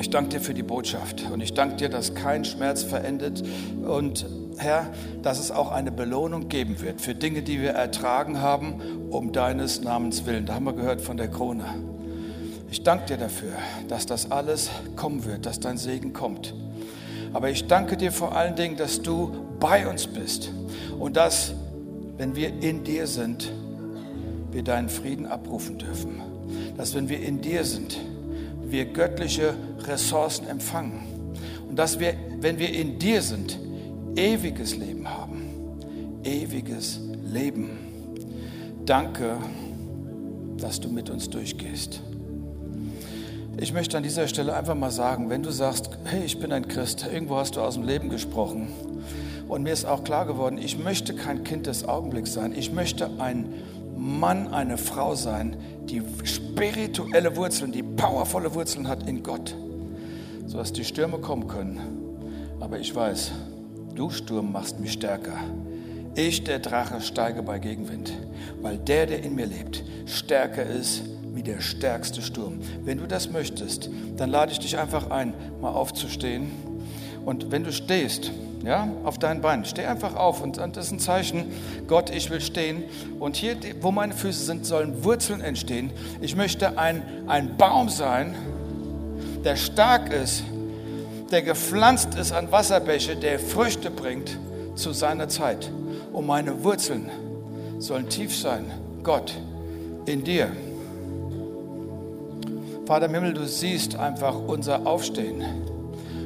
ich 0.00 0.08
danke 0.08 0.30
dir 0.30 0.40
für 0.40 0.54
die 0.54 0.62
Botschaft 0.62 1.26
und 1.30 1.40
ich 1.40 1.52
danke 1.52 1.76
dir, 1.76 1.90
dass 1.90 2.14
kein 2.14 2.44
Schmerz 2.44 2.82
verendet 2.82 3.44
und 3.86 4.26
Herr, 4.56 4.90
dass 5.22 5.38
es 5.38 5.50
auch 5.50 5.70
eine 5.70 5.92
Belohnung 5.92 6.48
geben 6.48 6.80
wird 6.80 7.00
für 7.00 7.14
Dinge, 7.14 7.42
die 7.42 7.60
wir 7.60 7.70
ertragen 7.70 8.40
haben, 8.40 8.80
um 9.10 9.32
deines 9.32 9.82
Namens 9.82 10.24
willen. 10.24 10.46
Da 10.46 10.54
haben 10.54 10.64
wir 10.64 10.72
gehört 10.72 11.02
von 11.02 11.18
der 11.18 11.28
Krone. 11.28 11.64
Ich 12.70 12.82
danke 12.82 13.06
dir 13.06 13.16
dafür, 13.18 13.52
dass 13.88 14.06
das 14.06 14.30
alles 14.30 14.70
kommen 14.96 15.24
wird, 15.26 15.44
dass 15.44 15.60
dein 15.60 15.76
Segen 15.76 16.12
kommt. 16.12 16.54
Aber 17.32 17.50
ich 17.50 17.66
danke 17.66 17.96
dir 17.96 18.10
vor 18.10 18.34
allen 18.34 18.56
Dingen, 18.56 18.76
dass 18.76 19.02
du 19.02 19.30
bei 19.60 19.86
uns 19.86 20.06
bist 20.06 20.50
und 20.98 21.16
dass, 21.16 21.52
wenn 22.16 22.34
wir 22.34 22.62
in 22.62 22.84
dir 22.84 23.06
sind, 23.06 23.52
wir 24.50 24.62
deinen 24.64 24.88
Frieden 24.88 25.26
abrufen 25.26 25.78
dürfen. 25.78 26.22
Dass, 26.76 26.94
wenn 26.94 27.08
wir 27.08 27.20
in 27.20 27.40
dir 27.40 27.64
sind, 27.64 27.98
wir 28.70 28.86
göttliche 28.86 29.54
Ressourcen 29.86 30.46
empfangen. 30.46 31.00
Und 31.68 31.76
dass 31.76 32.00
wir, 32.00 32.14
wenn 32.40 32.58
wir 32.58 32.72
in 32.72 32.98
dir 32.98 33.22
sind, 33.22 33.58
ewiges 34.16 34.76
Leben 34.76 35.08
haben. 35.08 35.42
Ewiges 36.24 37.00
Leben. 37.24 37.70
Danke, 38.84 39.36
dass 40.58 40.80
du 40.80 40.88
mit 40.88 41.10
uns 41.10 41.30
durchgehst. 41.30 42.00
Ich 43.58 43.72
möchte 43.72 43.96
an 43.96 44.02
dieser 44.02 44.26
Stelle 44.26 44.56
einfach 44.56 44.74
mal 44.74 44.90
sagen, 44.90 45.28
wenn 45.28 45.42
du 45.42 45.50
sagst, 45.50 45.90
hey, 46.04 46.24
ich 46.24 46.38
bin 46.38 46.52
ein 46.52 46.66
Christ, 46.66 47.06
irgendwo 47.12 47.36
hast 47.36 47.56
du 47.56 47.60
aus 47.60 47.74
dem 47.74 47.84
Leben 47.84 48.08
gesprochen 48.08 48.68
und 49.48 49.62
mir 49.62 49.72
ist 49.72 49.84
auch 49.84 50.04
klar 50.04 50.26
geworden, 50.26 50.58
ich 50.58 50.78
möchte 50.78 51.14
kein 51.14 51.44
Kind 51.44 51.66
des 51.66 51.84
Augenblicks 51.84 52.32
sein, 52.32 52.54
ich 52.56 52.72
möchte 52.72 53.10
ein 53.18 53.52
Mann, 54.00 54.48
eine 54.48 54.78
Frau 54.78 55.14
sein, 55.14 55.56
die 55.84 56.02
spirituelle 56.24 57.36
Wurzeln, 57.36 57.70
die 57.70 57.82
powervolle 57.82 58.54
Wurzeln 58.54 58.88
hat 58.88 59.06
in 59.06 59.22
Gott, 59.22 59.54
sodass 60.46 60.72
die 60.72 60.84
Stürme 60.84 61.18
kommen 61.18 61.46
können. 61.46 61.80
Aber 62.60 62.78
ich 62.78 62.94
weiß, 62.94 63.32
du 63.94 64.08
Sturm 64.08 64.52
machst 64.52 64.80
mich 64.80 64.92
stärker. 64.92 65.36
Ich, 66.14 66.44
der 66.44 66.60
Drache, 66.60 67.02
steige 67.02 67.42
bei 67.42 67.58
Gegenwind, 67.58 68.12
weil 68.62 68.78
der, 68.78 69.04
der 69.04 69.22
in 69.22 69.34
mir 69.34 69.46
lebt, 69.46 69.84
stärker 70.06 70.64
ist 70.64 71.02
wie 71.34 71.42
der 71.42 71.60
stärkste 71.60 72.22
Sturm. 72.22 72.58
Wenn 72.82 72.98
du 72.98 73.06
das 73.06 73.30
möchtest, 73.30 73.90
dann 74.16 74.30
lade 74.30 74.52
ich 74.52 74.58
dich 74.58 74.78
einfach 74.78 75.10
ein, 75.10 75.34
mal 75.60 75.72
aufzustehen. 75.72 76.50
Und 77.26 77.52
wenn 77.52 77.64
du 77.64 77.72
stehst, 77.72 78.32
ja, 78.64 78.88
auf 79.04 79.18
deinen 79.18 79.40
Beinen. 79.40 79.64
Steh 79.64 79.84
einfach 79.84 80.16
auf 80.16 80.42
und, 80.42 80.58
und 80.58 80.76
das 80.76 80.86
ist 80.86 80.92
ein 80.92 80.98
Zeichen, 80.98 81.46
Gott, 81.86 82.10
ich 82.10 82.30
will 82.30 82.40
stehen. 82.40 82.84
Und 83.18 83.36
hier, 83.36 83.56
wo 83.80 83.90
meine 83.90 84.14
Füße 84.14 84.44
sind, 84.44 84.66
sollen 84.66 85.04
Wurzeln 85.04 85.40
entstehen. 85.40 85.90
Ich 86.20 86.36
möchte 86.36 86.78
ein, 86.78 87.02
ein 87.26 87.56
Baum 87.56 87.88
sein, 87.88 88.34
der 89.44 89.56
stark 89.56 90.12
ist, 90.12 90.42
der 91.30 91.42
gepflanzt 91.42 92.14
ist 92.16 92.32
an 92.32 92.50
Wasserbäche, 92.52 93.16
der 93.16 93.38
Früchte 93.38 93.90
bringt 93.90 94.36
zu 94.74 94.92
seiner 94.92 95.28
Zeit, 95.28 95.70
um 96.12 96.26
meine 96.26 96.64
Wurzeln 96.64 97.10
sollen 97.78 98.08
tief 98.08 98.36
sein. 98.36 98.70
Gott, 99.02 99.34
in 100.06 100.22
dir. 100.24 100.48
Vater 102.84 103.06
im 103.06 103.14
Himmel, 103.14 103.34
du 103.34 103.46
siehst 103.46 103.96
einfach 103.96 104.34
unser 104.34 104.86
Aufstehen 104.86 105.42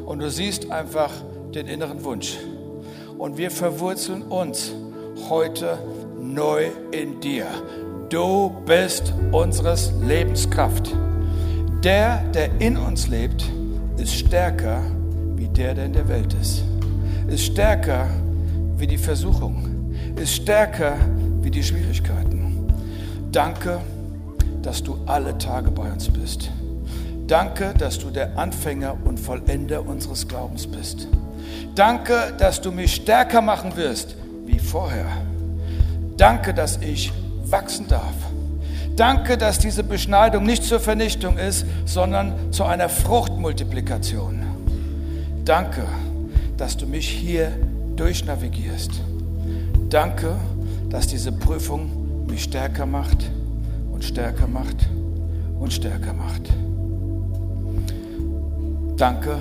und 0.06 0.18
du 0.20 0.30
siehst 0.30 0.70
einfach 0.70 1.10
den 1.54 1.68
inneren 1.68 2.04
Wunsch. 2.04 2.36
Und 3.18 3.36
wir 3.36 3.50
verwurzeln 3.50 4.22
uns 4.22 4.72
heute 5.28 5.78
neu 6.20 6.70
in 6.90 7.20
dir. 7.20 7.46
Du 8.08 8.50
bist 8.66 9.14
unseres 9.32 9.92
Lebenskraft. 10.02 10.94
Der, 11.82 12.24
der 12.32 12.60
in 12.60 12.76
uns 12.76 13.08
lebt, 13.08 13.44
ist 13.96 14.14
stärker 14.14 14.82
wie 15.36 15.48
der, 15.48 15.74
der 15.74 15.86
in 15.86 15.92
der 15.92 16.08
Welt 16.08 16.34
ist. 16.34 16.64
Ist 17.28 17.44
stärker 17.44 18.08
wie 18.76 18.86
die 18.86 18.98
Versuchung. 18.98 19.94
Ist 20.16 20.34
stärker 20.34 20.96
wie 21.40 21.50
die 21.50 21.62
Schwierigkeiten. 21.62 22.66
Danke, 23.30 23.80
dass 24.62 24.82
du 24.82 24.96
alle 25.06 25.36
Tage 25.38 25.70
bei 25.70 25.90
uns 25.90 26.08
bist. 26.08 26.50
Danke, 27.26 27.74
dass 27.78 27.98
du 27.98 28.10
der 28.10 28.36
Anfänger 28.38 28.96
und 29.04 29.18
Vollender 29.18 29.86
unseres 29.86 30.26
Glaubens 30.28 30.66
bist. 30.66 31.08
Danke, 31.74 32.34
dass 32.38 32.60
du 32.60 32.70
mich 32.70 32.94
stärker 32.94 33.40
machen 33.40 33.76
wirst 33.76 34.16
wie 34.46 34.58
vorher. 34.58 35.06
Danke, 36.16 36.54
dass 36.54 36.78
ich 36.78 37.12
wachsen 37.46 37.88
darf. 37.88 38.14
Danke, 38.96 39.36
dass 39.36 39.58
diese 39.58 39.82
Beschneidung 39.82 40.44
nicht 40.44 40.62
zur 40.62 40.78
Vernichtung 40.78 41.36
ist, 41.36 41.66
sondern 41.84 42.52
zu 42.52 42.64
einer 42.64 42.88
Fruchtmultiplikation. 42.88 44.42
Danke, 45.44 45.82
dass 46.56 46.76
du 46.76 46.86
mich 46.86 47.08
hier 47.08 47.50
durchnavigierst. 47.96 48.92
Danke, 49.90 50.36
dass 50.90 51.08
diese 51.08 51.32
Prüfung 51.32 52.26
mich 52.28 52.44
stärker 52.44 52.86
macht 52.86 53.30
und 53.92 54.04
stärker 54.04 54.46
macht 54.46 54.88
und 55.58 55.72
stärker 55.72 56.12
macht. 56.12 56.42
Danke, 58.96 59.38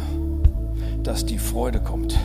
dass 1.04 1.26
die 1.26 1.38
Freude 1.38 1.80
kommt. 1.80 2.18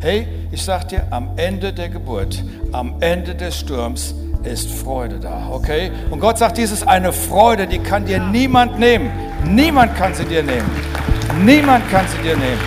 Hey, 0.00 0.28
ich 0.52 0.62
sag 0.62 0.88
dir, 0.88 1.06
am 1.10 1.30
Ende 1.36 1.72
der 1.72 1.88
Geburt, 1.88 2.42
am 2.72 2.96
Ende 3.00 3.34
des 3.34 3.58
Sturms 3.58 4.14
ist 4.44 4.70
Freude 4.70 5.18
da, 5.18 5.48
okay? 5.50 5.90
Und 6.10 6.20
Gott 6.20 6.38
sagt, 6.38 6.58
dies 6.58 6.70
ist 6.70 6.86
eine 6.86 7.12
Freude, 7.12 7.66
die 7.66 7.78
kann 7.78 8.04
dir 8.04 8.20
niemand 8.20 8.78
nehmen. 8.78 9.10
Niemand 9.44 9.96
kann 9.96 10.14
sie 10.14 10.24
dir 10.24 10.42
nehmen. 10.42 10.70
Niemand 11.44 11.90
kann 11.90 12.06
sie 12.08 12.22
dir 12.22 12.36
nehmen. 12.36 12.60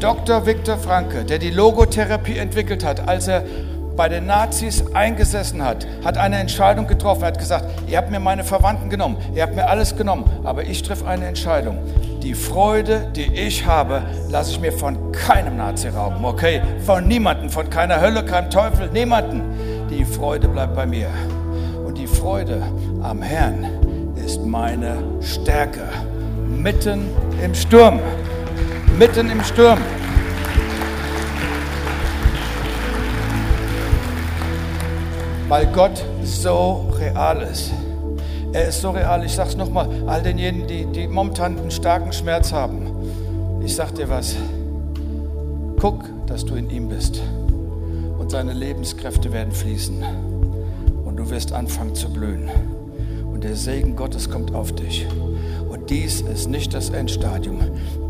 Dr. 0.00 0.44
Viktor 0.44 0.76
Franke, 0.76 1.24
der 1.24 1.38
die 1.38 1.48
Logotherapie 1.48 2.36
entwickelt 2.36 2.84
hat, 2.84 3.08
als 3.08 3.26
er 3.26 3.44
bei 3.96 4.08
den 4.08 4.26
Nazis 4.26 4.84
eingesessen 4.92 5.64
hat, 5.64 5.86
hat 6.04 6.18
eine 6.18 6.38
Entscheidung 6.38 6.86
getroffen. 6.86 7.22
Er 7.22 7.28
hat 7.28 7.38
gesagt, 7.38 7.66
ihr 7.86 7.96
habt 7.98 8.10
mir 8.10 8.20
meine 8.20 8.44
Verwandten 8.44 8.90
genommen, 8.90 9.16
ihr 9.34 9.42
habt 9.42 9.54
mir 9.54 9.68
alles 9.68 9.96
genommen, 9.96 10.24
aber 10.44 10.64
ich 10.64 10.82
treffe 10.82 11.06
eine 11.06 11.26
Entscheidung. 11.26 11.78
Die 12.22 12.34
Freude, 12.34 13.12
die 13.14 13.34
ich 13.34 13.66
habe, 13.66 14.02
lasse 14.30 14.52
ich 14.52 14.60
mir 14.60 14.72
von 14.72 15.12
keinem 15.12 15.56
Nazi 15.56 15.88
rauben, 15.88 16.24
okay? 16.24 16.62
Von 16.84 17.06
niemandem, 17.06 17.50
von 17.50 17.68
keiner 17.68 18.00
Hölle, 18.00 18.24
keinem 18.24 18.50
Teufel, 18.50 18.88
niemanden. 18.90 19.42
Die 19.90 20.04
Freude 20.04 20.48
bleibt 20.48 20.74
bei 20.74 20.86
mir. 20.86 21.08
Und 21.86 21.98
die 21.98 22.06
Freude 22.06 22.62
am 23.02 23.20
Herrn 23.20 23.66
ist 24.24 24.44
meine 24.44 24.96
Stärke. 25.20 25.82
Mitten 26.48 27.10
im 27.42 27.54
Sturm. 27.54 28.00
Mitten 28.98 29.30
im 29.30 29.42
Sturm. 29.44 29.78
Weil 35.48 35.66
Gott 35.66 36.04
so 36.22 36.90
real 36.98 37.42
ist. 37.42 37.72
Er 38.52 38.68
ist 38.68 38.80
so 38.80 38.90
real. 38.90 39.24
Ich 39.24 39.32
sage 39.32 39.50
es 39.50 39.56
nochmal, 39.56 39.88
all 40.06 40.22
denjenigen, 40.22 40.66
die, 40.68 40.86
die 40.86 41.08
momentan 41.08 41.58
einen 41.58 41.70
starken 41.70 42.12
Schmerz 42.12 42.52
haben. 42.52 42.86
Ich 43.64 43.74
sage 43.74 43.94
dir 43.94 44.08
was. 44.08 44.36
Guck, 45.78 46.04
dass 46.26 46.44
du 46.44 46.54
in 46.54 46.70
ihm 46.70 46.88
bist. 46.88 47.20
Und 48.18 48.30
seine 48.30 48.52
Lebenskräfte 48.52 49.32
werden 49.32 49.52
fließen. 49.52 50.04
Und 51.04 51.16
du 51.16 51.28
wirst 51.30 51.52
anfangen 51.52 51.94
zu 51.94 52.10
blühen. 52.10 52.48
Und 53.26 53.44
der 53.44 53.56
Segen 53.56 53.96
Gottes 53.96 54.30
kommt 54.30 54.54
auf 54.54 54.72
dich. 54.72 55.06
Und 55.68 55.90
dies 55.90 56.20
ist 56.20 56.48
nicht 56.48 56.72
das 56.72 56.90
Endstadium. 56.90 57.58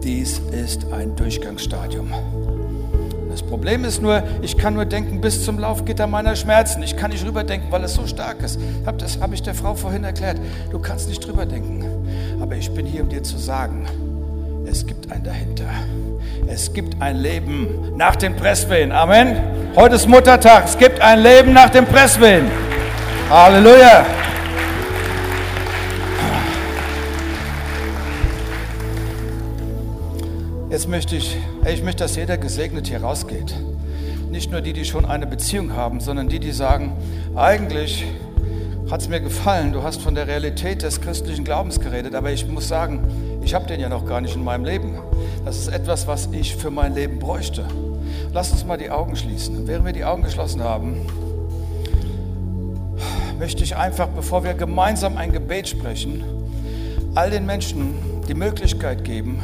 Dies 0.02 0.40
ist 0.52 0.92
ein 0.92 1.16
Durchgangsstadium. 1.16 2.12
Das 3.34 3.42
Problem 3.42 3.84
ist 3.84 4.00
nur, 4.00 4.22
ich 4.42 4.56
kann 4.56 4.74
nur 4.74 4.84
denken 4.84 5.20
bis 5.20 5.44
zum 5.44 5.58
Laufgitter 5.58 6.06
meiner 6.06 6.36
Schmerzen. 6.36 6.84
Ich 6.84 6.96
kann 6.96 7.10
nicht 7.10 7.26
rüberdenken, 7.26 7.72
weil 7.72 7.82
es 7.82 7.94
so 7.94 8.06
stark 8.06 8.40
ist. 8.44 8.60
Das 8.96 9.18
habe 9.20 9.34
ich 9.34 9.42
der 9.42 9.56
Frau 9.56 9.74
vorhin 9.74 10.04
erklärt. 10.04 10.36
Du 10.70 10.78
kannst 10.78 11.08
nicht 11.08 11.26
drüber 11.26 11.44
denken. 11.44 11.84
Aber 12.40 12.54
ich 12.54 12.70
bin 12.70 12.86
hier, 12.86 13.02
um 13.02 13.08
dir 13.08 13.24
zu 13.24 13.36
sagen, 13.36 13.88
es 14.70 14.86
gibt 14.86 15.10
ein 15.10 15.24
dahinter. 15.24 15.64
Es 16.46 16.72
gibt 16.72 17.02
ein 17.02 17.16
Leben 17.16 17.96
nach 17.96 18.14
den 18.14 18.36
Presswehen. 18.36 18.92
Amen. 18.92 19.36
Heute 19.74 19.96
ist 19.96 20.06
Muttertag. 20.06 20.66
Es 20.66 20.78
gibt 20.78 21.00
ein 21.00 21.18
Leben 21.20 21.52
nach 21.52 21.70
den 21.70 21.86
Presswehen. 21.86 22.48
Halleluja. 23.28 24.06
Jetzt 30.70 30.88
möchte 30.88 31.16
ich, 31.16 31.36
ich 31.72 31.82
möchte, 31.82 32.04
dass 32.04 32.16
jeder 32.16 32.36
gesegnet 32.36 32.88
hier 32.88 33.02
rausgeht. 33.02 33.54
Nicht 34.30 34.50
nur 34.50 34.60
die, 34.60 34.72
die 34.72 34.84
schon 34.84 35.06
eine 35.06 35.26
Beziehung 35.26 35.72
haben, 35.72 36.00
sondern 36.00 36.28
die, 36.28 36.38
die 36.38 36.52
sagen, 36.52 36.92
eigentlich 37.34 38.04
hat 38.90 39.00
es 39.00 39.08
mir 39.08 39.20
gefallen, 39.20 39.72
du 39.72 39.82
hast 39.82 40.02
von 40.02 40.14
der 40.14 40.26
Realität 40.26 40.82
des 40.82 41.00
christlichen 41.00 41.44
Glaubens 41.44 41.80
geredet, 41.80 42.14
aber 42.14 42.30
ich 42.32 42.46
muss 42.46 42.68
sagen, 42.68 43.00
ich 43.42 43.54
habe 43.54 43.66
den 43.66 43.80
ja 43.80 43.88
noch 43.88 44.04
gar 44.04 44.20
nicht 44.20 44.36
in 44.36 44.44
meinem 44.44 44.64
Leben. 44.64 44.98
Das 45.44 45.56
ist 45.56 45.68
etwas, 45.68 46.06
was 46.06 46.28
ich 46.32 46.54
für 46.54 46.70
mein 46.70 46.94
Leben 46.94 47.18
bräuchte. 47.18 47.64
Lass 48.32 48.52
uns 48.52 48.64
mal 48.64 48.76
die 48.76 48.90
Augen 48.90 49.16
schließen. 49.16 49.66
während 49.66 49.86
wir 49.86 49.92
die 49.92 50.04
Augen 50.04 50.22
geschlossen 50.22 50.62
haben, 50.62 51.06
möchte 53.38 53.64
ich 53.64 53.76
einfach, 53.76 54.08
bevor 54.08 54.44
wir 54.44 54.54
gemeinsam 54.54 55.16
ein 55.16 55.32
Gebet 55.32 55.68
sprechen, 55.68 56.24
all 57.14 57.30
den 57.30 57.46
Menschen 57.46 57.94
die 58.28 58.34
Möglichkeit 58.34 59.04
geben, 59.04 59.40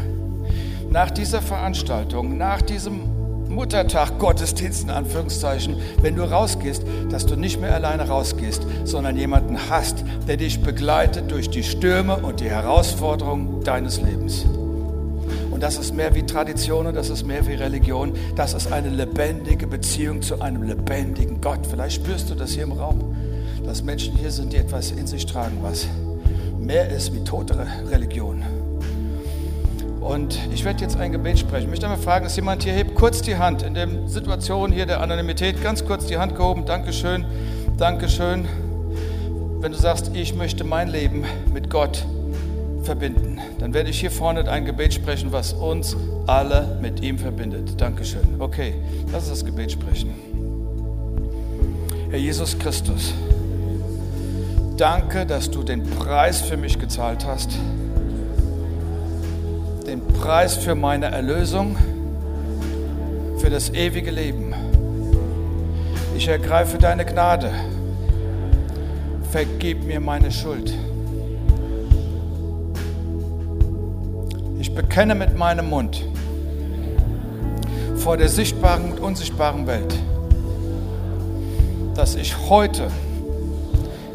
nach 0.90 1.10
dieser 1.10 1.40
Veranstaltung, 1.40 2.36
nach 2.36 2.60
diesem 2.62 3.00
Muttertag 3.48 4.18
Gottesdienst 4.18 4.84
in 4.84 4.90
Anführungszeichen, 4.90 5.76
wenn 6.02 6.16
du 6.16 6.22
rausgehst, 6.22 6.82
dass 7.10 7.26
du 7.26 7.36
nicht 7.36 7.60
mehr 7.60 7.74
alleine 7.74 8.08
rausgehst, 8.08 8.62
sondern 8.84 9.16
jemanden 9.16 9.58
hast, 9.68 10.04
der 10.28 10.36
dich 10.36 10.60
begleitet 10.62 11.30
durch 11.30 11.50
die 11.50 11.64
Stürme 11.64 12.16
und 12.16 12.40
die 12.40 12.50
Herausforderungen 12.50 13.62
deines 13.64 14.00
Lebens. 14.00 14.44
Und 15.50 15.62
das 15.62 15.76
ist 15.78 15.94
mehr 15.94 16.14
wie 16.14 16.22
Tradition 16.22 16.86
und 16.86 16.94
das 16.94 17.10
ist 17.10 17.26
mehr 17.26 17.46
wie 17.46 17.54
Religion. 17.54 18.14
Das 18.36 18.54
ist 18.54 18.72
eine 18.72 18.88
lebendige 18.88 19.66
Beziehung 19.66 20.22
zu 20.22 20.40
einem 20.40 20.62
lebendigen 20.62 21.40
Gott. 21.40 21.66
Vielleicht 21.68 21.96
spürst 21.96 22.30
du 22.30 22.34
das 22.34 22.52
hier 22.52 22.62
im 22.62 22.72
Raum, 22.72 23.16
dass 23.64 23.82
Menschen 23.82 24.16
hier 24.16 24.30
sind, 24.30 24.52
die 24.52 24.58
etwas 24.58 24.90
in 24.92 25.06
sich 25.06 25.26
tragen, 25.26 25.58
was 25.60 25.86
mehr 26.58 26.88
ist 26.88 27.12
wie 27.12 27.22
tote 27.24 27.66
Religion. 27.90 28.42
Und 30.00 30.38
ich 30.52 30.64
werde 30.64 30.80
jetzt 30.80 30.96
ein 30.96 31.12
Gebet 31.12 31.38
sprechen. 31.38 31.64
Ich 31.64 31.70
möchte 31.70 31.86
einmal 31.86 32.00
fragen, 32.00 32.24
ist 32.24 32.36
jemand 32.36 32.62
hier, 32.62 32.72
hebt 32.72 32.94
kurz 32.94 33.20
die 33.20 33.36
Hand 33.36 33.62
in 33.62 33.74
der 33.74 33.86
Situation 34.06 34.72
hier 34.72 34.86
der 34.86 35.00
Anonymität, 35.00 35.62
ganz 35.62 35.84
kurz 35.84 36.06
die 36.06 36.16
Hand 36.16 36.34
gehoben. 36.36 36.64
Dankeschön, 36.64 37.26
Dankeschön. 37.76 38.48
Wenn 39.60 39.72
du 39.72 39.78
sagst, 39.78 40.12
ich 40.14 40.34
möchte 40.34 40.64
mein 40.64 40.88
Leben 40.88 41.24
mit 41.52 41.68
Gott 41.68 42.06
verbinden, 42.82 43.38
dann 43.58 43.74
werde 43.74 43.90
ich 43.90 44.00
hier 44.00 44.10
vorne 44.10 44.50
ein 44.50 44.64
Gebet 44.64 44.94
sprechen, 44.94 45.32
was 45.32 45.52
uns 45.52 45.94
alle 46.26 46.78
mit 46.80 47.02
ihm 47.02 47.18
verbindet. 47.18 47.78
Dankeschön. 47.78 48.36
Okay, 48.38 48.74
lass 49.12 49.28
uns 49.28 49.40
das 49.40 49.44
Gebet 49.44 49.70
sprechen. 49.70 50.14
Herr 52.08 52.18
Jesus 52.18 52.58
Christus, 52.58 53.12
danke, 54.78 55.26
dass 55.26 55.50
du 55.50 55.62
den 55.62 55.84
Preis 55.84 56.40
für 56.40 56.56
mich 56.56 56.78
gezahlt 56.78 57.26
hast 57.26 57.50
den 59.90 60.06
Preis 60.06 60.56
für 60.56 60.76
meine 60.76 61.06
Erlösung, 61.06 61.76
für 63.38 63.50
das 63.50 63.70
ewige 63.70 64.12
Leben. 64.12 64.54
Ich 66.16 66.28
ergreife 66.28 66.78
deine 66.78 67.04
Gnade. 67.04 67.50
Vergib 69.32 69.82
mir 69.82 69.98
meine 69.98 70.30
Schuld. 70.30 70.72
Ich 74.60 74.72
bekenne 74.72 75.16
mit 75.16 75.36
meinem 75.36 75.68
Mund 75.68 76.04
vor 77.96 78.16
der 78.16 78.28
sichtbaren 78.28 78.92
und 78.92 79.00
unsichtbaren 79.00 79.66
Welt, 79.66 79.92
dass 81.96 82.14
ich 82.14 82.36
heute, 82.48 82.92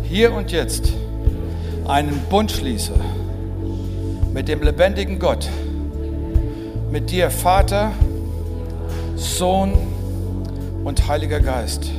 hier 0.04 0.34
und 0.34 0.54
jetzt, 0.54 0.94
einen 1.86 2.22
Bund 2.30 2.50
schließe 2.50 2.94
mit 4.34 4.48
dem 4.48 4.62
lebendigen 4.62 5.20
Gott 5.20 5.50
mit 6.96 7.12
dir 7.12 7.30
Vater, 7.30 7.92
Sohn 9.18 9.74
und 10.86 11.10
Heiliger 11.10 11.42
Geist. 11.42 11.92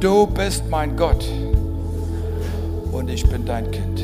Du 0.00 0.26
bist 0.26 0.68
mein 0.68 0.96
Gott 0.96 1.24
und 2.90 3.08
ich 3.08 3.24
bin 3.28 3.46
dein 3.46 3.70
Kind. 3.70 4.02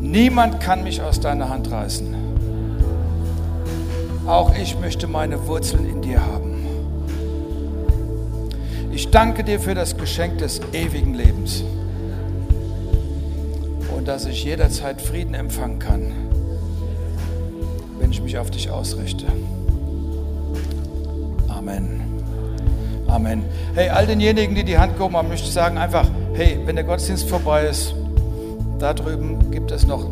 Niemand 0.00 0.60
kann 0.60 0.84
mich 0.84 1.00
aus 1.00 1.18
deiner 1.18 1.48
Hand 1.48 1.70
reißen. 1.70 2.14
Auch 4.26 4.54
ich 4.54 4.78
möchte 4.78 5.06
meine 5.06 5.46
Wurzeln 5.46 5.88
in 5.88 6.02
dir 6.02 6.20
haben. 6.20 6.66
Ich 8.92 9.10
danke 9.10 9.44
dir 9.44 9.58
für 9.58 9.74
das 9.74 9.96
Geschenk 9.96 10.36
des 10.36 10.60
ewigen 10.74 11.14
Lebens 11.14 11.64
und 13.96 14.06
dass 14.06 14.26
ich 14.26 14.44
jederzeit 14.44 15.00
Frieden 15.00 15.32
empfangen 15.32 15.78
kann, 15.78 16.29
wenn 18.10 18.14
ich 18.14 18.22
mich 18.22 18.38
auf 18.38 18.50
dich 18.50 18.68
ausrichte. 18.68 19.26
Amen. 21.46 22.00
Amen. 23.06 23.44
Hey, 23.76 23.88
all 23.88 24.04
denjenigen, 24.04 24.56
die 24.56 24.64
die 24.64 24.78
Hand 24.78 24.96
gehoben 24.96 25.16
haben, 25.16 25.28
möchte 25.28 25.46
ich 25.46 25.52
sagen 25.52 25.78
einfach, 25.78 26.08
hey, 26.34 26.58
wenn 26.64 26.74
der 26.74 26.84
Gottesdienst 26.84 27.28
vorbei 27.28 27.66
ist, 27.66 27.94
da 28.80 28.94
drüben 28.94 29.52
gibt 29.52 29.70
es 29.70 29.86
noch 29.86 30.04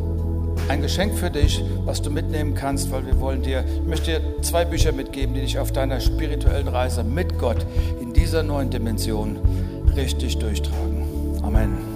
ein 0.68 0.80
Geschenk 0.80 1.18
für 1.18 1.28
dich, 1.28 1.60
was 1.86 2.00
du 2.00 2.10
mitnehmen 2.10 2.54
kannst, 2.54 2.92
weil 2.92 3.04
wir 3.04 3.18
wollen 3.18 3.42
dir, 3.42 3.64
ich 3.82 3.88
möchte 3.88 4.12
dir 4.12 4.42
zwei 4.42 4.64
Bücher 4.64 4.92
mitgeben, 4.92 5.34
die 5.34 5.40
dich 5.40 5.58
auf 5.58 5.72
deiner 5.72 5.98
spirituellen 5.98 6.68
Reise 6.68 7.02
mit 7.02 7.36
Gott 7.36 7.66
in 8.00 8.12
dieser 8.12 8.44
neuen 8.44 8.70
Dimension 8.70 9.38
richtig 9.96 10.38
durchtragen. 10.38 11.02
Amen. 11.42 11.87